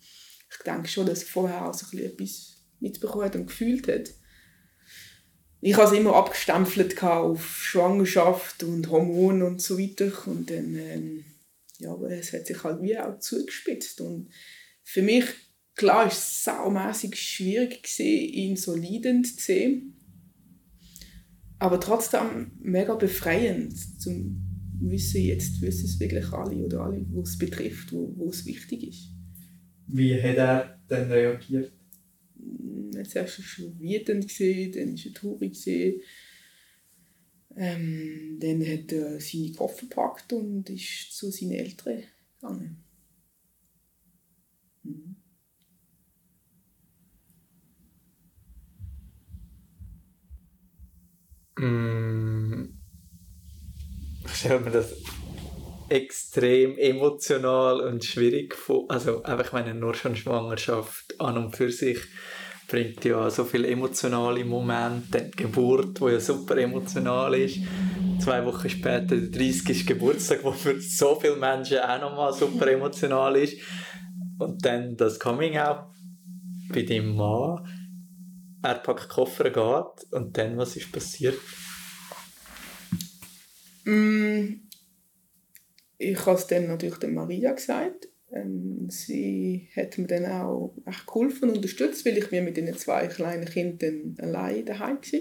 ich 0.50 0.62
denke 0.64 0.88
schon, 0.88 1.06
dass 1.06 1.22
er 1.22 1.28
vorher 1.28 1.68
auch 1.68 1.74
so 1.74 1.86
ein 1.92 2.04
etwas 2.04 2.64
mitbekommen 2.80 3.24
hat 3.24 3.36
und 3.36 3.46
gefühlt 3.46 3.88
hat 3.88 4.10
ich 5.66 5.78
habe 5.78 5.86
es 5.86 5.98
immer 5.98 6.14
abgestempelt 6.14 7.02
auf 7.02 7.62
Schwangerschaft 7.62 8.62
und 8.64 8.90
Hormone 8.90 9.46
und 9.46 9.62
so 9.62 9.78
weiter. 9.78 10.12
Und 10.26 10.50
dann, 10.50 10.76
ähm, 10.76 11.24
ja, 11.78 11.90
aber 11.90 12.10
es 12.10 12.34
hat 12.34 12.46
sich 12.46 12.62
halt 12.62 12.82
wie 12.82 12.98
auch 12.98 13.18
zugespitzt. 13.18 14.02
Und 14.02 14.28
für 14.82 15.00
mich, 15.00 15.24
klar, 15.74 16.06
ist 16.06 16.18
es 16.18 16.44
saumässig 16.44 17.16
schwierig 17.16 17.82
gewesen, 17.82 18.34
ihn 18.34 18.56
so 18.56 18.76
leidend 18.76 19.26
zu 19.26 19.42
sehen. 19.42 19.96
Aber 21.58 21.80
trotzdem 21.80 22.50
mega 22.60 22.94
befreiend, 22.94 23.74
zum 24.02 24.44
wissen, 24.80 25.22
jetzt 25.22 25.62
wissen 25.62 25.86
es 25.86 25.98
wirklich 25.98 26.30
alle 26.30 26.56
oder 26.56 26.82
alle, 26.82 27.06
wo 27.08 27.22
es 27.22 27.38
betrifft, 27.38 27.90
wo, 27.90 28.12
wo 28.18 28.28
es 28.28 28.44
wichtig 28.44 28.88
ist. 28.88 29.08
Wie 29.86 30.14
hat 30.14 30.36
er 30.36 30.82
dann 30.88 31.10
reagiert? 31.10 31.72
Zuerst 33.04 33.38
war 33.38 33.66
er 33.66 33.80
wütend, 33.80 34.40
dann 34.76 34.96
war 34.96 35.04
er 35.04 35.14
traurig. 35.14 36.02
Ähm, 37.56 38.38
dann 38.40 38.66
hat 38.66 38.92
er 38.92 39.20
seine 39.20 39.52
Koffer 39.52 39.86
gepackt 39.86 40.32
und 40.32 40.68
ist 40.70 41.16
zu 41.16 41.30
seinen 41.30 41.52
Eltern 41.52 42.02
gegangen. 42.40 42.84
Mhm. 44.82 45.16
Mm, 51.56 52.76
ich 54.24 54.32
stelle 54.34 54.60
mir 54.60 54.72
das 54.72 54.92
extrem 55.94 56.76
emotional 56.76 57.80
und 57.80 58.04
schwierig. 58.04 58.56
Also 58.88 59.22
wenn 59.24 59.78
nur 59.78 59.94
schon 59.94 60.16
Schwangerschaft 60.16 61.20
an 61.20 61.38
und 61.38 61.56
für 61.56 61.70
sich 61.70 62.00
bringt 62.66 63.04
ja 63.04 63.30
so 63.30 63.44
viele 63.44 63.68
emotionale 63.68 64.44
Momente. 64.44 65.06
Dann 65.12 65.30
die 65.30 65.36
Geburt, 65.36 66.00
die 66.00 66.04
ja 66.06 66.18
super 66.18 66.56
emotional 66.56 67.34
ist. 67.34 67.60
Zwei 68.18 68.44
Wochen 68.44 68.68
später, 68.68 69.16
der 69.16 69.28
30. 69.28 69.86
Geburtstag, 69.86 70.42
wo 70.42 70.50
für 70.50 70.80
so 70.80 71.14
viele 71.20 71.36
Menschen 71.36 71.78
auch 71.78 72.00
nochmal 72.00 72.32
super 72.32 72.66
emotional 72.66 73.36
ist. 73.36 73.56
Und 74.38 74.64
dann 74.64 74.96
das 74.96 75.20
Coming 75.20 75.56
Out 75.58 75.86
bei 76.72 76.82
deinem 76.82 77.14
Mann. 77.14 77.68
Er 78.62 78.74
packt 78.74 79.10
Koffer, 79.10 79.44
geht. 79.44 80.12
Und 80.12 80.36
dann, 80.36 80.56
was 80.56 80.74
ist 80.74 80.90
passiert? 80.90 81.38
Mm, 83.84 84.64
ich 85.98 86.26
habe 86.26 86.38
es 86.38 86.46
dann 86.46 86.66
natürlich 86.66 86.98
der 86.98 87.10
Maria 87.10 87.52
gesagt. 87.52 88.08
Ähm, 88.32 88.88
sie 88.90 89.68
hat 89.76 89.96
mir 89.98 90.06
dann 90.06 90.26
auch 90.26 90.76
echt 90.86 91.06
geholfen 91.06 91.50
und 91.50 91.56
unterstützt, 91.56 92.04
weil 92.04 92.18
ich 92.18 92.30
mir 92.30 92.42
mit 92.42 92.56
den 92.56 92.74
zwei 92.76 93.06
kleinen 93.06 93.44
Kindern 93.44 94.16
allein 94.18 94.66
daheim 94.66 94.98
war. 94.98 95.20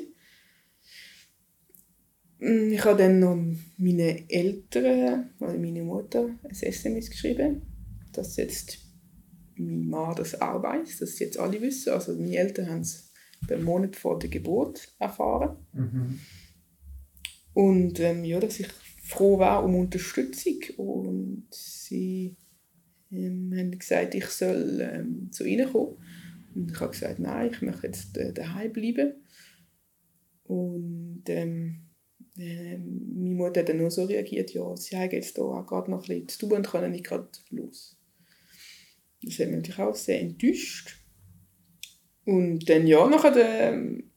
Mm, 2.50 2.74
ich 2.74 2.84
habe 2.84 2.98
dann 2.98 3.20
noch 3.20 3.38
meinen 3.78 4.30
Eltern, 4.30 5.30
also 5.40 5.58
meine 5.58 5.84
Mutter, 5.84 6.30
ein 6.44 6.50
SMS 6.52 7.10
geschrieben, 7.10 7.62
dass 8.14 8.38
jetzt 8.38 8.80
mein 9.56 9.88
Mann 9.88 10.16
das 10.16 10.42
auch 10.42 10.64
weiss, 10.64 10.98
dass 11.00 11.16
sie 11.16 11.26
jetzt 11.26 11.38
alle 11.38 11.62
wissen. 11.62 11.94
Also 11.94 12.14
meine 12.14 12.38
Eltern 12.38 12.70
haben 12.70 12.82
es 12.82 13.12
einen 13.50 13.64
Monat 13.64 13.96
vor 13.96 14.18
der 14.18 14.30
Geburt 14.30 14.88
erfahren. 15.00 15.58
Mhm. 15.74 16.20
Und 17.54 18.00
ähm, 18.00 18.26
ja, 18.26 18.40
dass 18.40 18.60
ich 18.60 18.68
froh 19.04 19.38
war 19.38 19.64
um 19.64 19.76
Unterstützung 19.76 20.60
und 20.78 21.48
sie 21.52 22.36
ähm, 23.12 23.54
haben 23.56 23.78
gesagt, 23.78 24.16
ich 24.16 24.26
soll 24.26 24.80
ähm, 24.82 25.32
zu 25.32 25.44
ihnen 25.44 25.72
kommen. 25.72 25.98
Und 26.56 26.72
ich 26.72 26.80
habe 26.80 26.92
gesagt, 26.92 27.20
nein, 27.20 27.52
ich 27.52 27.62
möchte 27.62 27.88
jetzt 27.88 28.18
äh, 28.18 28.34
daheim 28.34 28.72
bleiben. 28.72 29.14
Und 30.44 31.24
ähm, 31.28 31.90
äh, 32.38 32.78
meine 32.78 33.36
Mutter 33.36 33.62
hat 33.62 33.70
dann 33.70 33.78
nur 33.78 33.92
so 33.92 34.06
reagiert, 34.06 34.54
ja, 34.54 34.76
sie 34.78 34.96
haben 34.96 35.12
jetzt 35.12 35.36
hier 35.36 35.44
auch 35.44 35.66
gerade 35.66 35.92
noch 35.92 36.04
ein 36.04 36.08
bisschen 36.08 36.28
zu 36.28 36.40
tun 36.40 36.58
und 36.58 36.68
können 36.68 36.92
nicht 36.92 37.06
gerade 37.06 37.28
los. 37.50 37.98
Das 39.22 39.40
hat 39.40 39.48
mich 39.48 39.56
natürlich 39.58 39.80
auch 39.80 39.96
sehr 39.96 40.22
enttäuscht. 40.22 41.00
Und 42.26 42.70
dann, 42.70 42.88
ja, 42.88 43.08
nachher 43.08 43.36
ähm, 43.36 44.12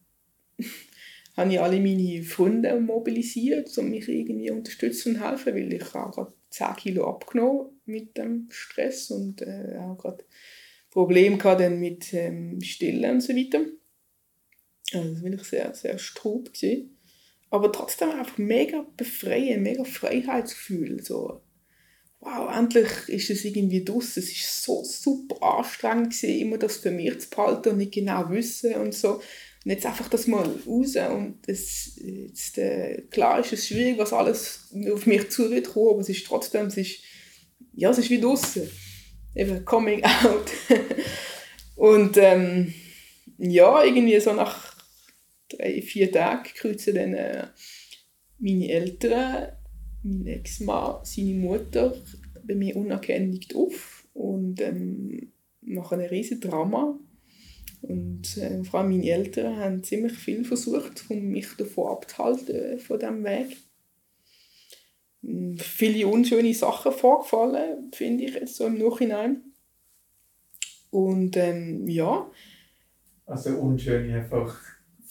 habe 1.37 1.53
ich 1.53 1.61
alle 1.61 1.81
meine 1.81 2.23
Freunde 2.23 2.81
mobilisiert, 2.81 3.77
um 3.79 3.91
mich 3.91 4.09
irgendwie 4.09 4.51
unterstützen 4.51 5.15
und 5.15 5.23
helfen, 5.23 5.55
weil 5.55 5.73
ich 5.73 5.95
auch 5.95 6.11
gerade 6.11 6.33
10 6.51 6.77
Kilo 6.77 7.07
abgenommen 7.09 7.81
mit 7.85 8.17
dem 8.17 8.49
Stress 8.51 9.11
und 9.11 9.43
äh, 9.43 9.77
auch 9.79 9.99
gerade 9.99 10.25
Probleme 10.91 11.43
hatte 11.45 11.69
mit 11.69 12.15
ähm, 12.15 12.61
Stillen 12.63 13.17
und 13.17 13.21
so 13.21 13.35
weiter. 13.35 13.67
Also 14.95 15.13
das 15.13 15.23
war 15.23 15.31
wirklich 15.31 15.49
sehr, 15.49 15.75
sehr 15.75 15.99
strub. 15.99 16.51
Aber 17.51 17.71
trotzdem 17.71 18.11
einfach 18.11 18.39
mega 18.39 18.87
befreien, 18.97 19.63
mega 19.63 19.85
Freiheitsgefühl. 19.85 21.03
So, 21.03 21.43
wow, 22.21 22.51
endlich 22.57 22.89
ist 23.09 23.31
es 23.31 23.45
irgendwie 23.45 23.85
draussen. 23.85 24.23
Es 24.23 24.69
war 24.69 24.85
so 24.85 24.85
super 24.85 25.59
anstrengend, 25.59 26.13
gewesen, 26.13 26.41
immer 26.41 26.59
das 26.59 26.79
für 26.79 26.91
mich 26.91 27.21
zu 27.21 27.31
behalten 27.31 27.71
und 27.71 27.79
nicht 27.79 27.93
genau 27.93 28.31
wissen 28.31 28.75
und 28.75 28.95
so. 28.95 29.21
Und 29.67 29.73
jetzt 29.73 29.85
einfach 29.85 30.09
das 30.09 30.29
mal 30.29 30.49
raus 30.65 30.95
und 30.95 31.39
das, 31.49 31.99
jetzt, 32.01 32.57
äh, 32.57 33.03
klar 33.11 33.41
ist 33.41 33.53
es 33.53 33.67
schwierig, 33.67 33.99
was 33.99 34.13
alles 34.13 34.73
auf 34.93 35.07
mich 35.07 35.29
zu 35.29 35.51
wird 35.51 35.71
kommen, 35.71 35.91
aber 35.91 36.01
es 36.03 36.09
ist 36.09 36.25
trotzdem, 36.25 36.67
es 36.67 36.77
ist, 36.77 37.01
ja, 37.75 37.91
es 37.91 37.99
ist 37.99 38.09
wie 38.11 38.21
draussen. 38.21 38.71
Eben 39.35 39.65
Coming 39.65 40.05
Out. 40.05 40.53
und 41.75 42.17
ähm, 42.17 42.75
ja, 43.39 43.83
irgendwie 43.83 44.21
so 44.21 44.35
nach 44.35 44.77
drei, 45.49 45.83
vier 45.83 46.13
Tagen 46.13 46.49
kreuzen 46.55 46.95
dann 46.95 47.15
äh, 47.15 47.49
meine 48.39 48.71
Eltern, 48.71 49.49
mein 50.05 50.29
Ex-Mann, 50.29 51.01
seine 51.03 51.35
Mutter 51.35 52.01
bei 52.45 52.55
mir 52.55 52.77
unerkennlich 52.77 53.49
auf 53.57 54.07
und 54.13 54.61
ähm, 54.61 55.33
machen 55.61 55.99
ein 55.99 56.07
riesen 56.07 56.41
Drama 56.41 57.01
und 57.83 58.37
äh, 58.37 58.65
vor 58.65 58.81
allem 58.81 58.91
meine 58.91 59.11
Eltern 59.11 59.57
haben 59.57 59.85
ziemlich 59.85 60.15
viel 60.15 60.45
versucht, 60.45 61.05
um 61.09 61.29
mich 61.29 61.49
davon 61.57 61.93
abzuhalten, 61.93 62.55
äh, 62.55 62.79
von 62.79 62.99
diesem 62.99 63.25
Weg. 63.25 63.57
Hm, 65.23 65.59
viele 65.59 66.07
unschöne 66.07 66.55
Sachen 66.55 66.93
vorgefallen, 66.93 67.91
finde 67.93 68.25
ich 68.25 68.35
jetzt 68.35 68.57
so 68.57 68.67
im 68.67 68.79
Nachhinein. 68.79 69.43
Und 70.91 71.37
ähm, 71.37 71.89
ja. 71.89 72.31
Also 73.27 73.51
unschöne 73.59 74.15
einfach 74.15 74.57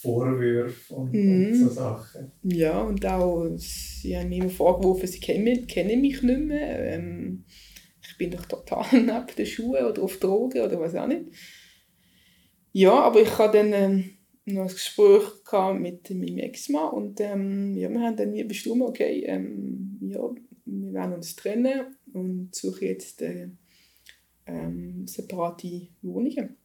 Vorwürfe 0.06 0.94
und, 0.94 1.14
mm. 1.14 1.46
und, 1.48 1.56
so 1.56 1.70
Sachen. 1.70 2.32
Ja, 2.44 2.82
und 2.82 3.06
auch, 3.06 3.50
sie 3.58 4.18
haben 4.18 4.30
mir 4.30 4.44
immer 4.44 4.50
vorgeworfen, 4.50 5.08
sie 5.08 5.20
kennen, 5.20 5.68
kennen 5.68 6.02
mich 6.02 6.22
nicht 6.22 6.40
mehr. 6.42 6.94
Ähm, 6.94 7.46
ich 8.02 8.18
bin 8.18 8.32
doch 8.32 8.46
total 8.46 8.86
neben 8.92 9.36
den 9.38 9.46
Schuhen 9.46 9.86
oder 9.86 10.04
auf 10.04 10.18
Drogen 10.18 10.62
oder 10.62 10.80
was 10.80 10.96
auch 10.96 11.08
nicht. 11.08 11.26
Ja, 12.78 13.00
aber 13.04 13.22
ich 13.22 13.38
hatte 13.38 13.60
dann 13.60 13.72
ähm, 13.72 14.10
noch 14.44 14.64
ein 14.64 14.68
Gespräch 14.68 15.24
mit 15.80 16.10
meinem 16.10 16.40
Ex-Mann 16.40 16.92
und 16.92 17.22
ähm, 17.22 17.74
ja, 17.78 17.88
wir 17.90 18.02
haben 18.02 18.18
dann 18.18 18.48
bestimmt, 18.50 18.82
okay, 18.82 19.24
ähm, 19.26 19.98
ja, 20.02 20.20
wir 20.66 20.94
werden 20.94 21.14
uns 21.14 21.38
trennen 21.38 21.96
und 22.12 22.54
suchen 22.54 22.90
jetzt 22.90 23.22
äh, 23.22 23.48
ähm, 24.46 25.08
separate 25.08 25.88
Wohnungen. 26.02 26.58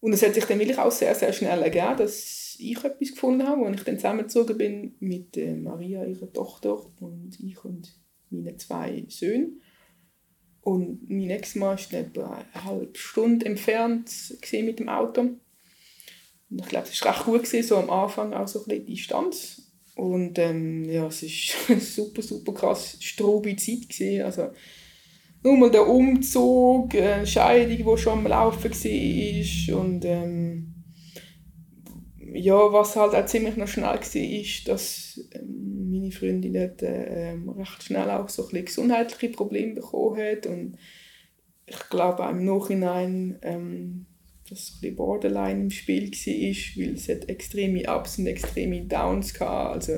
Und 0.00 0.12
es 0.12 0.24
hat 0.24 0.34
sich 0.34 0.44
dann 0.44 0.58
wirklich 0.58 0.78
auch 0.78 0.90
sehr, 0.90 1.14
sehr 1.14 1.32
schnell 1.32 1.62
ergeben, 1.62 1.98
dass 1.98 2.56
ich 2.58 2.84
etwas 2.84 3.10
gefunden 3.12 3.46
habe, 3.46 3.64
als 3.64 3.76
ich 3.76 3.84
dann 3.84 3.98
zusammengezogen 3.98 4.58
bin 4.58 4.96
mit 4.98 5.36
äh, 5.36 5.54
Maria, 5.54 6.04
ihrer 6.04 6.32
Tochter, 6.32 6.84
und 6.98 7.38
ich 7.38 7.64
und 7.64 7.96
meinen 8.30 8.58
zwei 8.58 9.04
Söhnen. 9.06 9.62
Und 10.68 11.08
mein 11.08 11.30
Ex-Mann 11.30 11.78
war 11.78 11.98
etwa 11.98 12.44
eine 12.52 12.64
halbe 12.64 12.98
Stunde 12.98 13.46
entfernt 13.46 14.10
mit 14.52 14.78
dem 14.78 14.90
Auto. 14.90 15.22
Und 15.22 15.40
ich 16.50 16.68
glaube, 16.68 16.88
es 16.92 17.02
war 17.02 17.14
recht 17.14 17.24
gut, 17.24 17.44
gewesen, 17.44 17.66
so 17.66 17.76
am 17.78 17.88
Anfang 17.88 18.34
auch 18.34 18.46
so 18.46 18.58
ein 18.58 18.66
bisschen 18.66 18.86
Distanz. 18.86 19.62
Und 19.94 20.38
ähm, 20.38 20.84
ja, 20.84 21.06
es 21.06 21.22
war 21.22 21.68
eine 21.70 21.80
super, 21.80 22.20
super 22.20 22.52
krass 22.52 22.98
strobe 23.00 23.56
Zeit. 23.56 23.88
Gewesen. 23.88 24.22
Also, 24.22 24.50
nur 25.42 25.56
mal 25.56 25.70
der 25.70 25.88
Umzug, 25.88 26.94
eine 26.94 27.26
Scheidung, 27.26 27.96
die 27.96 28.02
schon 28.02 28.18
am 28.18 28.26
Laufen 28.26 28.70
war. 28.70 29.80
Und 29.80 30.04
ähm, 30.04 30.67
ja, 32.34 32.72
was 32.72 32.96
halt 32.96 33.14
auch 33.14 33.26
ziemlich 33.26 33.56
noch 33.56 33.68
schnell 33.68 33.86
war, 33.86 34.16
ist, 34.16 34.68
dass 34.68 35.20
ähm, 35.32 35.90
meine 35.90 36.10
Freundin 36.10 36.54
dort, 36.54 36.82
äh, 36.82 37.34
recht 37.56 37.82
schnell 37.82 38.10
auch 38.10 38.28
so 38.28 38.48
ein 38.48 38.64
gesundheitliche 38.64 39.32
Probleme 39.34 39.74
bekommen 39.74 40.20
hat 40.20 40.46
und 40.46 40.76
ich 41.66 41.88
glaube 41.90 42.24
auch 42.24 42.30
im 42.30 42.44
Nachhinein, 42.44 43.38
ähm, 43.42 44.06
dass 44.48 44.80
ein 44.82 44.96
Borderline 44.96 45.62
im 45.62 45.70
Spiel 45.70 46.10
war, 46.10 46.84
weil 46.84 46.94
es 46.94 47.08
hat 47.08 47.28
extreme 47.28 47.82
Ups 47.94 48.18
und 48.18 48.26
extreme 48.26 48.86
Downs 48.86 49.38
hatte. 49.38 49.46
Also 49.46 49.92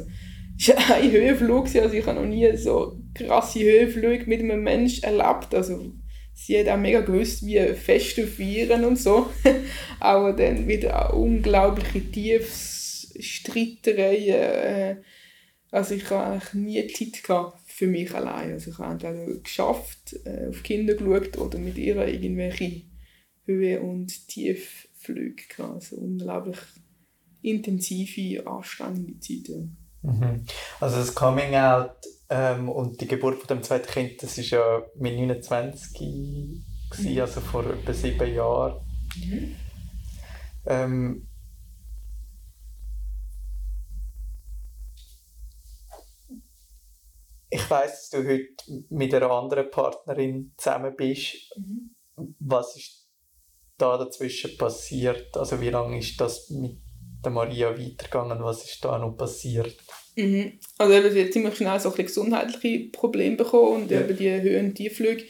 es 0.58 0.68
war 0.68 0.94
ein 0.96 1.10
Höhenflug, 1.10 1.74
also 1.76 1.94
ich 1.94 2.06
habe 2.06 2.20
noch 2.20 2.26
nie 2.26 2.56
so 2.56 3.00
krasse 3.14 3.60
Höhenflüge 3.60 4.26
mit 4.26 4.40
einem 4.40 4.62
Menschen 4.62 5.04
erlebt. 5.04 5.54
Also 5.54 5.92
sie 6.40 6.58
hat 6.58 6.68
auch 6.68 6.78
mega 6.78 7.00
gewusst, 7.00 7.44
wie 7.44 7.58
Feste 7.74 8.26
feiern 8.26 8.84
und 8.84 8.98
so. 8.98 9.30
Aber 10.00 10.32
dann 10.32 10.66
wieder 10.66 11.14
unglaubliche 11.14 12.00
tiefes 12.10 13.12
Streitereien. 13.18 14.28
Äh, 14.28 14.96
also 15.70 15.94
ich 15.94 16.08
habe 16.10 16.32
eigentlich 16.32 16.54
nie 16.54 16.86
Zeit 16.88 17.56
für 17.66 17.86
mich 17.86 18.12
allein. 18.14 18.52
Also 18.52 18.70
ich 18.70 18.78
habe 18.78 18.92
entweder 18.92 19.40
geschafft, 19.40 20.16
äh, 20.24 20.48
auf 20.48 20.62
Kinder 20.62 20.94
geschaut 20.94 21.36
oder 21.38 21.58
mit 21.58 21.76
ihr 21.76 21.96
irgendwelche 21.96 22.82
Höhe- 23.44 23.80
und 23.80 24.28
Tiefflüge. 24.28 25.42
Also 25.58 25.96
unglaublich 25.96 26.58
intensive, 27.42 28.46
anstrengende 28.46 29.18
Zeiten. 29.20 29.76
Mhm. 30.02 30.44
Also 30.80 30.96
das 30.96 31.14
Coming 31.14 31.54
Out 31.54 31.96
ähm, 32.30 32.68
und 32.68 33.00
die 33.00 33.08
Geburt 33.08 33.38
von 33.38 33.48
dem 33.48 33.62
zweiten 33.62 33.90
Kind, 33.90 34.22
das 34.22 34.38
ist 34.38 34.50
ja 34.50 34.82
mit 34.94 35.16
29 35.16 35.94
gewesen, 35.94 36.64
mhm. 37.14 37.20
also 37.20 37.40
vor 37.40 37.66
etwa 37.66 37.92
sieben 37.92 38.34
Jahren. 38.34 38.80
Mhm. 39.16 39.56
Ähm, 40.66 41.28
ich 47.50 47.68
weiß, 47.68 47.90
dass 47.90 48.10
du 48.10 48.28
heute 48.28 48.84
mit 48.90 49.12
einer 49.12 49.30
anderen 49.30 49.68
Partnerin 49.70 50.54
zusammen 50.56 50.94
bist. 50.96 51.34
Mhm. 51.56 51.96
Was 52.38 52.76
ist 52.76 53.08
da 53.76 53.98
dazwischen 53.98 54.56
passiert? 54.56 55.36
Also 55.36 55.60
wie 55.60 55.70
lange 55.70 55.98
ist 55.98 56.20
das 56.20 56.48
mit 56.50 56.80
der 57.24 57.32
Maria 57.32 57.70
weitergegangen? 57.70 58.44
Was 58.44 58.64
ist 58.64 58.84
da 58.84 58.98
noch 58.98 59.16
passiert? 59.16 59.76
Mhm. 60.20 60.52
Also 60.78 60.94
eben, 60.94 61.12
sie 61.12 61.24
hat 61.24 61.32
ziemlich 61.32 61.56
schnell 61.56 61.80
so 61.80 61.94
ein 61.94 62.06
gesundheitliche 62.06 62.90
Probleme 62.90 63.36
bekommen 63.36 63.82
und 63.82 63.90
ja. 63.90 64.00
eben 64.00 64.16
die 64.16 64.30
Höhen- 64.30 64.66
und 64.66 64.74
Tiefflüge. 64.74 65.24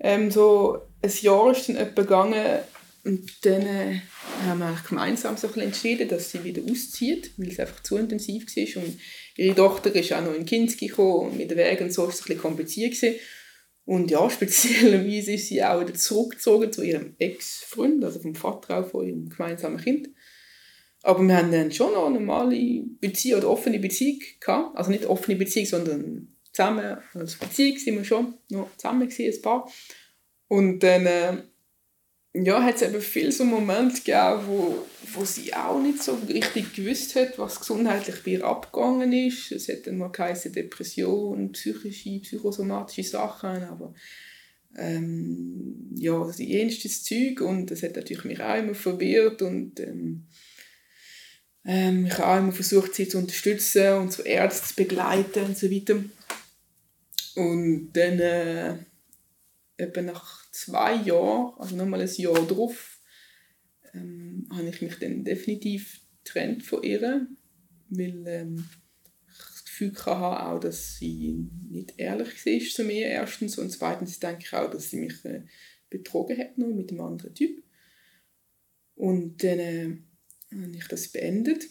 Ähm, 0.00 0.30
so 0.30 0.78
ein 1.00 1.12
Jahr 1.20 1.52
ist 1.52 1.68
dann 1.68 1.76
etwa 1.76 2.02
gegangen 2.02 2.58
und 3.04 3.44
dann 3.44 3.62
äh, 3.62 4.00
haben 4.44 4.60
wir 4.60 4.76
gemeinsam 4.88 5.36
so 5.36 5.48
ein 5.48 5.60
entschieden, 5.60 6.08
dass 6.08 6.30
sie 6.30 6.44
wieder 6.44 6.62
auszieht, 6.62 7.32
weil 7.36 7.48
es 7.48 7.58
einfach 7.58 7.82
zu 7.82 7.96
intensiv 7.96 8.46
war. 8.46 8.82
Und 8.82 8.98
ihre 9.36 9.54
Tochter 9.56 9.94
ist 9.94 10.12
auch 10.12 10.22
noch 10.22 10.34
in 10.34 10.46
Kinski 10.46 10.86
gekommen 10.86 11.30
und 11.30 11.38
mit 11.38 11.50
den 11.50 11.58
Wegen 11.58 11.84
und 11.84 11.92
so 11.92 12.02
war 12.02 12.10
es 12.10 12.20
ein 12.20 12.24
bisschen 12.26 12.40
kompliziert. 12.40 12.94
Gewesen. 12.94 13.18
Und 13.84 14.10
ja, 14.10 14.28
speziellerweise 14.30 15.32
ist 15.32 15.48
sie 15.48 15.62
auch 15.62 15.80
wieder 15.80 15.94
zurückgezogen 15.94 16.72
zu 16.72 16.82
ihrem 16.82 17.14
Ex-Freund, 17.18 18.04
also 18.04 18.20
vom 18.20 18.34
Vater 18.34 18.78
auch 18.78 18.88
von 18.88 19.06
ihrem 19.06 19.28
gemeinsamen 19.28 19.78
Kind. 19.78 20.08
Aber 21.02 21.22
wir 21.22 21.36
haben 21.36 21.50
dann 21.50 21.72
schon 21.72 21.92
noch 21.92 22.06
eine 22.06 22.20
normale 22.20 22.84
Beziehung 23.00 23.40
oder 23.40 23.50
offene 23.50 23.78
Beziehung 23.78 24.20
gehabt. 24.40 24.76
Also 24.76 24.90
nicht 24.90 25.06
offene 25.06 25.36
Beziehung, 25.36 25.66
sondern 25.66 26.36
zusammen, 26.52 26.98
als 27.14 27.36
Beziehung 27.36 27.78
sind 27.78 27.96
wir 27.96 28.04
schon 28.04 28.34
noch 28.50 28.68
zusammen 28.76 29.08
gewesen, 29.08 29.36
ein 29.36 29.42
paar. 29.42 29.70
Und 30.48 30.80
dann 30.80 31.06
äh, 31.06 31.36
ja, 32.34 32.62
hat 32.62 32.76
es 32.76 32.82
eben 32.82 33.00
viele 33.00 33.32
so 33.32 33.44
Momente 33.44 33.96
gegeben, 33.96 34.42
wo, 34.46 34.86
wo 35.12 35.24
sie 35.24 35.52
auch 35.52 35.80
nicht 35.80 36.02
so 36.02 36.14
richtig 36.28 36.74
gewusst 36.74 37.14
hat, 37.14 37.38
was 37.38 37.60
gesundheitlich 37.60 38.22
bei 38.24 38.32
ihr 38.32 38.44
abgegangen 38.44 39.12
ist. 39.12 39.52
Es 39.52 39.68
hat 39.68 39.86
dann 39.86 39.98
mal 39.98 40.08
geheißen 40.08 40.52
Depression, 40.52 41.52
psychische, 41.52 42.20
psychosomatische 42.20 43.10
Sachen, 43.10 43.64
aber 43.64 43.92
ähm, 44.76 45.90
ja, 45.94 46.24
das 46.24 46.38
jenstes 46.38 47.04
Zeug 47.04 47.42
und 47.42 47.70
das 47.70 47.82
hat 47.82 47.96
natürlich 47.96 48.24
mich 48.24 48.40
auch 48.40 48.58
immer 48.58 48.74
verwirrt 48.74 49.42
und 49.42 49.78
ähm, 49.80 50.26
ähm, 51.64 52.06
ich 52.06 52.12
habe 52.18 52.26
auch 52.26 52.38
immer 52.38 52.52
versucht, 52.52 52.94
sie 52.94 53.08
zu 53.08 53.18
unterstützen 53.18 53.94
und 53.94 54.12
zu 54.12 54.22
Ärzten 54.22 54.68
zu 54.68 54.74
begleiten 54.76 55.44
und 55.44 55.56
so 55.58 55.70
weiter. 55.70 56.02
Und 57.36 57.92
dann, 57.92 58.18
äh, 58.18 58.76
etwa 59.76 60.02
nach 60.02 60.50
zwei 60.50 60.94
Jahren, 60.94 61.54
also 61.58 61.76
nochmal 61.76 62.00
ein 62.00 62.14
Jahr 62.16 62.46
drauf, 62.46 62.98
ähm, 63.94 64.48
habe 64.50 64.68
ich 64.68 64.82
mich 64.82 64.98
dann 64.98 65.24
definitiv 65.24 66.00
getrennt 66.24 66.62
von 66.64 66.82
ihr, 66.82 67.26
weil 67.88 68.24
ähm, 68.26 68.68
ich 69.28 69.36
das 69.36 69.64
Gefühl 69.64 69.94
hatte, 69.94 70.46
auch, 70.46 70.60
dass 70.60 70.96
sie 70.96 71.48
nicht 71.70 71.94
ehrlich 71.96 72.46
war 72.46 72.70
zu 72.70 72.84
mir, 72.84 73.06
erstens. 73.06 73.58
Und 73.58 73.70
zweitens 73.70 74.18
denke 74.18 74.42
ich 74.42 74.52
auch, 74.52 74.70
dass 74.70 74.90
sie 74.90 74.98
mich 74.98 75.24
äh, 75.24 75.42
betrogen 75.90 76.38
hat 76.38 76.58
noch 76.58 76.68
mit 76.68 76.90
einem 76.90 77.00
anderen 77.00 77.34
Typ. 77.34 77.62
Und 78.94 79.42
dann 79.42 79.58
äh, 79.58 79.96
habe 80.52 80.76
ich 80.76 80.86
das 80.88 81.08
beendet 81.08 81.64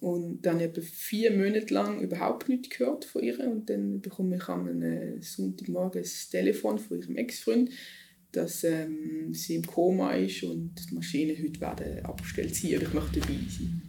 und 0.00 0.42
dann 0.42 0.60
etwa 0.60 0.80
vier 0.80 1.32
Monate 1.32 1.72
lang 1.74 2.00
überhaupt 2.00 2.48
nichts 2.48 2.70
gehört 2.70 3.04
von 3.04 3.22
ihr 3.22 3.38
und 3.40 3.68
dann 3.68 4.00
bekomme 4.00 4.36
ich 4.36 4.48
am 4.48 4.82
Sonntagmorgen 5.20 6.02
das 6.02 6.28
Telefon 6.28 6.78
von 6.78 7.00
ihrem 7.00 7.16
Ex-Freund, 7.16 7.70
dass 8.32 8.62
ähm, 8.64 9.32
sie 9.32 9.56
im 9.56 9.66
Koma 9.66 10.12
ist 10.12 10.42
und 10.44 10.74
die 10.90 10.94
Maschinen 10.94 11.36
heute 11.42 11.60
werden 11.60 12.04
abgestellt 12.04 12.54
sein 12.54 12.74
und 12.74 12.82
ich 12.82 12.94
möchte 12.94 13.20
dabei 13.20 13.34
sein. 13.48 13.82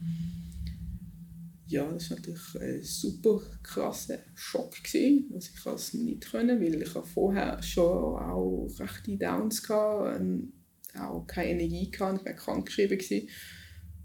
Ja, 1.67 1.91
das 1.91 2.09
war 2.09 2.17
natürlich 2.17 2.55
ein 2.59 2.83
super 2.83 3.41
krasser 3.61 4.17
Schock 4.33 4.83
gewesen. 4.83 5.29
Also 5.35 5.51
ich 5.53 5.63
konnte 5.63 5.79
es 5.79 5.93
nicht 5.93 6.31
können, 6.31 6.59
weil 6.59 6.81
ich 6.81 6.89
vorher 6.89 7.61
schon 7.61 7.85
auch 7.85 8.67
rechte 8.79 9.17
Downs 9.17 9.69
hatte, 9.69 10.19
ähm, 10.19 10.53
auch 10.95 11.27
keine 11.27 11.51
Energie 11.51 11.91
hatte, 11.99 12.21
ich 12.21 12.25
war 12.25 12.33
krank 12.33 12.65
geschrieben 12.65 12.97
gewesen. 12.97 13.29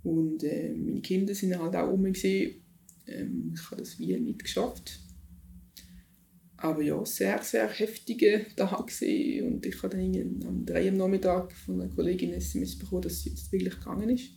Und 0.04 0.44
äh, 0.44 0.74
meine 0.74 1.00
Kinder 1.00 1.34
sind 1.34 1.58
halt 1.58 1.74
auch 1.74 1.92
um 1.92 2.02
mich. 2.02 2.24
Ähm, 2.24 3.52
ich 3.54 3.70
habe 3.70 3.80
das 3.80 3.98
wie 3.98 4.16
nicht 4.20 4.42
geschafft. 4.42 5.00
Aber 6.58 6.82
ja, 6.82 7.04
sehr, 7.04 7.42
sehr 7.42 7.68
heftige 7.68 8.46
Tag 8.56 8.90
und 9.42 9.66
ich 9.66 9.82
habe 9.82 9.96
dann 9.96 10.42
am 10.46 10.64
3 10.64 10.88
am 10.88 10.96
Nachmittag 10.96 11.52
von 11.52 11.80
einer 11.80 11.94
Kollegin 11.94 12.30
ein 12.30 12.36
SMS 12.36 12.78
bekommen, 12.78 13.02
dass 13.02 13.22
sie 13.22 13.30
jetzt 13.30 13.52
wirklich 13.52 13.78
gegangen 13.78 14.08
ist. 14.08 14.30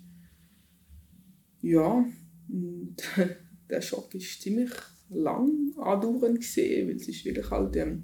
Ja, 1.62 2.06
und 2.50 2.96
der 3.70 3.82
Schock 3.82 4.14
ist 4.16 4.42
ziemlich 4.42 4.72
lang 5.10 5.72
andauernd 5.78 6.44
weil 6.58 6.96
es 6.96 7.08
wirklich 7.24 7.50
halt 7.50 7.76
ähm, 7.78 8.04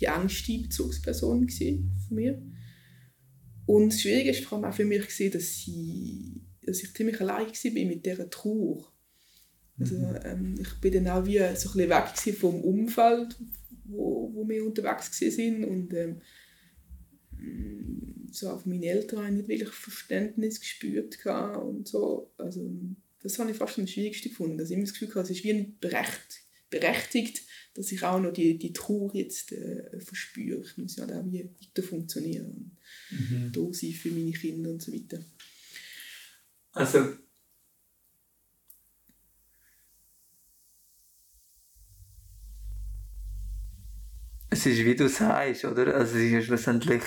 die 0.00 0.04
engste 0.04 0.58
Bezugsperson 0.58 1.48
von 1.48 1.90
mir. 2.10 2.40
Und 3.66 3.92
das 3.92 4.02
Schwierige 4.02 4.30
ist 4.30 4.44
vor 4.44 4.58
allem 4.58 4.70
auch 4.70 4.74
für 4.74 4.84
mich 4.84 5.06
dass 5.32 5.58
sie 5.58 6.42
dass 6.64 6.82
ich 6.82 6.94
ziemlich 6.94 7.20
allein 7.20 7.46
war 7.46 7.84
mit 7.84 8.06
dieser 8.06 8.30
Trauer. 8.30 8.92
Also, 9.78 9.96
mhm. 9.96 10.18
ähm, 10.24 10.54
ich 10.60 10.80
bin 10.80 10.92
dann 10.92 11.08
auch 11.08 11.26
wie 11.26 11.38
so 11.38 11.44
ein 11.44 11.54
bisschen 11.54 11.90
weg 11.90 12.36
vom 12.36 12.60
Umfeld, 12.62 13.36
wo, 13.84 14.30
wo 14.34 14.48
wir 14.48 14.64
unterwegs 14.64 15.20
waren 15.20 15.64
und 15.64 15.94
ähm, 15.94 16.20
so 18.30 18.50
auf 18.50 18.66
meine 18.66 18.86
Eltern 18.86 19.20
habe 19.20 19.28
ich 19.28 19.36
nicht 19.36 19.48
wirklich 19.48 19.70
Verständnis 19.70 20.60
gespürt 20.60 21.18
und 21.26 21.88
so. 21.88 22.32
Also, 22.38 22.70
das 23.22 23.38
habe 23.38 23.50
ich 23.50 23.56
fast 23.56 23.78
am 23.78 23.86
schwierigsten 23.86 24.30
gefunden, 24.30 24.58
dass 24.58 24.70
ich 24.70 24.76
immer 24.76 24.84
das 24.84 24.92
Gefühl 24.92 25.14
hatte, 25.14 25.32
es 25.32 25.38
ist 25.38 25.44
wie 25.44 25.52
nicht 25.52 25.80
berecht, 25.80 26.42
berechtigt, 26.70 27.42
dass 27.74 27.92
ich 27.92 28.02
auch 28.02 28.20
noch 28.20 28.32
die, 28.32 28.58
die 28.58 28.72
Trauer 28.72 29.14
jetzt 29.14 29.52
äh, 29.52 30.00
verspüre. 30.00 30.62
Ich 30.62 30.76
muss 30.78 30.96
ja 30.96 31.04
auch 31.04 31.24
wie 31.26 31.44
weiter 31.44 31.82
funktionieren 31.82 32.76
und 33.10 33.30
mhm. 33.30 33.52
da 33.52 33.72
sein 33.72 33.92
für 33.92 34.10
meine 34.10 34.32
Kinder 34.32 34.70
und 34.70 34.82
so 34.82 34.92
weiter. 34.92 35.24
Also 36.72 37.16
es 44.50 44.66
ist 44.66 44.84
wie 44.84 44.96
du 44.96 45.08
sagst, 45.08 45.64
oder? 45.64 45.94
Also 45.94 46.16
es 46.16 46.32
ist 46.32 46.46
schlussendlich 46.46 47.02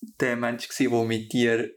der 0.00 0.36
Mensch 0.36 0.68
der 0.68 1.04
mit 1.04 1.32
dir 1.32 1.70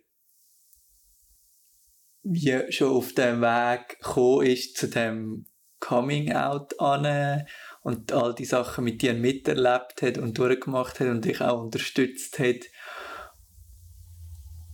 wie 2.24 2.72
schon 2.72 2.92
auf 2.92 3.14
dem 3.14 3.42
Weg 3.42 4.00
gekommen 4.00 4.46
ist 4.46 4.78
zu 4.78 4.88
dem 4.88 5.48
Coming 5.80 6.32
Out 6.34 6.80
an 6.80 7.46
und 7.82 8.12
all 8.14 8.36
die 8.36 8.46
Sachen 8.46 8.84
mit 8.84 9.02
dir 9.02 9.16
miterlebt 9.16 10.02
hat 10.04 10.18
und 10.20 10.38
durchgemacht 10.38 11.00
hat 11.00 11.08
und 11.08 11.26
dich 11.26 11.42
auch 11.42 11.64
unterstützt 11.64 12.38
hat 12.38 12.68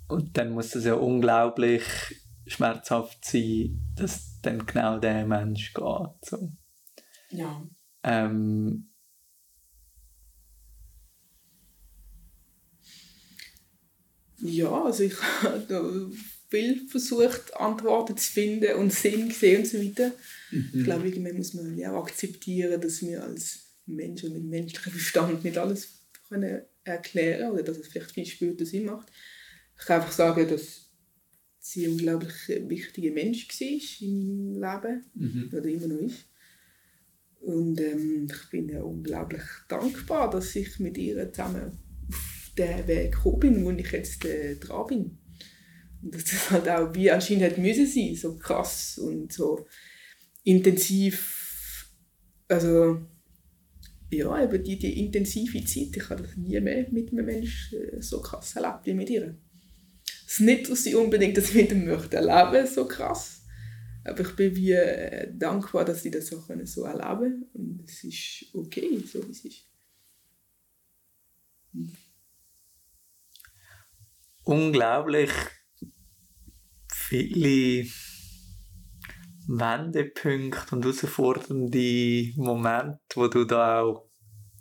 und 0.08 0.38
dann 0.38 0.52
muss 0.52 0.76
es 0.76 0.86
ja 0.86 0.94
unglaublich 0.94 1.84
schmerzhaft 2.46 3.26
sein, 3.26 3.80
dass 3.96 4.40
dann 4.42 4.66
genau 4.66 5.00
der 5.00 5.26
Mensch 5.26 5.74
geht. 5.74 6.26
So. 6.26 6.52
Ja. 7.30 7.68
Ähm, 8.04 8.90
ja, 14.40 14.84
also 14.84 15.04
ich 15.04 15.22
habe 15.44 16.12
viel 16.50 16.88
versucht, 16.88 17.56
Antworten 17.58 18.16
zu 18.16 18.32
finden 18.32 18.76
und 18.76 18.94
Sinn 18.94 19.30
gesehen 19.30 19.62
und 19.62 19.68
so 19.68 19.78
weiter. 19.80 20.14
Mhm. 20.52 20.72
Ich 20.74 20.84
glaube, 20.84 21.08
irgendwann 21.08 21.38
muss 21.38 21.54
man 21.54 21.78
ja 21.78 21.92
auch 21.92 22.04
akzeptieren, 22.06 22.80
dass 22.80 23.02
wir 23.02 23.24
als 23.24 23.66
Menschen 23.86 24.34
mit 24.34 24.46
menschlichem 24.46 24.92
Verstand 24.92 25.44
nicht 25.44 25.58
alles 25.58 26.06
können 26.30 26.62
erklären 26.84 27.52
oder 27.52 27.64
dass 27.64 27.78
es 27.78 27.88
vielleicht 27.88 28.12
viel 28.12 28.26
später 28.26 28.66
Sinn 28.66 28.86
macht. 28.86 29.12
Ich 29.80 29.86
kann 29.86 30.02
einfach 30.02 30.12
sagen, 30.12 30.48
dass 30.48 30.88
sie 31.60 31.86
ein 31.86 31.94
unglaublich 31.94 32.34
wichtiger 32.68 33.12
Mensch 33.12 33.48
war 33.48 34.08
in 34.08 34.60
meinem 34.60 34.82
Leben 34.82 35.06
mhm. 35.14 35.50
oder 35.54 35.66
immer 35.66 35.88
noch 35.88 36.02
ist. 36.02 36.26
Und 37.42 37.80
ähm, 37.80 38.28
ich 38.30 38.50
bin 38.50 38.70
ja 38.70 38.82
unglaublich 38.82 39.44
dankbar, 39.68 40.30
dass 40.30 40.56
ich 40.56 40.80
mit 40.80 40.98
ihr 40.98 41.32
zusammen 41.32 41.78
auf 42.10 42.52
den 42.58 42.88
Weg 42.88 43.14
gekommen 43.14 43.40
bin, 43.40 43.66
wo 43.66 43.72
ich 43.72 43.92
jetzt 43.92 44.26
äh, 44.26 44.56
dran 44.56 44.88
bin. 44.88 45.18
Und 46.02 46.16
dass 46.16 46.26
das 46.26 46.52
halt 46.52 46.70
auch 46.70 46.94
wie 46.94 47.12
anscheinend 47.12 47.44
hätte 47.44 47.62
müssen 47.62 47.88
sein, 47.88 48.16
so 48.16 48.38
krass 48.38 48.98
und 48.98 49.32
so 49.32 49.66
intensiv. 50.44 51.92
Also 52.48 53.02
ja, 54.10 54.44
eben 54.44 54.64
die, 54.64 54.80
die 54.80 55.06
intensive 55.06 55.64
Zeit, 55.66 55.96
ich 55.96 56.10
habe 56.10 56.24
das 56.24 56.38
nie 56.38 56.60
mehr 56.62 56.88
mit 56.92 57.12
einem 57.12 57.26
Menschen 57.26 57.80
äh, 57.82 58.02
so 58.02 58.22
krass 58.22 58.56
erlebt 58.56 58.86
wie 58.86 58.94
mit 58.94 59.10
ihr 59.10 59.38
es 60.28 60.40
nicht, 60.40 60.70
dass 60.70 60.86
ich 60.86 60.96
unbedingt 60.96 61.38
das 61.38 61.54
mit 61.54 61.72
ihm 61.72 61.86
möchte 61.86 62.18
erleben, 62.18 62.68
so 62.68 62.86
krass. 62.86 63.42
Aber 64.04 64.22
ich 64.22 64.36
bin 64.36 64.56
wie 64.56 64.72
äh, 64.72 65.32
dankbar, 65.34 65.86
dass 65.86 66.06
ich 66.06 66.12
das 66.12 66.32
auch 66.34 66.48
so 66.66 66.84
erleben 66.84 67.46
Und 67.54 67.84
es 67.90 68.04
ist 68.04 68.54
okay, 68.54 69.00
so 69.00 69.26
wie 69.26 69.32
es 69.32 69.46
ist. 69.46 69.66
Hm. 71.74 71.92
Unglaublich 74.44 75.32
viele 76.94 77.86
Wendepunkte 79.48 80.76
und 80.76 80.84
herausfordernde 80.84 82.34
Momente, 82.36 83.00
wo 83.16 83.28
du 83.28 83.46
da 83.46 83.82
auch 83.82 84.10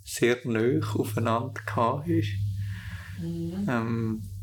sehr 0.05 0.39
nah 0.45 0.81
aufeinander 0.95 1.61
gehabt 1.65 2.09
hast. 2.09 3.21
Mhm. 3.21 3.67
Ähm, 3.69 4.36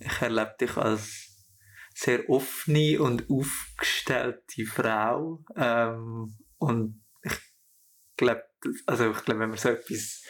ich 0.00 0.22
erlebe 0.22 0.56
dich 0.60 0.76
als 0.76 1.30
sehr 1.94 2.28
offene 2.28 3.00
und 3.00 3.28
aufgestellte 3.28 4.64
Frau. 4.64 5.44
Ähm, 5.56 6.36
und 6.58 7.04
ich 7.22 7.32
glaube, 8.16 8.44
also 8.86 9.10
ich 9.10 9.24
glaube, 9.24 9.40
wenn 9.40 9.50
man 9.50 9.58
so 9.58 9.68
etwas 9.70 10.22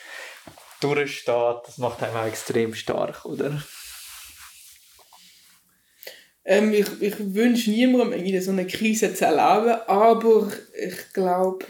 durchsteht, 0.80 1.60
das 1.66 1.78
macht 1.78 2.02
einem 2.02 2.16
auch 2.16 2.26
extrem 2.26 2.74
stark, 2.74 3.24
oder? 3.24 3.62
Ähm, 6.44 6.72
ich, 6.72 7.00
ich 7.00 7.34
wünsche 7.34 7.70
niemandem 7.70 8.12
in 8.24 8.42
so 8.42 8.50
eine 8.50 8.66
Krise 8.66 9.14
zu 9.14 9.26
erleben, 9.26 9.80
aber 9.86 10.50
ich 10.74 11.12
glaube, 11.12 11.66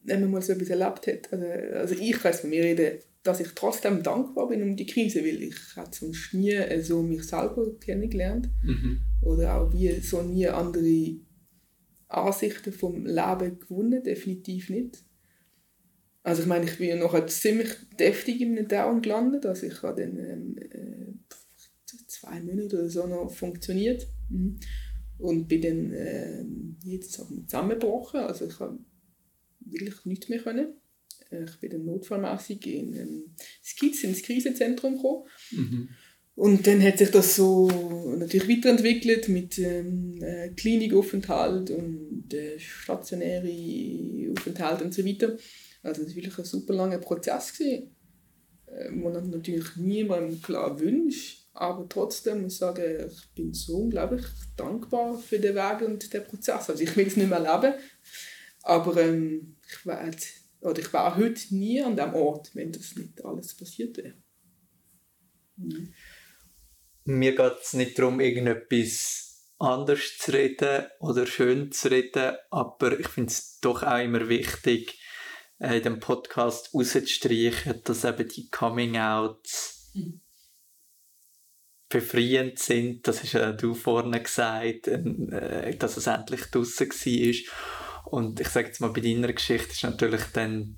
wenn 0.00 0.22
man 0.22 0.30
mal 0.32 0.42
so 0.42 0.52
etwas 0.52 0.68
erlebt 0.68 1.06
hat, 1.06 1.32
also, 1.32 1.46
also 1.46 1.94
ich 1.94 2.22
weiß 2.22 2.40
von 2.40 2.50
mir 2.50 2.64
reden, 2.64 2.98
dass 3.28 3.40
ich 3.40 3.52
trotzdem 3.54 4.02
dankbar 4.02 4.48
bin 4.48 4.62
um 4.62 4.74
die 4.74 4.86
Krise, 4.86 5.20
weil 5.20 5.42
ich 5.42 5.76
habe 5.76 5.94
sonst 5.94 6.32
nie 6.32 6.58
so 6.80 7.02
mich 7.02 7.24
selber 7.24 7.78
kennengelernt 7.78 8.48
mhm. 8.64 9.02
oder 9.20 9.54
auch 9.54 9.70
wie 9.74 10.00
so 10.00 10.22
nie 10.22 10.48
andere 10.48 11.16
Ansichten 12.08 12.72
vom 12.72 13.04
Leben 13.04 13.58
gewonnen, 13.58 14.02
definitiv 14.02 14.70
nicht. 14.70 15.04
Also 16.22 16.40
ich 16.40 16.48
meine, 16.48 16.64
ich 16.64 16.78
bin 16.78 16.98
noch 16.98 17.26
ziemlich 17.26 17.68
deftig 18.00 18.40
in 18.40 18.56
einem 18.56 18.66
Down 18.66 19.02
gelandet, 19.02 19.44
also 19.44 19.66
ich 19.66 19.82
habe 19.82 20.00
dann 20.00 20.16
ähm, 20.18 20.56
äh, 20.70 21.12
zwei 22.06 22.40
Monate 22.40 22.78
oder 22.78 22.88
so 22.88 23.06
noch 23.06 23.30
funktioniert 23.30 24.08
mhm. 24.30 24.58
und 25.18 25.48
bin 25.48 25.60
dann 25.60 25.92
äh, 25.92 26.44
jetzt 26.82 27.12
zusammengebrochen, 27.12 28.20
also 28.20 28.46
ich 28.46 28.58
habe 28.58 28.78
wirklich 29.60 30.06
nichts 30.06 30.30
mehr 30.30 30.40
können. 30.40 30.80
Ich 31.30 31.60
bin 31.60 31.70
dann 31.70 31.84
notfallmäßig 31.84 32.66
in 32.66 32.94
ähm, 32.94 33.34
Skiz, 33.62 34.02
ins 34.04 34.22
Krisenzentrum 34.22 34.96
gekommen. 34.96 35.24
Mhm. 35.50 35.88
Und 36.38 36.66
dann 36.68 36.80
hat 36.82 36.98
sich 36.98 37.10
das 37.10 37.34
so 37.34 37.68
natürlich 38.16 38.48
weiterentwickelt 38.48 39.28
mit 39.28 39.58
ähm, 39.58 40.22
äh, 40.22 40.50
Klinikaufenthalt 40.50 41.70
und 41.70 42.32
äh, 42.32 42.58
stationäre 42.60 44.32
Aufenthalt 44.36 44.82
und 44.82 44.94
so 44.94 45.04
weiter. 45.04 45.36
Also 45.82 46.02
das 46.02 46.10
war 46.10 46.16
wirklich 46.16 46.38
ein 46.38 46.44
super 46.44 46.74
langer 46.74 46.98
Prozess, 46.98 47.52
gewesen, 47.52 47.96
äh, 48.66 48.90
man 48.90 49.30
natürlich 49.30 49.76
niemandem 49.76 50.40
klar 50.40 50.78
wünscht. 50.78 51.48
Aber 51.54 51.88
trotzdem 51.88 52.42
muss 52.42 52.52
ich 52.52 52.58
sagen, 52.60 52.84
ich 53.08 53.34
bin 53.34 53.52
so 53.52 53.78
unglaublich 53.78 54.24
dankbar 54.56 55.18
für 55.18 55.40
den 55.40 55.56
Weg 55.56 55.82
und 55.82 56.12
den 56.12 56.22
Prozess. 56.22 56.70
Also 56.70 56.84
ich 56.84 56.96
will 56.96 57.08
es 57.08 57.16
nicht 57.16 57.30
mehr 57.30 57.40
leben, 57.40 57.74
aber 58.62 58.96
ähm, 59.02 59.56
ich 59.68 59.84
wäre 59.84 60.10
oder 60.60 60.78
ich 60.78 60.92
wäre 60.92 61.16
heute 61.16 61.54
nie 61.54 61.82
an 61.82 61.96
dem 61.96 62.14
Ort, 62.14 62.54
wenn 62.54 62.72
das 62.72 62.96
nicht 62.96 63.24
alles 63.24 63.56
passiert 63.56 63.96
wäre. 63.96 64.14
Mhm. 65.56 65.94
Mir 67.04 67.34
geht 67.34 67.58
es 67.62 67.72
nicht 67.72 67.98
darum, 67.98 68.20
irgendetwas 68.20 69.28
anders 69.58 70.18
zu 70.18 70.32
reden 70.32 70.86
oder 71.00 71.26
schön 71.26 71.72
zu 71.72 71.90
reden, 71.90 72.36
aber 72.50 72.98
ich 72.98 73.08
finde 73.08 73.30
es 73.30 73.58
doch 73.60 73.82
auch 73.82 74.02
immer 74.02 74.28
wichtig, 74.28 75.00
äh, 75.58 75.78
in 75.78 75.82
dem 75.82 76.00
Podcast 76.00 76.74
rauszustreichen, 76.74 77.80
dass 77.84 78.04
eben 78.04 78.28
die 78.28 78.48
Coming-Outs 78.50 79.92
mhm. 79.94 80.20
befreiend 81.88 82.58
sind. 82.58 83.06
Das 83.08 83.22
hast 83.22 83.32
ja 83.32 83.52
du 83.52 83.74
vorne 83.74 84.22
gesagt, 84.22 84.86
äh, 84.86 85.76
dass 85.76 85.96
es 85.96 86.06
endlich 86.06 86.42
draußen 86.42 86.88
war. 86.88 87.77
Und 88.10 88.40
ich 88.40 88.48
sage 88.48 88.68
jetzt 88.68 88.80
mal, 88.80 88.88
bei 88.88 89.00
deiner 89.00 89.32
Geschichte 89.32 89.72
ist 89.72 89.84
natürlich 89.84 90.22
dann 90.32 90.76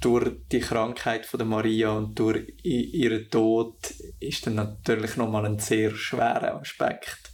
durch 0.00 0.30
die 0.50 0.60
Krankheit 0.60 1.26
von 1.26 1.38
der 1.38 1.46
Maria 1.46 1.90
und 1.90 2.18
durch 2.18 2.54
ihren 2.62 3.28
Tod 3.30 3.76
ist 4.20 4.46
dann 4.46 4.54
natürlich 4.54 5.16
nochmal 5.16 5.44
ein 5.44 5.58
sehr 5.58 5.90
schwerer 5.90 6.60
Aspekt 6.60 7.30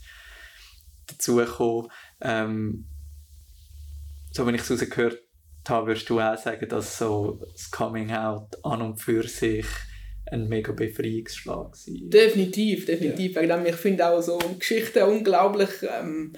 dazugekommen. 1.07 1.89
Ähm, 2.21 2.85
so 4.31 4.45
wenn 4.45 4.55
ich 4.55 4.61
es 4.61 4.71
rausgehört 4.71 5.19
habe, 5.69 5.87
würdest 5.87 6.09
du 6.09 6.19
auch 6.19 6.37
sagen, 6.37 6.67
dass 6.67 6.97
so 6.97 7.39
das 7.53 7.71
Coming 7.71 8.11
Out 8.11 8.57
an 8.63 8.81
und 8.81 8.97
für 8.97 9.25
sich 9.25 9.67
ein 10.25 10.49
mega 10.49 10.73
Befreiungsschlag 10.73 11.55
war? 11.55 11.71
Definitiv, 11.87 12.85
definitiv. 12.85 13.35
Ja. 13.35 13.63
Ich 13.63 13.75
finde 13.75 14.09
auch 14.09 14.21
so 14.21 14.37
Geschichten 14.37 15.03
unglaublich 15.03 15.69
ähm, 15.83 16.33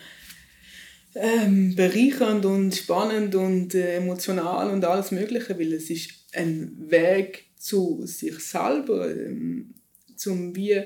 ähm, 1.20 1.76
bereichernd 1.76 2.46
und 2.46 2.76
spannend 2.76 3.36
und 3.36 3.74
äh, 3.76 3.98
emotional 3.98 4.70
und 4.70 4.86
alles 4.86 5.12
Mögliche, 5.12 5.58
weil 5.58 5.74
es 5.74 5.90
ist 5.90 6.12
ein 6.34 6.76
Weg 6.90 7.46
zu 7.58 8.06
sich 8.06 8.40
selber, 8.40 9.10
ähm, 9.10 9.74
zum 10.16 10.56
wie 10.56 10.84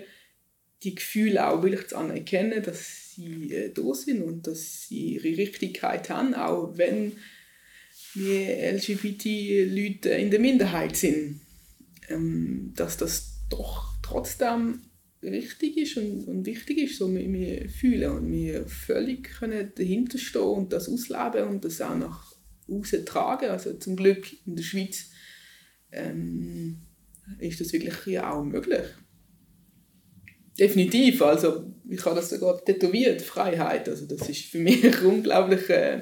die 0.84 0.96
Gefühle 0.96 1.48
auch 1.48 1.62
wirklich 1.62 1.88
zu 1.88 1.98
anerkennen, 1.98 2.64
dass 2.64 3.14
sie 3.16 3.54
äh, 3.54 3.72
da 3.74 3.94
sind 3.94 4.24
und 4.24 4.48
dass 4.48 4.88
sie 4.88 5.16
ihre 5.16 5.38
Richtigkeit 5.38 6.10
haben, 6.10 6.34
auch 6.34 6.78
wenn 6.78 7.14
wir 8.14 8.74
LGBT-Leute 8.74 10.10
in 10.10 10.32
der 10.32 10.40
Minderheit 10.40 10.96
sind. 10.96 11.42
Ähm, 12.10 12.74
dass 12.76 12.98
das 12.98 13.34
doch 13.50 13.94
trotzdem 14.02 14.82
richtig 15.24 15.78
ist 15.78 15.98
und, 15.98 16.28
und 16.28 16.46
wichtig 16.46 16.78
ist, 16.80 16.98
so 16.98 17.14
wir, 17.14 17.32
wir 17.32 17.70
fühlen 17.70 18.12
und 18.12 18.32
wir 18.32 18.68
völlig 18.68 19.24
können 19.38 19.72
dahinter 19.76 20.46
und 20.46 20.74
das 20.74 20.90
ausleben 20.90 21.48
und 21.48 21.66
das 21.66 21.82
auch 21.82 21.96
nach 21.96 22.36
außen 22.70 23.06
tragen. 23.06 23.50
Also 23.50 23.74
zum 23.74 23.96
Glück 23.96 24.28
in 24.46 24.56
der 24.56 24.64
Schweiz 24.64 25.12
ähm, 25.92 26.82
ist 27.40 27.62
das 27.62 27.74
wirklich 27.74 28.06
ja 28.08 28.32
auch 28.32 28.44
möglich. 28.44 28.84
Definitiv, 30.58 31.22
also 31.22 31.74
ich 31.90 32.04
habe 32.06 32.16
das 32.16 32.30
sogar 32.30 32.64
tätowiert, 32.64 33.22
Freiheit, 33.22 33.88
also 33.90 34.06
das 34.06 34.28
ist 34.30 34.46
für 34.46 34.60
mich 34.60 35.02
unglaublich 35.04 35.70
äh, 35.70 36.02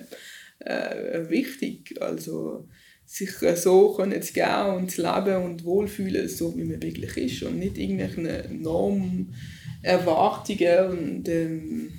äh, 0.59 1.29
wichtig. 1.29 2.01
Also 2.01 2.67
sich 3.09 3.31
so 3.55 3.93
können 3.95 4.21
zu 4.21 4.33
gehen 4.33 4.65
und 4.77 4.91
zu 4.91 5.01
leben 5.01 5.43
und 5.43 5.65
wohlfühlen, 5.65 6.29
so 6.29 6.55
wie 6.55 6.63
man 6.63 6.81
wirklich 6.81 7.17
ist 7.17 7.43
und 7.43 7.57
nicht 7.57 7.77
irgendwelche 7.77 8.53
Normen, 8.53 9.33
Erwartungen 9.81 10.89
und 10.91 11.27
ähm, 11.27 11.91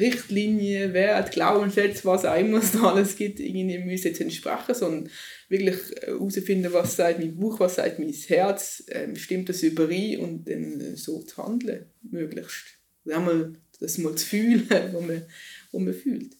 Richtlinien, 0.00 0.92
Wert, 0.94 1.30
Glaubenssätze, 1.30 2.04
was 2.06 2.24
auch 2.24 2.36
immer 2.36 2.58
es 2.58 2.72
da 2.72 2.90
alles 2.90 3.14
gibt, 3.14 3.38
irgendwie 3.38 3.78
müssen 3.78 4.08
jetzt 4.08 4.20
entsprechen, 4.20 4.74
sondern 4.74 5.10
wirklich 5.48 5.76
herausfinden, 6.02 6.72
was 6.72 6.96
sagt 6.96 7.20
mein 7.20 7.36
Buch, 7.36 7.60
was 7.60 7.76
sagt 7.76 8.00
mein 8.00 8.12
Herz, 8.12 8.82
ähm, 8.88 9.14
stimmt 9.14 9.48
das 9.48 9.62
überein 9.62 10.18
und 10.18 10.48
dann 10.48 10.96
so 10.96 11.22
zu 11.22 11.36
handeln, 11.36 11.86
möglichst. 12.02 12.64
Einmal 13.08 13.52
das 13.78 13.98
mal 13.98 14.16
zu 14.16 14.26
fühlen, 14.26 14.66
was 14.68 14.92
man, 14.92 15.22
was 15.70 15.80
man 15.80 15.94
fühlt. 15.94 16.36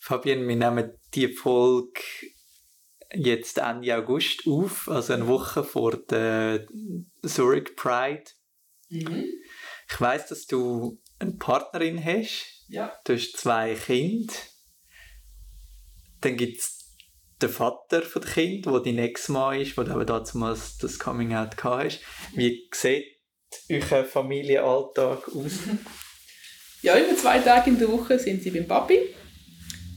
Fabian, 0.00 0.46
wir 0.46 0.56
nehmen 0.56 0.90
die 1.14 1.28
Folge 1.28 2.00
jetzt 3.12 3.58
Ende 3.58 3.96
August 3.96 4.46
auf, 4.46 4.88
also 4.88 5.12
eine 5.12 5.26
Woche 5.26 5.64
vor 5.64 5.96
der 5.96 6.66
Zurich 7.24 7.74
Pride. 7.76 8.24
Mhm. 8.88 9.24
Ich 9.90 10.00
weiß, 10.00 10.28
dass 10.28 10.46
du 10.46 11.00
eine 11.18 11.32
Partnerin 11.32 12.02
hast. 12.04 12.64
Ja. 12.68 12.92
Du 13.04 13.14
hast 13.14 13.36
zwei 13.36 13.74
Kinder. 13.74 14.34
Dann 16.20 16.36
gibt 16.36 16.58
es 16.58 16.96
den 17.40 17.48
Vater 17.48 18.00
der 18.00 18.22
Kind, 18.22 18.66
der 18.66 18.80
dein 18.80 18.98
Ex-Mann 18.98 19.60
ist, 19.60 19.76
wo 19.76 19.82
du 19.82 20.04
damals 20.04 20.78
das 20.78 20.98
Coming-out 20.98 21.62
hast. 21.62 22.00
Wie 22.34 22.68
sieht 22.72 23.06
euer 23.70 24.04
Familienalltag 24.04 25.28
aus? 25.28 25.52
Ja, 26.80 26.96
über 26.96 27.16
zwei 27.16 27.40
Tage 27.40 27.70
in 27.70 27.78
der 27.80 27.90
Woche 27.90 28.20
sind 28.20 28.40
sie 28.40 28.52
beim 28.52 28.68
Papi. 28.68 29.00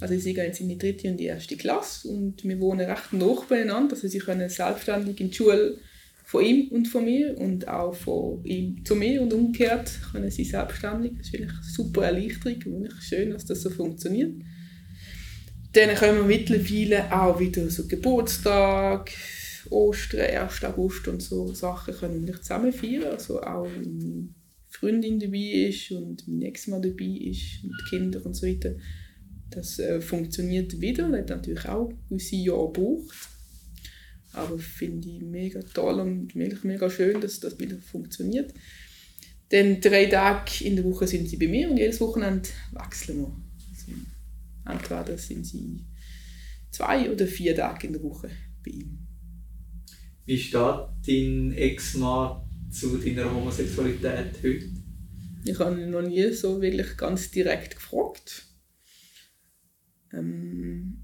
Also 0.02 0.18
sie 0.18 0.34
gehen 0.34 0.46
jetzt 0.46 0.60
in 0.60 0.68
die 0.68 0.80
dritte 0.80 1.10
und 1.10 1.18
die 1.18 1.26
erste 1.26 1.56
Klasse 1.56 2.08
und 2.08 2.44
wir 2.44 2.60
wohnen 2.60 2.90
recht 2.90 3.14
nah 3.14 3.36
beieinander. 3.48 3.94
Also 3.94 4.08
sie 4.08 4.18
können 4.18 4.50
selbstständig 4.50 5.22
in 5.22 5.30
die 5.30 5.36
Schule 5.36 5.78
von 6.26 6.44
ihm 6.44 6.70
und 6.70 6.88
von 6.88 7.06
mir 7.06 7.38
und 7.38 7.68
auch 7.68 7.94
von 7.94 8.44
ihm 8.44 8.84
zu 8.84 8.96
mir 8.96 9.22
und 9.22 9.32
umgekehrt 9.32 9.92
können 10.12 10.32
sie 10.32 10.44
selbstständig. 10.44 11.14
Das 11.18 11.28
ist 11.28 11.34
wirklich 11.34 11.52
eine 11.52 11.64
super 11.64 12.06
Erleichterung, 12.06 12.82
wirklich 12.82 13.04
schön, 13.04 13.30
dass 13.30 13.46
das 13.46 13.62
so 13.62 13.70
funktioniert. 13.70 14.34
Dann 15.74 15.96
können 15.96 16.18
wir 16.18 16.24
mittlerweile 16.24 17.14
auch 17.14 17.40
wieder 17.40 17.70
so 17.70 17.88
Geburtstag, 17.88 19.12
Ostern, 19.70 20.22
1. 20.22 20.64
August 20.64 21.08
und 21.10 21.22
so 21.22 21.54
Sachen 21.54 21.94
können 21.94 22.26
wir 22.26 22.42
zusammen 22.42 22.74
feiern. 22.74 23.12
Also 23.12 23.40
auch 23.44 23.68
meine 23.68 24.30
Freundin 24.68 25.20
dabei 25.20 25.68
ist 25.70 25.92
und 25.92 26.28
mein 26.28 26.42
Ex-Mann 26.42 26.82
dabei 26.82 27.06
ist 27.06 27.64
und 27.64 27.72
die 27.80 27.90
Kinder 27.90 28.26
und 28.26 28.34
so 28.34 28.48
weiter 28.48 28.74
das 29.52 29.80
äh, 29.80 30.02
funktioniert 30.02 30.80
wieder, 30.82 31.10
das 31.10 31.22
hat 31.22 31.30
natürlich 31.30 31.66
auch 31.66 31.94
gewisse 32.10 32.36
Jahre 32.38 32.72
gebraucht. 32.72 33.30
Aber 34.34 34.58
finde 34.58 35.10
ich 35.10 35.22
mega 35.22 35.62
toll 35.62 36.00
und 36.00 36.36
mega, 36.36 36.58
mega 36.64 36.90
schön, 36.90 37.20
dass 37.20 37.40
das 37.40 37.60
wieder 37.60 37.78
funktioniert. 37.78 38.54
Dann 39.50 39.82
drei 39.82 40.06
Tage 40.06 40.64
in 40.64 40.78
der 40.78 40.86
Woche 40.86 41.06
sind 41.06 41.28
sie 41.28 41.36
bei 41.36 41.48
mir 41.48 41.70
und 41.70 41.78
jedes 41.78 42.00
Wochenende 42.00 42.48
wechseln 42.72 43.18
wir. 43.18 43.36
Also, 43.70 43.92
entweder 44.66 45.18
sind 45.18 45.46
sie 45.46 45.84
zwei 46.72 47.12
oder 47.12 47.28
vier 47.28 47.54
Tage 47.54 47.88
in 47.88 47.94
der 47.94 48.04
Woche 48.04 48.30
bei 48.64 48.72
ihm. 48.72 49.00
Wie 50.26 50.38
steht 50.38 50.88
dein 51.06 51.52
Ex-Mann 51.52 52.42
zu 52.72 52.98
deiner 52.98 53.34
Homosexualität 53.34 54.36
heute? 54.42 54.70
Ich 55.44 55.60
habe 55.60 55.82
ihn 55.82 55.90
noch 55.90 56.04
nie 56.04 56.32
so 56.32 56.62
wirklich 56.62 56.96
ganz 56.96 57.32
direkt 57.32 57.76
gefragt. 57.76 58.46
Ähm, 60.14 61.04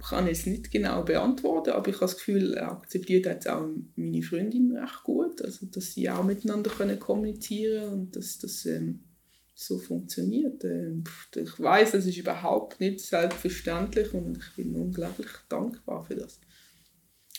kann 0.00 0.26
jetzt 0.26 0.46
nicht 0.46 0.70
genau 0.70 1.02
beantworten, 1.02 1.70
aber 1.70 1.88
ich 1.88 1.96
habe 1.96 2.06
das 2.06 2.16
Gefühl, 2.16 2.54
er 2.54 2.72
akzeptiert 2.72 3.26
jetzt 3.26 3.48
auch 3.48 3.68
meine 3.96 4.22
Freundin 4.22 4.76
recht 4.76 5.02
gut, 5.04 5.42
also 5.42 5.66
dass 5.66 5.92
sie 5.92 6.08
auch 6.08 6.24
miteinander 6.24 6.70
können 6.70 6.98
kommunizieren 6.98 7.92
und 7.92 8.16
dass 8.16 8.38
das 8.38 8.64
ähm, 8.66 9.00
so 9.54 9.78
funktioniert. 9.78 10.64
Ähm, 10.64 11.04
ich 11.36 11.60
weiß, 11.60 11.92
das 11.92 12.06
ist 12.06 12.16
überhaupt 12.16 12.80
nicht 12.80 13.00
selbstverständlich 13.00 14.12
und 14.14 14.38
ich 14.38 14.56
bin 14.56 14.74
unglaublich 14.74 15.28
dankbar 15.48 16.04
für 16.04 16.16
das. 16.16 16.40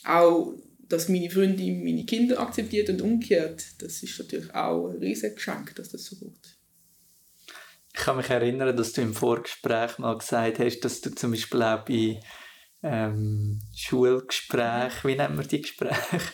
Auch, 0.05 0.53
dass 0.87 1.09
meine 1.09 1.29
Freundin 1.29 1.83
meine 1.83 2.05
Kinder 2.05 2.39
akzeptiert 2.39 2.89
und 2.89 3.01
umgekehrt, 3.01 3.65
das 3.79 4.03
ist 4.03 4.19
natürlich 4.19 4.53
auch 4.53 4.89
ein 4.89 4.97
riesiges 4.97 5.35
Geschenk, 5.35 5.75
dass 5.75 5.89
das 5.89 6.05
so 6.05 6.15
geht. 6.17 6.60
Ich 7.93 7.99
kann 7.99 8.17
mich 8.17 8.29
erinnern, 8.29 8.75
dass 8.75 8.93
du 8.93 9.01
im 9.01 9.13
Vorgespräch 9.13 9.97
mal 9.97 10.17
gesagt 10.17 10.59
hast, 10.59 10.79
dass 10.81 11.01
du 11.01 11.13
zum 11.13 11.31
Beispiel 11.31 11.61
auch 11.61 11.85
bei 11.85 12.19
ähm, 12.83 13.61
Schulgespräche, 13.75 15.07
wie 15.07 15.15
nennen 15.15 15.37
wir 15.37 15.45
die 15.45 15.61
Gespräche? 15.61 16.19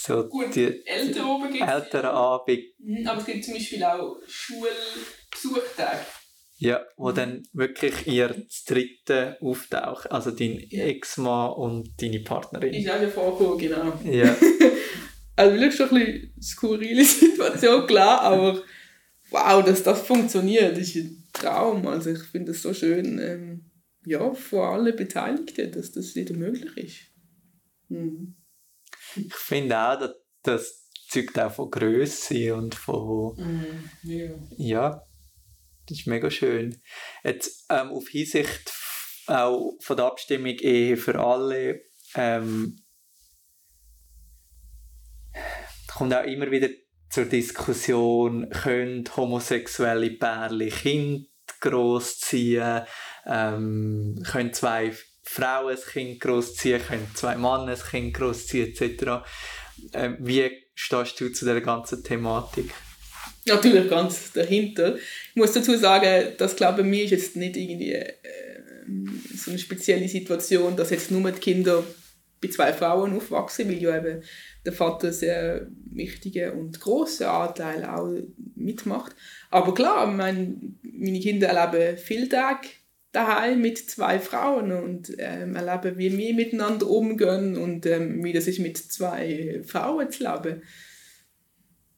So 0.00 0.28
Gut, 0.28 0.54
die 0.54 0.86
Elternabend 0.86 1.54
gibt 1.54 1.68
Elternabend. 1.68 2.60
Mhm, 2.78 3.04
aber 3.04 3.18
es 3.18 3.26
gibt 3.26 3.44
zum 3.44 3.54
Beispiel 3.54 3.82
auch 3.82 4.16
Schulbesuchtage. 4.28 6.06
Ja, 6.58 6.84
wo 6.96 7.10
mhm. 7.10 7.14
dann 7.14 7.42
wirklich 7.52 8.06
ihr 8.06 8.28
das 8.28 8.62
dritte 8.64 9.36
auftaucht, 9.40 10.10
also 10.12 10.30
dein 10.30 10.64
ja. 10.68 10.84
Ex-Mann 10.84 11.52
und 11.52 12.00
deine 12.00 12.20
Partnerin. 12.20 12.74
Ist 12.74 12.88
auch 12.88 13.00
schon 13.00 13.10
vorgekommen, 13.10 13.58
genau. 13.58 13.92
Ja. 14.04 14.36
also 15.36 15.54
wirklich 15.56 15.74
schon 15.74 15.88
ein 15.88 15.94
bisschen 15.94 16.42
skurrile 16.42 17.04
Situation, 17.04 17.86
klar, 17.88 18.20
aber 18.22 18.62
wow, 19.30 19.64
dass 19.64 19.82
das 19.82 20.02
funktioniert, 20.02 20.76
ist 20.78 20.96
ein 20.96 21.28
Traum. 21.32 21.86
Also 21.86 22.10
ich 22.10 22.22
finde 22.22 22.52
es 22.52 22.62
so 22.62 22.72
schön. 22.72 23.18
Ähm, 23.18 23.70
ja, 24.04 24.32
von 24.32 24.60
allen 24.60 24.96
Beteiligten, 24.96 25.70
dass 25.72 25.92
das 25.92 26.14
wieder 26.14 26.34
möglich 26.34 26.76
ist. 26.76 26.98
Mhm. 27.88 28.36
Ich 29.16 29.34
finde 29.34 29.78
auch, 29.78 29.98
dass 29.98 30.14
das 30.42 30.88
zeugt 31.08 31.38
auch 31.38 31.52
von 31.52 31.70
Größe 31.70 32.54
und 32.54 32.74
von. 32.74 33.36
Mhm. 33.36 33.90
Ja. 34.02 34.30
ja, 34.56 35.06
das 35.86 35.98
ist 35.98 36.06
mega 36.06 36.30
schön. 36.30 36.80
Jetzt 37.24 37.66
ähm, 37.70 37.88
auf 37.88 38.08
Hinsicht 38.08 38.72
auch 39.26 39.76
von 39.80 39.96
der 39.96 40.06
Abstimmung 40.06 40.56
Ehe 40.58 40.96
für 40.96 41.18
alle 41.18 41.82
ähm, 42.14 42.80
kommt 45.86 46.14
auch 46.14 46.24
immer 46.24 46.50
wieder 46.50 46.68
zur 47.10 47.24
Diskussion, 47.24 48.50
können 48.50 49.04
homosexuelle 49.16 50.10
Pärchen 50.10 51.28
Kinder 51.48 51.60
großziehen, 51.60 52.82
ähm, 53.26 54.22
können 54.30 54.52
zwei 54.52 54.92
Frauen 55.22 55.76
ein 55.76 55.92
Kind 55.92 56.20
großziehen, 56.20 56.80
können 56.82 57.10
zwei 57.14 57.36
Männer 57.36 57.68
ein 57.68 57.90
Kind 57.90 58.14
großziehen 58.14 58.68
etc. 58.68 59.24
Ähm, 59.92 60.16
wie 60.20 60.50
stehst 60.74 61.20
du 61.20 61.30
zu 61.32 61.44
der 61.44 61.60
ganzen 61.60 62.02
Thematik? 62.02 62.72
Natürlich 63.46 63.88
ganz 63.88 64.32
dahinter. 64.32 64.96
Ich 64.96 65.36
muss 65.36 65.52
dazu 65.52 65.76
sagen, 65.76 66.32
das 66.36 66.56
glaube 66.56 66.82
mir 66.82 67.04
ist 67.04 67.10
jetzt 67.10 67.36
nicht 67.36 67.56
irgendwie 67.56 67.92
äh, 67.92 68.14
so 69.34 69.50
eine 69.50 69.58
spezielle 69.58 70.08
Situation, 70.08 70.76
dass 70.76 70.90
jetzt 70.90 71.10
nur 71.10 71.30
die 71.30 71.40
Kinder 71.40 71.82
bei 72.40 72.48
zwei 72.48 72.72
Frauen 72.72 73.16
aufwachsen, 73.16 73.68
weil 73.68 73.82
ja 73.82 73.96
eben 73.96 74.22
der 74.68 74.74
Vater 74.74 75.12
sehr 75.12 75.66
wichtige 75.90 76.52
und 76.52 76.78
große 76.78 77.28
Anteil 77.28 77.84
auch 77.86 78.12
mitmacht. 78.54 79.16
Aber 79.50 79.72
klar, 79.72 80.06
mein, 80.06 80.78
meine 80.82 81.20
Kinder 81.20 81.48
erleben 81.48 81.96
viel 81.96 82.28
Tag 82.28 82.66
daheim 83.12 83.62
mit 83.62 83.78
zwei 83.78 84.18
Frauen 84.18 84.72
und 84.72 85.10
ähm, 85.16 85.56
erleben, 85.56 85.96
wie 85.96 86.18
wir 86.18 86.34
miteinander 86.34 86.86
umgehen 86.86 87.56
und 87.56 87.86
ähm, 87.86 88.22
wie 88.22 88.34
das 88.34 88.46
ist, 88.46 88.58
mit 88.58 88.76
zwei 88.76 89.62
Frauen 89.64 90.10
zu 90.10 90.24
leben. 90.24 90.62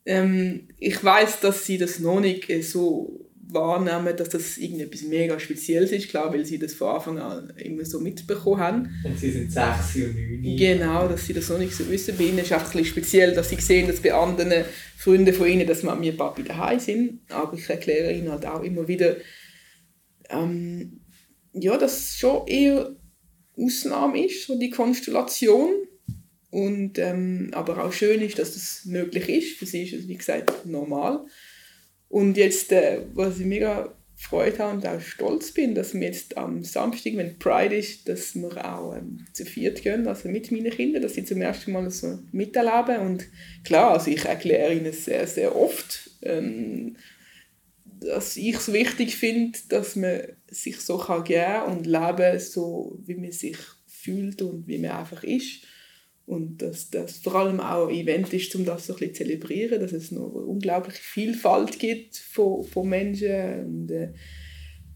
Ähm, 0.07 0.69
ich 0.79 1.03
weiß, 1.03 1.41
dass 1.41 1.67
sie 1.67 1.77
das 1.77 1.99
noch 1.99 2.21
nicht 2.21 2.49
so 2.65 3.30
wahrnehmen, 3.53 4.17
dass 4.17 4.29
das 4.29 4.59
irgendetwas 4.59 5.03
mega 5.03 5.39
Spezielles 5.39 5.93
ist, 5.93 6.09
klar, 6.09 6.33
weil 6.33 6.45
sie 6.45 6.59
das 6.59 6.75
von 6.75 6.89
Anfang 6.89 7.19
an 7.19 7.53
immer 7.57 7.85
so 7.85 8.01
mitbekommen 8.01 8.61
haben. 8.61 8.91
Und 9.05 9.19
sie 9.19 9.31
sind 9.31 9.53
sechs 9.53 9.97
und 9.97 10.43
neun. 10.43 10.57
Genau, 10.57 11.09
dass 11.09 11.27
sie 11.27 11.33
das 11.33 11.49
noch 11.49 11.59
nicht 11.59 11.75
so 11.75 11.89
wissen. 11.89 12.17
Bei 12.17 12.25
ihnen 12.25 12.39
ist 12.39 12.47
es 12.47 12.53
auch 12.53 12.59
ein 12.59 12.65
bisschen 12.65 12.85
speziell, 12.85 13.35
dass 13.35 13.49
sie 13.49 13.57
sehen, 13.57 13.87
dass 13.87 14.01
bei 14.01 14.13
anderen 14.13 14.65
Freunden 14.97 15.35
von 15.35 15.49
ihnen, 15.49 15.67
dass 15.67 15.83
Mami 15.83 16.11
und 16.11 16.17
Papi 16.17 16.43
daheim 16.45 16.81
sind. 16.81 17.21
Aber 17.31 17.57
ich 17.57 17.69
erkläre 17.69 18.13
ihnen 18.13 18.31
halt 18.31 18.47
auch 18.47 18.63
immer 18.63 18.87
wieder, 18.89 19.17
ähm, 20.29 21.01
ja, 21.53 21.77
dass 21.77 21.99
es 21.99 22.17
schon 22.17 22.47
eher 22.47 22.95
Ausnahme 23.57 24.25
ist, 24.27 24.47
so 24.47 24.59
die 24.59 24.71
Konstellation. 24.71 25.71
Und, 26.51 26.99
ähm, 26.99 27.51
aber 27.53 27.85
auch 27.85 27.93
schön 27.93 28.21
ist, 28.23 28.39
dass 28.39 28.55
das 28.55 28.85
möglich 28.85 29.29
ist. 29.29 29.59
Für 29.59 29.67
sie 29.67 29.85
ist 29.85 29.93
es, 29.93 30.09
wie 30.09 30.17
gesagt, 30.17 30.67
normal. 30.67 31.25
Und 32.11 32.37
jetzt, 32.37 32.73
äh, 32.73 33.03
was 33.15 33.39
ich 33.39 33.47
mega 33.47 33.95
Freude 34.17 34.59
habe 34.59 34.77
und 34.77 34.87
auch 34.87 35.01
stolz 35.01 35.53
bin, 35.53 35.77
dass 35.77 35.95
wir 35.95 36.03
jetzt 36.03 36.37
am 36.37 36.65
Samstag, 36.65 37.17
wenn 37.17 37.39
Pride 37.39 37.77
ist, 37.77 38.09
dass 38.09 38.35
wir 38.35 38.51
auch 38.69 38.95
ähm, 38.95 39.25
zu 39.33 39.47
viert 39.47 39.81
gehen, 39.81 40.07
also 40.09 40.29
mit 40.29 40.51
meinen 40.51 40.73
Kindern, 40.73 41.03
dass 41.03 41.15
sie 41.15 41.25
zum 41.25 41.41
ersten 41.41 41.73
Mal 41.73 41.89
so 41.91 42.19
miterleben. 42.33 43.07
Und 43.07 43.27
klar, 43.63 43.93
also 43.93 44.11
ich 44.11 44.25
erkläre 44.25 44.75
ihnen 44.75 44.93
sehr, 44.93 45.27
sehr 45.29 45.55
oft, 45.57 46.11
ähm, 46.23 46.97
dass 47.85 48.37
ich 48.37 48.57
es 48.57 48.73
wichtig 48.73 49.17
finde, 49.17 49.59
dass 49.69 49.95
man 49.95 50.21
sich 50.49 50.81
so 50.81 50.99
kann 50.99 51.25
geben 51.25 51.63
und 51.69 51.87
leben 51.87 52.41
so 52.41 52.99
wie 53.07 53.15
man 53.15 53.33
sich 53.33 53.57
fühlt 53.87 54.43
und 54.43 54.67
wie 54.67 54.79
man 54.79 54.91
einfach 54.91 55.23
ist. 55.23 55.63
Und 56.31 56.63
dass 56.63 56.91
das 56.91 57.17
vor 57.17 57.35
allem 57.35 57.59
auch 57.59 57.89
ein 57.89 57.95
Event 57.97 58.33
ist, 58.33 58.55
um 58.55 58.65
das 58.65 58.87
so 58.87 58.93
ein 58.93 59.01
bisschen 59.01 59.15
zu 59.15 59.25
zelebrieren, 59.25 59.81
dass 59.81 59.91
es 59.91 60.13
noch 60.13 60.33
eine 60.33 60.45
unglaubliche 60.45 61.03
Vielfalt 61.03 61.81
gibt 61.81 62.19
von, 62.19 62.63
von 62.63 62.89
Menschen. 62.89 63.65
Und, 63.67 63.91
äh, 63.91 64.13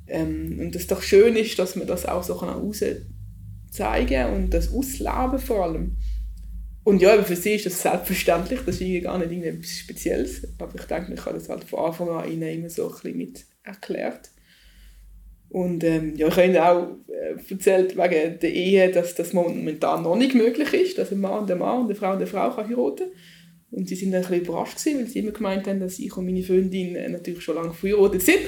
ähm, 0.07 0.61
und 0.61 0.77
es 0.77 0.87
doch 0.87 1.03
schön 1.03 1.35
ist, 1.35 1.59
dass 1.59 1.75
man 1.75 1.89
das 1.89 2.07
auch 2.07 2.23
so 2.23 2.35
raus 2.35 2.85
zeigen 3.73 4.09
kann 4.09 4.33
und 4.33 4.55
das 4.55 4.73
ausleben 4.73 5.41
vor 5.41 5.65
allem. 5.65 5.97
Und 6.85 7.03
ja, 7.03 7.21
für 7.21 7.35
sie 7.35 7.55
ist 7.55 7.67
das 7.67 7.83
selbstverständlich, 7.83 8.61
das 8.65 8.81
ist 8.81 9.03
gar 9.03 9.19
nicht 9.19 9.33
irgendetwas 9.33 9.77
Spezielles. 9.77 10.47
Aber 10.61 10.79
ich 10.79 10.85
denke, 10.85 11.15
ich 11.15 11.27
habe 11.27 11.37
das 11.37 11.49
halt 11.49 11.65
von 11.65 11.81
Anfang 11.81 12.11
an 12.11 12.31
ihnen 12.31 12.49
immer 12.49 12.71
so 12.71 12.87
ein 12.87 12.93
bisschen 12.93 13.19
mit 13.19 13.45
erklärt. 13.65 14.31
Und 15.55 15.85
ähm, 15.85 16.17
ja, 16.17 16.27
ich 16.27 16.37
habe 16.37 16.47
ihnen 16.47 16.57
auch 16.57 16.89
äh, 17.07 17.37
erzählt 17.49 17.97
wegen 17.97 18.41
der 18.41 18.53
Ehe, 18.53 18.91
dass 18.91 19.15
das 19.15 19.33
momentan 19.33 20.03
noch 20.03 20.17
nicht 20.17 20.35
möglich 20.35 20.75
ist, 20.75 20.99
dass 20.99 21.13
ein 21.13 21.21
Mann 21.21 21.47
der 21.47 21.55
Mann 21.55 21.83
und 21.83 21.85
eine 21.85 21.95
Frau 21.95 22.11
eine 22.11 22.27
Frau 22.27 22.51
kann 22.51 22.69
heiraten 22.69 23.13
Und 23.71 23.89
sie 23.89 23.95
sind 23.95 24.11
dann 24.11 24.25
ein 24.25 24.29
bisschen 24.29 24.47
überrascht 24.47 24.79
gewesen, 24.79 24.99
weil 24.99 25.07
sie 25.07 25.21
immer 25.21 25.31
gemeint 25.31 25.69
haben, 25.69 25.79
dass 25.79 26.01
ich 26.01 26.17
und 26.17 26.25
meine 26.27 26.43
Freundin 26.43 26.97
äh, 26.97 27.09
natürlich 27.09 27.45
schon 27.45 27.55
lange 27.55 27.73
verheiratet 27.73 28.23
sind. 28.23 28.41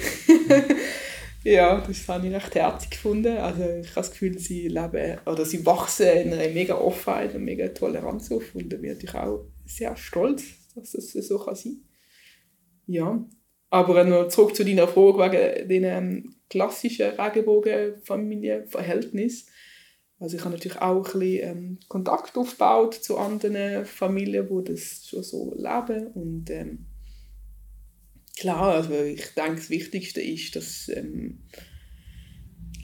ja, 1.44 1.80
das 1.86 2.08
habe 2.08 2.26
ich 2.26 2.34
recht 2.34 2.54
herzig 2.56 2.90
gefunden. 2.90 3.36
Also 3.36 3.62
ich 3.62 3.90
habe 3.90 3.94
das 3.94 4.10
Gefühl, 4.10 4.38
sie 4.40 4.66
leben, 4.66 5.18
oder 5.26 5.44
sie 5.44 5.64
wachsen 5.64 6.08
in 6.08 6.32
einer 6.32 6.52
mega 6.52 6.74
Offenheit 6.74 7.36
und 7.36 7.44
mega 7.44 7.68
Toleranz 7.68 8.32
auf 8.32 8.52
und 8.52 8.72
da 8.72 8.78
bin 8.78 8.98
ich 9.00 9.14
auch 9.14 9.46
sehr 9.64 9.96
stolz, 9.96 10.42
dass 10.74 10.90
das 10.90 11.12
so 11.12 11.38
kann 11.38 11.54
sein. 11.54 11.82
Ja, 12.88 13.24
aber 13.70 14.04
noch 14.04 14.28
zurück 14.28 14.54
zu 14.54 14.64
deiner 14.64 14.86
Frage 14.88 15.64
wegen 15.66 15.82
den 15.82 15.84
ähm, 15.84 16.34
klassischen 16.48 17.10
Regenbogenfamilienverhältnis. 17.10 19.46
Also 20.18 20.36
ich 20.36 20.44
habe 20.44 20.54
natürlich 20.54 20.80
auch 20.80 21.14
ein 21.14 21.20
bisschen 21.20 21.50
ähm, 21.50 21.78
Kontakt 21.88 22.38
aufgebaut 22.38 22.94
zu 22.94 23.18
anderen 23.18 23.84
Familien, 23.84 24.48
die 24.48 24.64
das 24.72 25.08
schon 25.08 25.22
so 25.22 25.54
leben. 25.56 26.06
Und 26.14 26.48
ähm, 26.50 26.86
klar, 28.38 28.76
also 28.76 28.94
ich 28.94 29.34
denke, 29.34 29.56
das 29.56 29.68
Wichtigste 29.68 30.22
ist, 30.22 30.56
dass 30.56 30.88
ähm, 30.88 31.42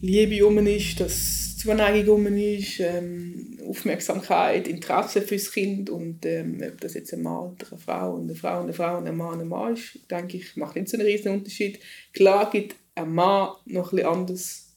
Liebe 0.02 0.44
um 0.44 0.58
ist, 0.66 0.98
dass 0.98 1.56
Zuneigung 1.58 2.26
um 2.26 2.36
ist, 2.36 2.80
ähm, 2.80 3.56
Aufmerksamkeit, 3.68 4.66
Interesse 4.66 5.22
fürs 5.22 5.52
Kind 5.52 5.90
und 5.90 6.26
ähm, 6.26 6.60
ob 6.60 6.80
das 6.80 6.94
jetzt 6.94 7.14
ein 7.14 7.22
Mann 7.22 7.52
oder 7.52 7.66
eine 7.70 7.78
Frau 7.78 8.14
und 8.14 8.24
eine 8.24 8.34
Frau 8.34 8.58
und 8.58 8.64
eine 8.64 8.72
Frau 8.72 8.98
und 8.98 9.06
ein 9.06 9.16
Mann 9.16 9.34
und 9.34 9.40
ein 9.42 9.48
Mann 9.48 9.74
ist, 9.74 10.00
denke 10.10 10.38
ich, 10.38 10.56
macht 10.56 10.74
nicht 10.74 10.88
so 10.88 10.96
einen 10.96 11.06
riesen 11.06 11.30
Unterschied. 11.30 11.78
Klar 12.12 12.50
gibt 12.50 12.74
ein 12.96 13.14
Mann 13.14 13.52
noch 13.66 13.92
etwas 13.92 14.12
anders, 14.12 14.68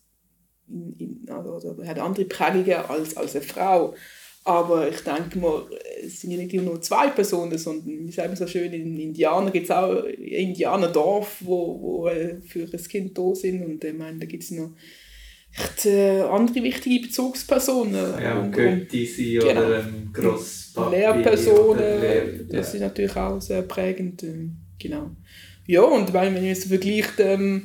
in, 0.67 0.93
in, 0.99 1.30
also, 1.30 1.84
hat 1.84 1.97
andere 1.97 2.26
Prägungen 2.26 2.86
als, 2.88 3.17
als 3.17 3.36
eine 3.36 3.43
Frau. 3.43 3.95
Aber 4.43 4.88
ich 4.88 4.99
denke 4.99 5.39
mal, 5.39 5.63
es 6.03 6.21
sind 6.21 6.30
ja 6.30 6.38
nicht 6.38 6.53
nur 6.53 6.80
zwei 6.84 7.07
Personen, 7.07 7.57
sondern 7.57 8.07
wie 8.07 8.11
sagen 8.11 8.36
so 8.36 8.45
schön, 8.45 8.71
in 8.73 8.99
Indianern 8.99 9.51
gibt 9.51 9.65
es 9.65 9.71
auch 9.71 10.03
ein 10.03 10.13
Indianerdorf, 10.13 11.38
wo, 11.39 11.82
wo 11.82 12.07
äh, 12.09 12.39
für 12.41 12.69
ein 12.71 12.84
Kind 12.84 13.17
da 13.17 13.34
sind. 13.34 13.65
Und 13.65 13.84
ich 13.84 13.93
meine, 13.95 14.19
da 14.19 14.28
gibt 14.28 14.43
es 14.43 14.51
noch 14.51 14.69
echt, 15.58 15.86
äh, 15.86 16.22
andere 16.22 16.64
wichtige 16.64 17.08
Bezugspersonen. 17.08 18.22
Ja, 18.22 18.39
um, 18.39 18.51
Götti 18.51 19.39
genau. 19.41 19.51
oder 19.66 19.80
ein 19.80 20.10
Grosspapi. 20.14 20.95
Lehrpersonen, 20.95 22.01
Lehr- 22.01 22.43
das 22.49 22.70
ja. 22.70 22.74
ist 22.76 22.80
natürlich 22.82 23.16
auch 23.16 23.39
sehr 23.41 23.62
prägend. 23.64 24.24
ähm, 24.24 24.58
Genau. 24.78 25.12
Ja, 25.68 25.82
und 25.82 26.14
weil 26.14 26.32
man 26.32 26.43
jetzt 26.43 26.66
vergleicht, 26.66 27.14
ähm, 27.20 27.64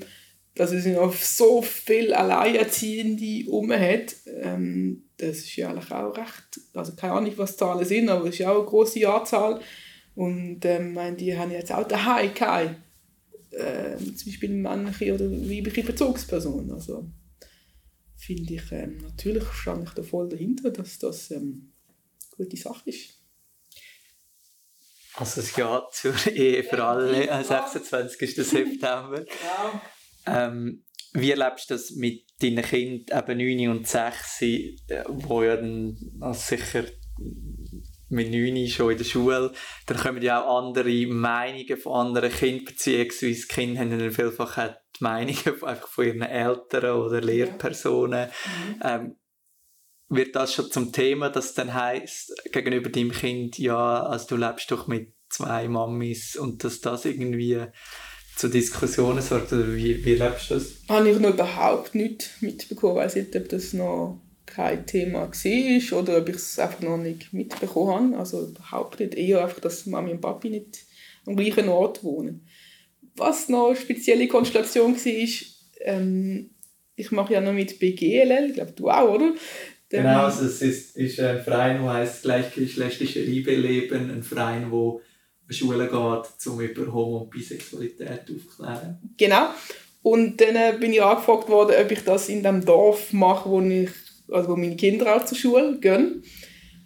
dass 0.54 0.72
es 0.72 0.86
noch 0.86 1.12
so 1.12 1.60
viele 1.60 2.16
Alleinerziehende 2.16 3.50
um 3.50 3.70
hat, 3.72 4.14
ähm, 4.42 5.04
das 5.16 5.38
ist 5.38 5.56
ja 5.56 5.70
eigentlich 5.70 5.90
auch 5.90 6.16
recht, 6.16 6.60
also 6.74 6.92
keine 6.94 7.14
Ahnung, 7.14 7.32
was 7.36 7.52
die 7.52 7.56
Zahlen 7.58 7.84
sind, 7.84 8.08
aber 8.08 8.24
es 8.26 8.34
ist 8.34 8.38
ja 8.38 8.52
auch 8.52 8.58
eine 8.60 8.66
grosse 8.66 9.08
Anzahl. 9.08 9.60
Und 10.14 10.60
ähm, 10.64 10.94
meine, 10.94 11.16
die 11.16 11.36
haben 11.36 11.50
jetzt 11.50 11.72
auch 11.72 11.86
daheim 11.86 12.32
keine, 12.34 12.76
ähm, 13.52 14.16
zum 14.16 14.30
Beispiel 14.30 14.50
männliche 14.50 15.14
oder 15.14 15.30
weibliche 15.30 15.82
Bezugsperson. 15.82 16.70
Also 16.72 17.04
finde 18.20 18.54
ich, 18.54 18.72
ähm, 18.72 18.98
natürlich 18.98 19.44
stand 19.52 19.88
ich 19.88 19.94
da 19.94 20.02
voll 20.02 20.28
dahinter, 20.28 20.70
dass 20.70 20.98
das 20.98 21.30
ähm, 21.30 21.72
eine 22.36 22.46
gute 22.46 22.56
Sache 22.56 22.90
ist. 22.90 23.20
Also 25.14 25.40
das 25.40 25.56
Jahr 25.56 25.88
zur 25.90 26.14
Ehe 26.32 26.62
für 26.62 26.84
alle, 26.84 27.30
am 27.30 27.42
26. 27.42 28.36
September. 28.36 29.24
Ähm, 30.26 30.84
wie 31.12 31.30
erlebst 31.32 31.70
du 31.70 31.74
das 31.74 31.90
mit 31.92 32.24
deinen 32.40 32.62
Kindern, 32.62 33.28
eben 33.28 33.38
9 33.38 33.68
und 33.76 33.88
6, 33.88 34.42
äh, 34.42 34.74
wo 35.08 35.42
ja 35.42 35.56
dann 35.56 35.96
also 36.20 36.56
sicher 36.56 36.84
mit 38.08 38.30
9 38.30 38.68
schon 38.68 38.92
in 38.92 38.98
der 38.98 39.04
Schule, 39.04 39.52
dann 39.86 39.96
kommen 39.96 40.22
ja 40.22 40.44
auch 40.44 40.66
andere 40.66 41.06
Meinungen 41.06 41.76
von 41.76 42.06
anderen 42.06 42.30
Kindern, 42.30 42.66
beziehungsweise 42.66 43.46
Kinder 43.48 43.80
haben 43.80 43.98
dann 43.98 44.12
vielfach 44.12 44.58
auch 44.58 44.74
die 45.00 45.04
Meinungen 45.04 45.56
von, 45.58 45.68
einfach 45.68 45.88
von 45.88 46.06
ihren 46.06 46.22
Eltern 46.22 47.00
oder 47.00 47.20
Lehrpersonen. 47.20 48.30
Ähm, 48.82 49.16
wird 50.08 50.34
das 50.34 50.54
schon 50.54 50.70
zum 50.70 50.92
Thema, 50.92 51.30
dass 51.30 51.54
dann 51.54 51.72
heisst, 51.72 52.34
gegenüber 52.52 52.90
deinem 52.90 53.12
Kind, 53.12 53.58
ja, 53.58 54.02
also 54.02 54.28
du 54.28 54.36
lebst 54.36 54.70
doch 54.70 54.88
mit 54.88 55.14
zwei 55.28 55.68
Mamis 55.68 56.36
und 56.36 56.64
dass 56.64 56.80
das 56.80 57.04
irgendwie 57.04 57.64
zu 58.36 58.48
Diskussionen 58.48 59.22
sorgt, 59.22 59.52
oder 59.52 59.74
wie, 59.74 60.04
wie 60.04 60.14
lebst 60.14 60.50
du 60.50 60.54
das? 60.54 60.72
habe 60.88 61.10
ich 61.10 61.18
noch 61.18 61.30
überhaupt 61.30 61.94
nicht 61.94 62.30
mitbekommen. 62.40 62.96
Ich 62.96 63.04
weiß 63.04 63.16
nicht, 63.16 63.36
ob 63.36 63.48
das 63.48 63.72
noch 63.72 64.20
kein 64.46 64.86
Thema 64.86 65.30
war 65.30 65.98
oder 65.98 66.18
ob 66.18 66.28
ich 66.28 66.36
es 66.36 66.58
einfach 66.58 66.80
noch 66.80 66.96
nicht 66.96 67.32
mitbekommen 67.32 68.12
habe. 68.12 68.18
Also 68.18 68.48
überhaupt 68.48 68.98
nicht. 68.98 69.14
Eher 69.14 69.44
einfach, 69.44 69.60
dass 69.60 69.86
Mami 69.86 70.12
und 70.12 70.20
Papi 70.20 70.50
nicht 70.50 70.84
am 71.26 71.36
gleichen 71.36 71.68
Ort 71.68 72.02
wohnen. 72.02 72.46
Was 73.20 73.48
noch 73.48 73.68
eine 73.68 73.76
spezielle 73.76 74.26
Konstellation 74.28 74.94
war, 74.96 75.28
ähm, 75.82 76.50
ich 76.96 77.10
mache 77.12 77.34
ja 77.34 77.40
noch 77.40 77.52
mit 77.52 77.78
BGLL, 77.78 78.46
ich 78.48 78.54
glaube 78.54 78.72
du 78.72 78.88
auch, 78.90 79.14
oder? 79.14 79.32
Dann- 79.90 80.02
Genau, 80.04 80.24
also 80.24 80.44
es 80.46 80.62
ist, 80.62 80.96
ist 80.96 81.18
ein 81.20 81.40
Verein, 81.42 81.82
der 81.82 81.92
heisst 81.92 82.22
gleichgeschlechtliche 82.22 83.22
Liebe 83.22 83.54
leben, 83.54 84.10
ein 84.10 84.22
Verein, 84.22 84.70
der 84.70 84.78
an 84.80 85.52
Schulen 85.52 85.88
geht, 85.88 86.46
um 86.46 86.60
über 86.60 86.92
Homo- 86.92 87.18
und 87.22 87.30
Bisexualität 87.30 88.20
aufzuklären. 88.30 88.98
Genau. 89.16 89.48
Und 90.02 90.40
dann 90.40 90.54
äh, 90.56 90.74
bin 90.78 90.92
ich 90.92 91.02
angefragt 91.02 91.48
worden, 91.48 91.74
ob 91.84 91.90
ich 91.90 92.04
das 92.04 92.28
in 92.28 92.42
dem 92.42 92.64
Dorf 92.64 93.12
mache, 93.12 93.50
wo, 93.50 93.60
ich, 93.60 93.90
also 94.30 94.50
wo 94.50 94.56
meine 94.56 94.76
Kinder 94.76 95.14
auch 95.16 95.24
zur 95.24 95.36
Schule 95.36 95.78
gehen. 95.80 96.22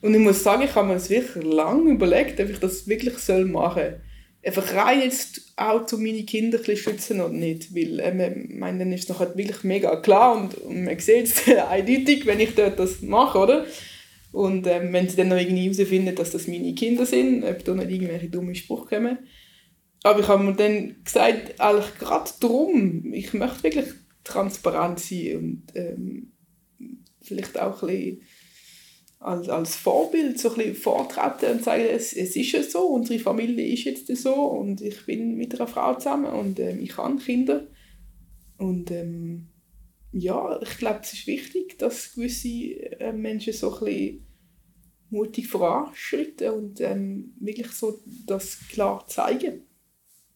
Und 0.01 0.15
ich 0.15 0.21
muss 0.21 0.43
sagen, 0.43 0.63
ich 0.63 0.75
habe 0.75 0.89
mir 0.89 0.95
das 0.95 1.11
wirklich 1.11 1.45
lange 1.45 1.91
überlegt, 1.93 2.41
ob 2.41 2.49
ich 2.51 2.59
das 2.59 2.89
wirklich 2.89 3.15
machen 3.47 3.83
soll. 3.83 4.01
Einfach 4.45 4.75
rein 4.75 5.01
jetzt 5.01 5.53
auch 5.57 5.87
zu 5.87 5.99
meine 5.99 6.25
Kinder 6.25 6.59
ein 6.67 6.77
schützen 6.77 7.21
und 7.21 7.39
nicht. 7.39 7.75
Weil 7.75 8.01
ähm, 8.01 8.59
meine, 8.59 8.81
dann 8.81 8.93
ist 8.93 9.05
es 9.05 9.09
nachher 9.09 9.37
wirklich 9.37 9.65
mega 9.65 9.97
klar 9.97 10.37
und, 10.37 10.55
und 10.55 10.85
man 10.85 10.99
sieht 10.99 11.27
es 11.27 11.49
eindeutig, 11.69 12.27
wenn 12.27 12.41
ich 12.41 12.55
dort 12.55 12.79
das 12.79 13.01
mache, 13.01 13.39
oder? 13.39 13.67
Und 14.33 14.67
ähm, 14.67 14.93
wenn 14.93 15.09
sie 15.09 15.17
dann 15.17 15.29
noch 15.29 15.37
irgendwie 15.37 15.73
herausfinden, 15.73 16.15
dass 16.17 16.33
das 16.33 16.49
meine 16.49 16.75
Kinder 16.75 17.07
sind, 17.07 17.45
ob 17.45 17.65
da 17.65 17.75
nicht 17.75 17.91
irgendwelche 17.91 18.29
dummen 18.29 18.55
Sprüche 18.55 18.97
kommen. 18.97 19.19
Aber 20.03 20.21
ich 20.21 20.29
habe 20.29 20.43
mir 20.43 20.55
dann 20.55 20.97
gesagt, 21.05 21.61
eigentlich 21.61 21.99
gerade 21.99 22.31
darum, 22.41 23.13
ich 23.15 23.33
möchte 23.33 23.63
wirklich 23.63 23.87
transparent 24.25 24.99
sein 24.99 25.37
und 25.37 25.63
ähm, 25.75 26.33
vielleicht 27.23 27.59
auch 27.59 27.83
ein 27.83 27.89
bisschen 27.89 28.23
als, 29.25 29.49
als 29.49 29.77
Vorbild 29.77 30.39
so 30.39 30.51
vortreten 30.51 31.53
und 31.53 31.65
sagen, 31.65 31.85
es, 31.91 32.13
es 32.13 32.37
ist 32.37 32.53
ja 32.53 32.63
so, 32.63 32.89
unsere 32.89 33.19
Familie 33.19 33.73
ist 33.73 33.85
jetzt 33.85 34.15
so 34.19 34.35
und 34.35 34.83
ich 34.83 35.07
bin 35.07 35.37
mit 35.37 35.55
einer 35.55 35.67
Frau 35.67 35.95
zusammen 35.95 36.27
und 36.27 36.61
ähm, 36.61 36.81
ich 36.83 36.95
habe 36.99 37.17
Kinder. 37.17 37.67
Und 38.59 38.91
ähm, 38.91 39.49
ja, 40.13 40.61
ich 40.61 40.77
glaube, 40.77 41.01
es 41.03 41.15
ist 41.15 41.27
wichtig, 41.27 41.79
dass 41.79 42.15
gewisse 42.15 42.49
äh, 42.49 43.13
Menschen 43.13 43.55
so 43.55 43.75
ein 43.79 43.85
bisschen 43.87 44.27
mutig 45.09 45.49
voranschreiten 45.49 46.51
und 46.51 46.81
ähm, 46.83 47.33
wirklich 47.41 47.71
so 47.73 48.03
das 48.27 48.59
klar 48.69 49.07
zeigen. 49.09 49.63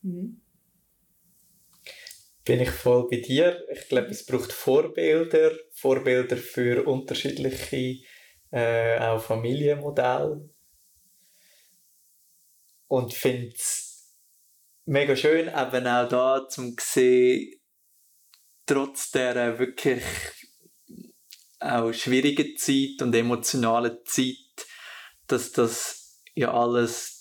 Mhm. 0.00 0.40
Bin 2.42 2.60
ich 2.60 2.70
voll 2.70 3.06
bei 3.10 3.18
dir. 3.18 3.62
Ich 3.70 3.86
glaube, 3.88 4.08
es 4.08 4.24
braucht 4.24 4.50
Vorbilder, 4.50 5.52
Vorbilder 5.72 6.38
für 6.38 6.86
unterschiedliche 6.86 7.98
äh, 8.50 8.98
auch 8.98 9.22
Familienmodelle. 9.22 10.48
Und 12.86 13.12
finde 13.12 13.52
es 13.54 14.14
mega 14.86 15.14
schön, 15.14 15.48
eben 15.48 15.86
auch 15.86 16.08
da 16.08 16.48
zum 16.48 16.74
sehen, 16.80 17.60
trotz 18.64 19.10
der 19.10 19.58
wirklich 19.58 20.02
auch 21.60 21.92
schwierigen 21.92 22.56
Zeit 22.56 23.02
und 23.02 23.14
emotionalen 23.14 23.98
Zeit, 24.04 24.66
dass 25.26 25.52
das 25.52 26.22
ja 26.34 26.54
alles 26.54 27.18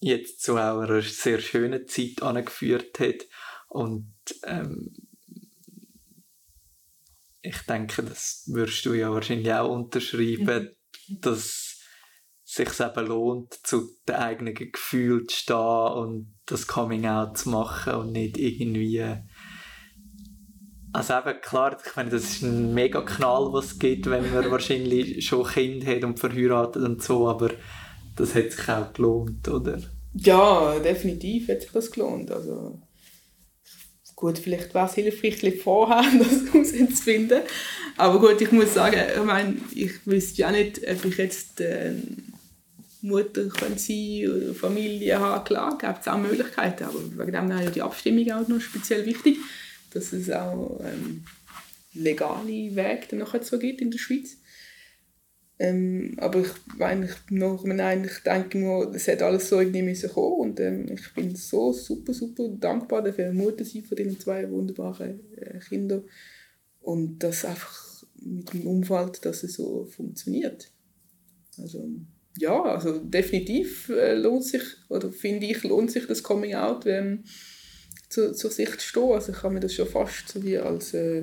jetzt 0.00 0.42
zu 0.42 0.56
einer 0.56 1.02
sehr 1.02 1.38
schönen 1.40 1.86
Zeit 1.86 2.22
angeführt 2.22 2.98
hat. 2.98 3.28
Und 3.68 4.14
ähm, 4.44 4.94
ich 7.42 7.58
denke, 7.62 8.02
das 8.02 8.44
würdest 8.46 8.84
du 8.86 8.94
ja 8.94 9.12
wahrscheinlich 9.12 9.52
auch 9.52 9.70
unterschreiben, 9.70 10.70
dass 11.08 11.80
sich 12.44 12.80
eben 12.80 13.06
lohnt, 13.06 13.54
zu 13.66 13.88
den 14.08 14.16
eigenen 14.16 14.54
Gefühlen 14.54 15.26
zu 15.28 15.36
stehen 15.36 15.56
und 15.56 16.34
das 16.46 16.66
Coming 16.66 17.06
Out 17.06 17.38
zu 17.38 17.48
machen 17.50 17.94
und 17.94 18.12
nicht 18.12 18.38
irgendwie 18.38 19.04
also 20.92 21.14
eben 21.14 21.40
klar, 21.40 21.76
ich 21.84 21.96
meine, 21.96 22.10
das 22.10 22.24
ist 22.24 22.42
ein 22.42 22.74
mega 22.74 23.00
Knall, 23.00 23.52
was 23.52 23.66
es 23.66 23.78
gibt, 23.78 24.10
wenn 24.10 24.32
man 24.32 24.50
wahrscheinlich 24.50 25.24
schon 25.26 25.46
Kind 25.46 25.86
hat 25.86 26.04
und 26.04 26.18
verheiratet 26.18 26.82
und 26.82 27.02
so, 27.02 27.28
aber 27.28 27.50
das 28.16 28.34
hat 28.34 28.52
sich 28.52 28.68
auch 28.68 28.92
gelohnt, 28.92 29.48
oder? 29.48 29.78
Ja, 30.14 30.78
definitiv 30.80 31.48
hat 31.48 31.62
sich 31.62 31.72
das 31.72 31.90
gelohnt. 31.90 32.30
Also, 32.30 32.78
gut, 34.22 34.38
vielleicht 34.38 34.72
wäre 34.72 34.86
es 34.86 34.94
hilfreich, 34.94 35.42
ein 35.42 35.58
vorher 35.58 36.04
das 36.18 36.54
herauszufinden. 36.54 37.40
Aber 37.96 38.20
gut, 38.20 38.40
ich 38.40 38.52
muss 38.52 38.72
sagen, 38.72 39.00
ich 39.16 39.24
meine, 39.24 39.56
ich 39.74 40.06
wüsste 40.06 40.42
ja 40.42 40.52
nicht, 40.52 40.80
ob 40.88 41.04
ich 41.04 41.16
jetzt 41.16 41.60
äh, 41.60 41.94
Mutter 43.00 43.48
könnte 43.48 43.80
sein 43.80 44.28
oder 44.28 44.54
Familie 44.54 45.18
haben. 45.18 45.44
Klar, 45.44 45.76
gibt 45.76 46.02
es 46.02 46.06
auch 46.08 46.18
Möglichkeiten, 46.18 46.84
aber 46.84 47.00
wegen 47.18 47.32
dem 47.32 47.50
ist 47.50 47.64
ja 47.64 47.70
die 47.70 47.82
Abstimmung 47.82 48.30
auch 48.30 48.46
noch 48.46 48.60
speziell 48.60 49.04
wichtig, 49.06 49.38
dass 49.92 50.12
es 50.12 50.30
auch 50.30 50.80
ähm, 50.84 51.24
legale 51.92 52.46
Wege 52.46 53.06
dann 53.10 53.18
nachher 53.18 53.42
so 53.42 53.58
gibt 53.58 53.80
in 53.80 53.90
der 53.90 53.98
Schweiz. 53.98 54.36
Ähm, 55.62 56.16
aber 56.16 56.40
ich, 56.40 56.48
meine, 56.76 57.06
ich, 57.06 57.30
noch, 57.30 57.64
nein, 57.64 58.04
ich 58.04 58.24
denke 58.24 58.58
nur, 58.58 58.92
es 58.92 59.06
hat 59.06 59.22
alles 59.22 59.48
so 59.48 59.60
irgendwie 59.60 59.82
müssen 59.82 60.10
kommen 60.10 60.40
und 60.40 60.58
ähm, 60.58 60.88
ich 60.90 61.14
bin 61.14 61.36
so 61.36 61.72
super, 61.72 62.12
super 62.12 62.48
dankbar 62.48 63.00
dafür, 63.00 63.32
Mutter 63.32 63.64
sein 63.64 63.84
von 63.84 63.96
diesen 63.96 64.18
zwei 64.18 64.50
wunderbaren 64.50 65.20
äh, 65.36 65.60
Kindern 65.60 66.02
und 66.80 67.20
das 67.20 67.44
einfach 67.44 68.02
mit 68.16 68.52
dem 68.52 68.66
Umfeld, 68.66 69.24
dass 69.24 69.44
es 69.44 69.54
so 69.54 69.84
funktioniert. 69.84 70.72
Also 71.56 71.88
ja, 72.38 72.60
also 72.60 72.98
definitiv 72.98 73.88
äh, 73.90 74.14
lohnt 74.14 74.44
sich, 74.44 74.64
oder 74.88 75.12
finde 75.12 75.46
ich, 75.46 75.62
lohnt 75.62 75.92
sich 75.92 76.08
das 76.08 76.24
Coming 76.24 76.56
Out, 76.56 76.86
ähm, 76.86 77.22
zu, 78.08 78.32
zur 78.32 78.50
Sicht 78.50 78.80
zu 78.80 78.88
stehen. 78.88 79.12
Also 79.12 79.30
ich 79.30 79.38
kann 79.38 79.54
mir 79.54 79.60
das 79.60 79.74
schon 79.74 79.86
fast 79.86 80.28
so 80.28 80.42
wie 80.42 80.58
als 80.58 80.92
äh, 80.92 81.22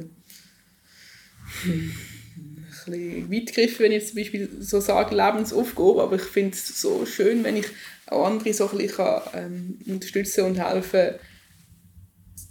ein 1.66 1.92
bisschen 2.86 3.32
weit 3.32 3.48
gegriffen, 3.48 3.80
wenn 3.80 3.92
ich 3.92 4.00
jetzt 4.00 4.10
zum 4.10 4.18
Beispiel 4.18 4.50
so 4.60 4.80
sage, 4.80 5.16
Lebensaufgabe, 5.16 6.04
aber 6.04 6.16
ich 6.16 6.24
finde 6.24 6.52
es 6.52 6.82
so 6.82 7.06
schön, 7.06 7.44
wenn 7.44 7.58
ich 7.58 7.68
auch 8.08 8.26
andere 8.26 8.54
so 8.54 8.70
ein 8.70 8.78
bisschen 8.78 8.96
kann, 8.96 9.22
ähm, 9.34 9.80
unterstützen 9.88 10.46
und 10.46 10.64
helfen, 10.64 11.16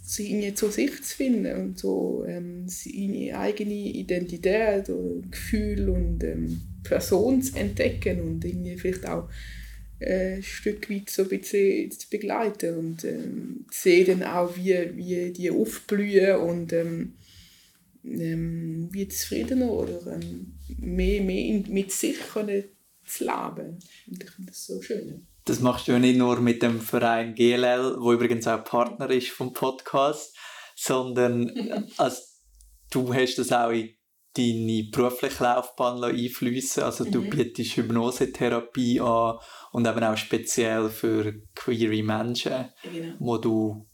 sie 0.09 0.53
zu 0.55 0.69
sich 0.69 1.03
zu 1.03 1.15
finden 1.15 1.55
und 1.55 1.79
so 1.79 2.25
ähm, 2.27 2.67
seine 2.67 3.37
eigene 3.37 3.73
Identität 3.73 4.89
oder 4.89 5.27
Gefühl 5.29 5.89
und 5.89 6.23
ähm, 6.23 6.61
Person 6.83 7.41
zu 7.41 7.55
entdecken 7.57 8.21
und 8.21 8.43
irgendwie 8.43 8.77
vielleicht 8.77 9.05
auch 9.05 9.29
äh, 9.99 10.37
ein 10.37 10.43
Stück 10.43 10.89
weit 10.89 11.09
so 11.09 11.23
ein 11.23 11.29
bisschen 11.29 11.91
zu 11.91 12.09
begleiten 12.09 12.77
und 12.77 13.03
ähm, 13.03 13.65
sehe 13.69 14.05
dann 14.05 14.23
auch, 14.23 14.55
wie, 14.57 14.95
wie 14.95 15.31
die 15.31 15.51
aufblühen 15.51 16.37
und 16.37 16.73
ähm, 16.73 17.13
ähm, 18.03 18.89
wie 18.91 19.07
zufriedener 19.07 19.71
oder 19.71 19.99
ähm, 20.13 20.57
mehr, 20.77 21.21
mehr 21.21 21.63
mit 21.67 21.91
sich 21.91 22.17
können 22.33 22.63
zu 23.05 23.25
leben. 23.25 23.79
Und 24.07 24.23
ich 24.23 24.29
finde 24.29 24.51
das 24.51 24.65
so 24.65 24.81
schön. 24.81 25.27
Das 25.45 25.59
machst 25.61 25.87
du 25.87 25.93
ja 25.93 25.99
nicht 25.99 26.17
nur 26.17 26.39
mit 26.39 26.61
dem 26.61 26.79
Verein 26.79 27.33
GLL, 27.33 27.97
wo 27.99 28.13
übrigens 28.13 28.47
auch 28.47 28.63
Partner 28.63 29.09
ist 29.09 29.29
vom 29.29 29.53
Podcast, 29.53 30.37
sondern 30.75 31.49
als 31.97 32.43
du 32.91 33.13
hast 33.13 33.37
das 33.37 33.51
auch 33.51 33.71
in 33.71 33.89
deine 34.37 34.89
berufliche 34.91 35.43
Laufbahn 35.43 36.03
einfließen 36.03 36.83
Also 36.83 37.05
du 37.05 37.21
mhm. 37.21 37.29
bietest 37.29 37.77
Hypnosetherapie 37.77 38.99
an 39.01 39.37
und 39.71 39.87
eben 39.87 40.03
auch 40.03 40.17
speziell 40.17 40.89
für 40.89 41.33
queere 41.55 42.03
Menschen, 42.03 42.71
genau. 42.83 43.15
wo 43.19 43.37
du 43.37 43.88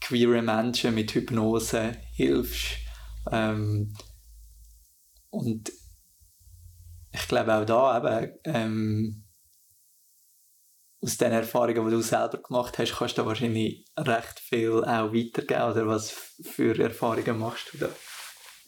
queere 0.00 0.42
Menschen 0.42 0.94
mit 0.94 1.14
Hypnose 1.14 1.92
hilfst. 2.14 2.76
Ähm, 3.30 3.94
und 5.30 5.72
ich 7.12 7.28
glaube 7.28 7.54
auch 7.54 7.64
da 7.64 7.98
eben, 7.98 8.32
ähm, 8.44 9.24
aus 11.00 11.16
den 11.16 11.32
Erfahrungen, 11.32 11.84
die 11.84 11.92
du 11.92 12.00
selber 12.00 12.38
gemacht 12.38 12.78
hast, 12.78 12.96
kannst 12.96 13.18
du 13.18 13.26
wahrscheinlich 13.26 13.84
recht 13.96 14.40
viel 14.40 14.84
auch 14.84 15.12
weitergeben. 15.12 15.70
Oder 15.70 15.86
was 15.86 16.10
für 16.10 16.78
Erfahrungen 16.78 17.38
machst 17.38 17.72
du 17.72 17.78
da? 17.78 17.88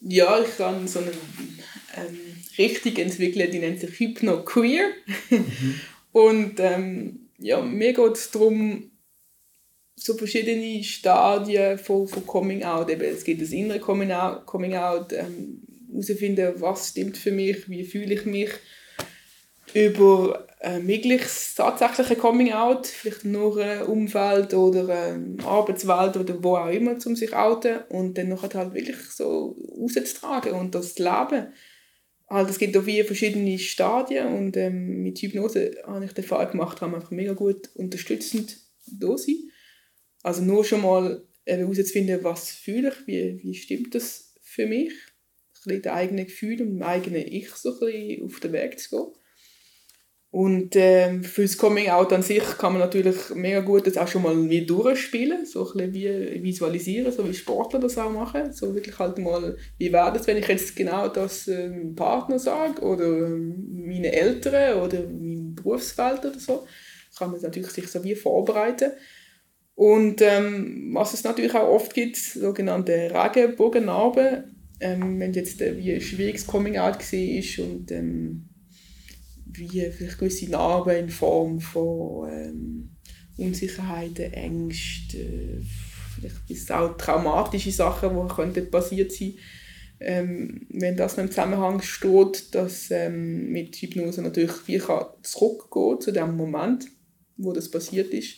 Ja, 0.01 0.39
ich 0.39 0.57
habe 0.59 0.87
so 0.87 0.99
eine 0.99 1.11
ähm, 1.95 2.19
Richtung 2.57 2.95
entwickelt, 2.95 3.53
die 3.53 3.59
nennt 3.59 3.81
sich 3.81 3.99
Hypno 3.99 4.43
Queer. 4.43 4.89
Mhm. 5.29 5.81
Und 6.13 6.59
ähm, 6.59 7.29
ja, 7.37 7.61
mir 7.61 7.93
geht 7.93 8.13
es 8.13 8.31
darum, 8.31 8.90
so 10.01 10.15
verschiedene 10.15 10.83
Stadien 10.83 11.77
von, 11.77 12.07
von 12.07 12.25
Coming 12.25 12.63
Out. 12.63 12.89
Eben, 12.89 13.03
es 13.03 13.23
gibt 13.23 13.41
das 13.41 13.51
innere 13.51 13.79
Coming 13.79 14.11
Out, 14.11 14.45
Coming 14.45 14.75
Out 14.75 15.13
ähm, 15.13 15.61
herausfinden, 15.91 16.53
was 16.57 16.89
stimmt 16.89 17.17
für 17.17 17.31
mich, 17.31 17.69
wie 17.69 17.83
fühle 17.83 18.15
ich 18.15 18.25
mich, 18.25 18.49
über 19.73 20.47
äh, 20.61 20.79
mögliches 20.79 21.53
tatsächliche 21.55 22.15
Coming 22.15 22.51
Out, 22.51 22.87
vielleicht 22.87 23.25
nur 23.25 23.57
ein 23.57 23.83
Umfeld 23.83 24.53
oder 24.55 24.89
ähm, 24.89 25.37
Arbeitswelt 25.45 26.17
oder 26.17 26.43
wo 26.43 26.57
auch 26.57 26.71
immer, 26.71 26.95
um 27.05 27.15
sich 27.15 27.35
outen 27.35 27.79
und 27.89 28.17
dann 28.17 28.29
noch 28.29 28.41
halt 28.41 28.73
wirklich 28.73 28.97
so 29.11 29.55
rauszutragen 29.79 30.53
und 30.53 30.73
das 30.73 30.97
Leben. 30.97 31.53
Halt, 32.27 32.49
es 32.49 32.57
gibt 32.57 32.75
auch 32.75 32.83
vier 32.83 33.05
verschiedene 33.05 33.59
Stadien 33.59 34.27
und 34.27 34.57
ähm, 34.57 35.03
mit 35.03 35.19
Hypnose 35.19 35.75
habe 35.85 36.05
ich 36.05 36.13
den 36.13 36.23
Fall 36.23 36.47
gemacht, 36.47 36.81
haben 36.81 36.95
einfach 36.95 37.11
mega 37.11 37.33
gut 37.33 37.69
unterstützend 37.75 38.57
da 38.87 39.17
sein. 39.17 39.50
Also 40.23 40.43
nur 40.43 40.63
schon 40.63 40.81
mal 40.81 41.23
herauszufinden, 41.45 42.23
was 42.23 42.51
fühle 42.51 42.89
ich, 42.89 43.07
wie, 43.07 43.39
wie 43.43 43.53
stimmt 43.53 43.95
das 43.95 44.35
für 44.41 44.67
mich, 44.67 44.91
ein 44.91 45.63
bisschen 45.63 45.81
das 45.83 45.93
eigene 45.93 46.25
Gefühl 46.25 46.61
und 46.61 46.77
mein 46.77 46.87
eigenes 46.87 47.25
Ich 47.27 47.49
so 47.49 47.73
ein 47.73 47.79
bisschen 47.79 48.25
auf 48.25 48.39
den 48.39 48.53
Weg 48.53 48.79
zu 48.79 48.89
gehen. 48.89 49.21
Und 50.31 50.77
ähm, 50.77 51.25
für 51.25 51.41
das 51.41 51.57
Coming 51.57 51.89
Out 51.89 52.13
an 52.13 52.21
sich 52.21 52.43
kann 52.57 52.71
man 52.71 52.79
natürlich 52.79 53.17
mega 53.35 53.59
gut 53.59 53.85
das 53.85 53.97
auch 53.97 54.07
schon 54.07 54.23
mal 54.23 54.49
wie 54.49 54.65
durchspielen, 54.65 55.45
so 55.45 55.69
ein 55.73 55.91
bisschen 55.91 56.33
wie 56.33 56.41
visualisieren, 56.43 57.11
so 57.11 57.27
wie 57.27 57.33
Sportler 57.33 57.81
das 57.81 57.97
auch 57.97 58.09
machen. 58.09 58.53
So 58.53 58.73
wirklich 58.73 58.97
halt 58.97 59.17
mal, 59.17 59.57
wie 59.77 59.91
wäre 59.91 60.13
das, 60.13 60.27
wenn 60.27 60.37
ich 60.37 60.47
jetzt 60.47 60.73
genau 60.73 61.09
das 61.09 61.49
äh, 61.49 61.67
meinem 61.67 61.95
Partner 61.95 62.39
sage 62.39 62.81
oder 62.81 63.03
äh, 63.05 63.29
meinen 63.29 64.05
Eltern 64.05 64.81
oder 64.81 65.01
meinem 65.01 65.53
Berufsfeld 65.53 66.23
oder 66.23 66.39
so. 66.39 66.65
Kann 67.17 67.31
man 67.31 67.41
natürlich 67.41 67.71
sich 67.71 67.87
so 67.87 68.01
wie 68.01 68.15
vorbereiten. 68.15 68.93
Und 69.75 70.21
ähm, 70.21 70.91
was 70.93 71.13
es 71.13 71.23
natürlich 71.23 71.53
auch 71.55 71.67
oft 71.67 71.93
gibt, 71.93 72.17
sogenannte 72.17 73.11
Regenbogennarben, 73.13 74.55
ähm, 74.79 75.19
wenn 75.19 75.33
jetzt 75.33 75.61
äh, 75.61 75.77
wie 75.77 75.93
ein 75.93 76.01
schwieriges 76.01 76.45
Coming 76.45 76.77
Out 76.77 76.99
war 76.99 77.65
und 77.65 77.91
ähm, 77.91 78.49
wie 79.45 79.91
vielleicht 79.91 80.19
gewisse 80.19 80.51
Narben 80.51 80.95
in 80.95 81.09
Form 81.09 81.59
von 81.59 82.29
ähm, 82.31 82.95
Unsicherheiten, 83.37 84.33
Ängsten, 84.33 85.67
vielleicht 86.15 86.47
bis 86.47 86.69
auch 86.69 86.95
traumatische 86.97 87.71
Sachen, 87.71 88.15
die 88.15 88.33
könnten 88.33 88.69
passiert 88.69 89.11
sein 89.11 89.33
ähm, 90.01 90.65
wenn 90.69 90.97
das 90.97 91.17
im 91.17 91.29
Zusammenhang 91.29 91.81
steht, 91.81 92.55
dass 92.55 92.89
ähm, 92.89 93.51
mit 93.51 93.75
Hypnose 93.75 94.21
natürlich 94.21 94.67
wie 94.67 94.79
kann 94.79 95.05
zu 95.99 96.11
dem 96.11 96.35
Moment, 96.35 96.87
wo 97.37 97.53
das 97.53 97.69
passiert 97.69 98.11
ist. 98.11 98.37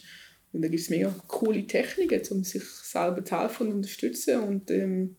Und 0.53 0.61
da 0.61 0.67
gibt 0.67 0.81
es 0.81 0.89
mega 0.89 1.13
coole 1.27 1.65
Techniken, 1.65 2.21
um 2.29 2.43
sich 2.43 2.63
selber 2.63 3.25
zu 3.25 3.39
helfen 3.39 3.67
und 3.67 3.73
unterstützen 3.73 4.39
und 4.39 4.69
ähm, 4.69 5.17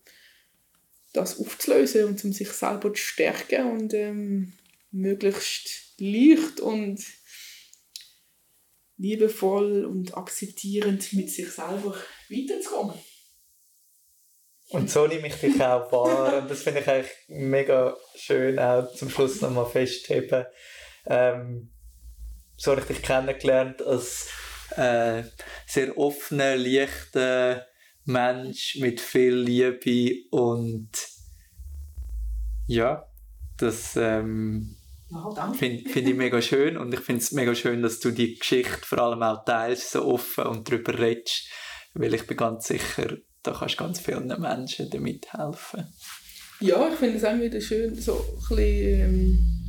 das 1.13 1.41
aufzulösen 1.41 2.05
und 2.05 2.25
um 2.25 2.33
sich 2.33 2.51
selber 2.51 2.95
zu 2.95 3.03
stärken 3.03 3.73
und 3.73 3.95
ähm, 3.95 4.53
möglichst 4.93 5.99
leicht 5.99 6.61
und 6.61 7.05
liebevoll 8.97 9.85
und 9.85 10.17
akzeptierend 10.17 11.13
mit 11.15 11.31
sich 11.31 11.51
selber 11.51 11.97
weiterzukommen. 12.31 12.97
Und 14.69 14.91
so 14.91 15.07
nehme 15.07 15.27
ich 15.27 15.35
dich 15.35 15.61
auch 15.61 15.91
wahr. 15.93 16.39
Und 16.43 16.51
das 16.51 16.63
finde 16.63 16.81
ich 16.81 16.89
eigentlich 16.89 17.13
mega 17.29 17.97
schön, 18.15 18.59
auch 18.59 18.93
zum 18.95 19.11
Schluss 19.11 19.41
nochmal 19.41 19.67
festheben. 19.67 20.47
Ähm, 21.07 21.71
so 22.57 22.71
habe 22.71 22.81
ich 22.81 22.87
dich 22.87 23.03
kennengelernt 23.03 23.83
als 23.83 24.31
äh, 24.77 25.25
sehr 25.67 25.97
offener, 25.99 26.57
leichter 26.57 27.67
Mensch 28.05 28.77
mit 28.81 29.01
viel 29.01 29.35
Liebe 29.35 30.29
und 30.31 30.91
ja, 32.67 33.07
das 33.57 33.97
ähm, 33.97 34.77
Finde 35.57 35.89
find 35.89 36.09
ich 36.09 36.15
mega 36.15 36.43
schön 36.43 36.77
und 36.77 36.93
ich 36.93 37.01
finde 37.01 37.21
es 37.21 37.31
mega 37.31 37.55
schön, 37.55 37.83
dass 37.83 38.01
du 38.01 38.11
die 38.11 38.37
Geschichte 38.37 38.81
vor 38.83 38.99
allem 38.99 39.23
auch 39.23 39.45
teilst, 39.45 39.93
so 39.93 40.05
offen 40.05 40.45
und 40.47 40.69
darüber 40.69 40.99
redest, 40.99 41.47
weil 41.93 42.15
ich 42.15 42.27
bin 42.27 42.37
ganz 42.37 42.67
sicher, 42.67 43.19
da 43.43 43.53
kannst 43.53 43.75
du 43.75 43.85
ganz 43.85 44.01
vielen 44.01 44.27
Menschen 44.27 44.91
damit 44.91 45.33
helfen. 45.33 45.87
Ja, 46.61 46.89
ich 46.89 46.99
finde 46.99 47.19
es 47.19 47.25
auch 47.25 47.39
wieder 47.39 47.61
schön, 47.61 47.95
so 47.95 48.17
ein 48.17 48.57
bisschen, 48.57 49.01
ähm, 49.01 49.64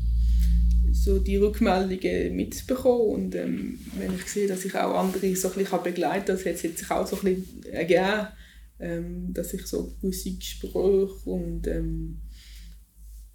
so 0.96 1.20
die 1.20 1.38
Rückmeldungen 1.38 2.36
mitzubekommen 2.36 3.08
und 3.08 3.36
ähm, 3.36 3.80
wenn 3.98 4.16
ich 4.16 4.28
sehe, 4.28 4.48
dass 4.48 4.66
ich 4.66 4.76
auch 4.76 4.96
andere 4.96 5.36
so 5.36 5.50
begleiten 5.50 6.26
kann, 6.26 6.26
das 6.26 6.46
hat 6.46 6.58
sich 6.58 6.92
auch 6.92 7.06
so 7.06 7.18
ein 7.24 7.46
ergeben, 7.72 8.28
ähm, 8.80 9.34
dass 9.34 9.54
ich 9.54 9.66
so 9.66 9.94
gewisse 10.02 10.32
Gespräche 10.32 11.10
und 11.26 11.68
ähm, 11.68 12.18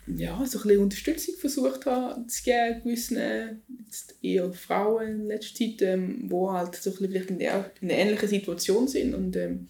ja, 0.06 0.44
so 0.46 0.60
ein 0.62 0.78
Unterstützung 0.78 1.34
versucht 1.36 1.86
habe 1.86 2.26
zu 2.26 2.42
geben, 2.42 2.82
gewissen 2.82 3.62
jetzt 3.84 4.16
eher 4.22 4.52
Frauen 4.52 5.20
in 5.20 5.26
letzter 5.26 5.58
Zeit, 5.58 5.82
ähm, 5.82 6.28
die 6.28 6.34
halt 6.34 6.74
so 6.76 6.90
ein 6.90 6.96
vielleicht 6.96 7.30
in, 7.30 7.40
in 7.40 7.48
einer 7.48 7.64
ähnlichen 7.82 8.28
Situation 8.28 8.88
sind. 8.88 9.14
Und, 9.14 9.36
ähm, 9.36 9.68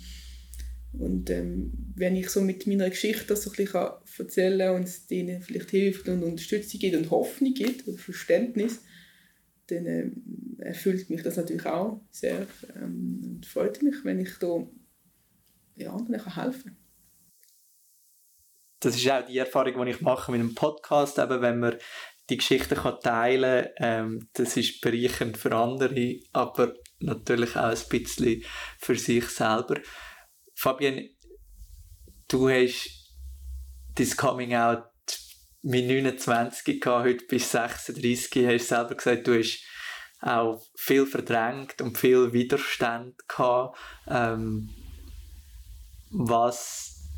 und 0.93 1.30
ähm, 1.30 1.72
wenn 1.95 2.16
ich 2.16 2.30
so 2.30 2.41
mit 2.41 2.66
meiner 2.66 2.91
Geschichte 2.91 3.26
das 3.26 3.43
so 3.43 3.51
ein 3.51 3.57
bisschen 3.57 3.91
erzählen 4.18 4.59
kann 4.59 4.76
und 4.76 4.84
es 4.84 5.07
denen 5.07 5.43
vielleicht 5.43 5.70
hilft 5.70 6.09
und 6.09 6.22
Unterstützung 6.22 6.80
gibt 6.80 6.97
und 6.97 7.11
Hoffnung 7.11 7.55
gibt 7.55 7.86
und 7.86 8.01
Verständnis, 8.01 8.80
dann 9.68 9.86
ähm, 9.86 10.57
erfüllt 10.59 11.11
mich 11.11 11.22
das 11.22 11.36
natürlich 11.36 11.66
auch 11.66 12.01
sehr 12.11 12.47
ähm, 12.76 13.20
und 13.24 13.47
freut 13.47 13.82
mich, 13.82 14.05
wenn 14.05 14.20
ich 14.20 14.30
da 14.38 14.66
anderen 15.86 16.34
helfen 16.34 16.64
kann 16.64 16.76
das 18.80 18.97
ist 18.97 19.11
auch 19.11 19.24
die 19.26 19.38
Erfahrung, 19.38 19.84
die 19.84 19.93
ich 19.93 20.01
mache 20.01 20.32
mit 20.32 20.41
einem 20.41 20.55
Podcast, 20.55 21.18
eben 21.18 21.43
wenn 21.43 21.61
man 21.61 21.76
die 22.30 22.38
Geschichten 22.38 22.74
kann 22.74 23.01
teilen 23.01 23.68
kann, 23.76 24.09
ähm, 24.09 24.28
das 24.32 24.57
ist 24.57 24.80
bereichernd 24.80 25.36
für 25.36 25.55
andere, 25.55 26.20
aber 26.32 26.74
natürlich 27.01 27.57
auch 27.57 27.70
ein 27.70 27.88
bisschen 27.91 28.43
für 28.78 28.97
sich 28.97 29.26
selber. 29.28 29.76
Fabian, 30.61 31.08
du 32.28 32.50
hast 32.50 33.14
dein 33.94 34.11
Coming 34.11 34.54
Out 34.54 34.84
mit 35.62 35.86
29 35.86 36.82
gehabt, 36.82 37.06
heute 37.06 37.24
bis 37.24 37.50
36, 37.50 38.46
hast 38.46 38.68
selber 38.68 38.94
gesagt, 38.94 39.26
du 39.26 39.38
hast 39.38 39.64
auch 40.20 40.62
viel 40.76 41.06
verdrängt 41.06 41.80
und 41.80 41.96
viel 41.96 42.34
Widerstand 42.34 43.26
gehabt. 43.26 43.78
Ähm, 44.06 44.68
was 46.11 47.08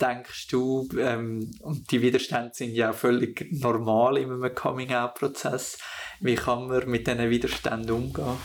denkst 0.00 0.48
du, 0.48 0.88
ähm, 0.98 1.50
und 1.60 1.90
die 1.90 2.00
Widerstände 2.00 2.52
sind 2.54 2.70
ja 2.70 2.94
völlig 2.94 3.46
normal 3.52 4.16
in 4.16 4.32
einem 4.32 4.54
Coming-out-Prozess, 4.54 5.76
wie 6.20 6.36
kann 6.36 6.66
man 6.66 6.88
mit 6.88 7.06
diesen 7.06 7.28
Widerständen 7.28 7.90
umgehen? 7.90 8.38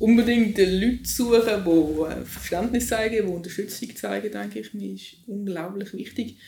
Unbedingt 0.00 0.56
Leute 0.56 1.04
suchen, 1.04 1.62
die 1.62 2.10
äh, 2.10 2.24
Verständnis 2.24 2.88
zeigen, 2.88 3.26
die 3.26 3.32
Unterstützung 3.32 3.94
zeigen, 3.94 4.32
denke 4.32 4.60
ich, 4.60 4.72
mir 4.72 4.94
ist 4.94 5.18
unglaublich 5.26 5.92
wichtig. 5.92 6.38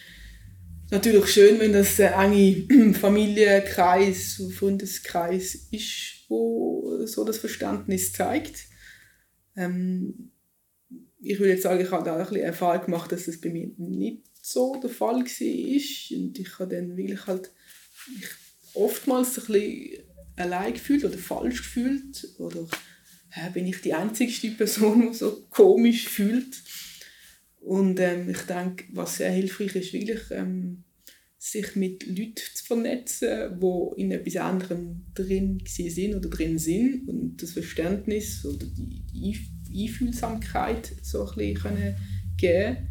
Natürlich 0.90 1.26
schön, 1.26 1.61
wenn 1.61 1.74
das 1.74 2.00
ein 2.00 2.32
enger 2.32 2.94
Familienkreis, 2.98 4.42
Freundeskreis 4.55 5.68
ist, 5.70 6.24
wo 6.28 7.05
so 7.05 7.24
das 7.24 7.36
Verständnis 7.36 8.14
zeigt. 8.14 8.64
Ähm, 9.55 10.32
ich 11.20 11.38
würde 11.38 11.53
jetzt 11.53 11.64
sagen, 11.64 11.82
ich 11.82 11.90
habe 11.90 12.07
da 12.07 12.16
ein 12.16 12.24
bisschen 12.24 12.42
Erfahrung 12.42 12.86
gemacht, 12.86 13.12
dass 13.12 13.26
das 13.26 13.38
bei 13.38 13.50
mir 13.50 13.70
nicht 13.76 14.22
so 14.40 14.80
der 14.82 14.88
Fall 14.88 15.16
war. 15.16 16.18
Und 16.18 16.38
ich 16.38 16.59
habe 16.59 16.74
dann 16.74 16.96
wirklich 16.96 17.26
halt 17.26 17.50
mich 18.09 18.28
oftmals 18.72 19.38
ein 19.38 19.44
bisschen 19.44 20.05
allein 20.36 20.72
gefühlt 20.72 21.05
oder 21.05 21.18
falsch 21.18 21.59
gefühlt. 21.59 22.26
Oder 22.38 22.66
bin 23.53 23.66
ich 23.66 23.80
die 23.80 23.95
einzigste 23.95 24.51
Person, 24.51 25.11
die 25.11 25.16
so 25.16 25.47
komisch 25.51 26.09
fühlt. 26.09 26.62
Und 27.61 28.01
ähm, 28.01 28.28
ich 28.28 28.43
denke, 28.43 28.85
was 28.93 29.16
sehr 29.16 29.30
hilfreich 29.30 29.76
ist, 29.76 29.93
wirklich 29.93 30.20
ähm, 30.30 30.85
sich 31.39 31.74
mit 31.76 32.07
Leuten 32.07 32.35
zu 32.55 32.64
vernetzen, 32.64 33.61
die 33.61 34.01
in 34.01 34.11
etwas 34.12 34.37
anderem 34.37 35.07
drin 35.14 35.62
sind 35.66 36.14
oder 36.14 36.28
drin 36.28 36.59
sind 36.59 37.09
und 37.09 37.43
das 37.43 37.53
Verständnis 37.53 38.45
oder 38.45 38.66
die, 38.66 39.03
Einfühlsamkeit 39.74 40.93
so 41.01 41.26
ein 41.26 41.35
bisschen 41.37 41.97
geben 42.37 42.89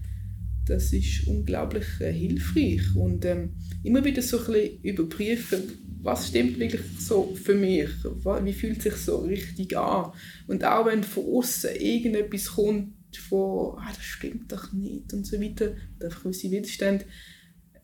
das 0.65 0.93
ist 0.93 1.27
unglaublich 1.27 1.85
äh, 1.99 2.13
hilfreich 2.13 2.95
und 2.95 3.25
ähm, 3.25 3.55
immer 3.83 4.03
wieder 4.03 4.21
so 4.21 4.39
ein 4.39 4.79
überprüfen, 4.83 5.63
was 6.01 6.27
stimmt 6.27 6.59
wirklich 6.59 6.81
so 6.99 7.35
für 7.35 7.55
mich, 7.55 7.89
wie 8.03 8.53
fühlt 8.53 8.81
sich 8.81 8.95
so 8.95 9.19
richtig 9.19 9.77
an 9.77 10.11
und 10.47 10.63
auch 10.63 10.85
wenn 10.85 11.03
von 11.03 11.25
außen 11.25 11.75
irgendetwas 11.75 12.47
kommt, 12.47 12.93
von 13.17 13.77
ah, 13.77 13.91
das 13.93 14.03
stimmt 14.03 14.51
doch 14.51 14.71
nicht 14.73 15.13
und 15.13 15.25
so 15.25 15.39
weiter, 15.39 15.75
einfach 15.99 16.23
gewisse 16.23 16.51
Widerstände, 16.51 17.05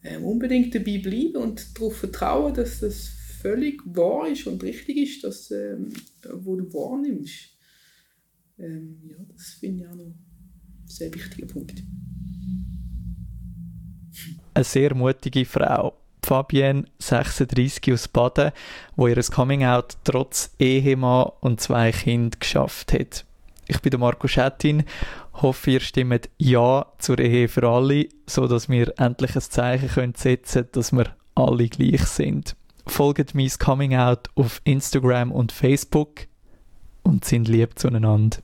ähm, 0.04 0.24
unbedingt 0.24 0.74
dabei 0.74 1.00
bleiben 1.00 1.38
und 1.38 1.78
darauf 1.78 1.98
vertrauen, 1.98 2.54
dass 2.54 2.80
das 2.80 3.10
völlig 3.42 3.82
wahr 3.86 4.28
ist 4.28 4.48
und 4.48 4.64
richtig 4.64 4.98
ist, 4.98 5.24
das, 5.24 5.52
ähm, 5.52 5.90
wo 6.34 6.56
du 6.56 6.72
wahrnimmst. 6.74 7.56
Ähm, 8.58 9.02
ja, 9.08 9.18
das 9.34 9.58
finde 9.60 9.84
ich 9.84 9.90
auch 9.90 9.96
noch 9.96 10.06
ein 10.06 10.16
sehr 10.86 11.14
wichtiger 11.14 11.48
Punkt. 11.48 11.84
Eine 14.58 14.64
sehr 14.64 14.96
mutige 14.96 15.46
Frau. 15.46 15.94
Fabienne, 16.26 16.86
36 16.98 17.94
aus 17.94 18.08
Baden, 18.08 18.52
wo 18.96 19.08
ihr 19.08 19.22
Coming-out 19.22 19.98
trotz 20.04 20.50
Ehemann 20.58 21.30
und 21.42 21.62
zwei 21.62 21.92
Kindern 21.92 22.40
geschafft 22.40 22.92
hat. 22.92 23.24
Ich 23.68 23.80
bin 23.82 24.00
Marco 24.00 24.28
Schettin 24.28 24.84
hoffe, 25.32 25.70
ihr 25.70 25.80
stimmt 25.80 26.32
Ja 26.40 26.92
zur 26.98 27.20
Ehe 27.20 27.48
für 27.48 27.70
alle, 27.70 28.10
so 28.26 28.48
dass 28.48 28.68
wir 28.68 29.00
endlich 29.00 29.36
ein 29.36 29.42
Zeichen 29.42 29.90
können 29.90 30.16
setzen 30.16 30.64
können, 30.64 30.72
dass 30.72 30.92
wir 30.92 31.16
alle 31.36 31.70
gleich 31.70 32.08
sind. 32.08 32.56
Folgt 32.88 33.36
mein 33.36 33.52
Coming 33.60 33.96
Out 33.96 34.32
auf 34.34 34.60
Instagram 34.64 35.32
und 35.32 35.52
Facebook 35.52 36.26
und 37.04 37.26
sind 37.26 37.48
lieb 37.48 37.78
zueinander. 37.78 38.40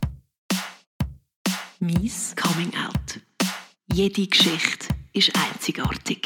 Mies 1.79 2.35
Coming 2.35 2.71
Out. 2.75 3.19
Jede 3.91 4.27
Geschichte 4.27 4.93
ist 5.13 5.31
einzigartig. 5.35 6.25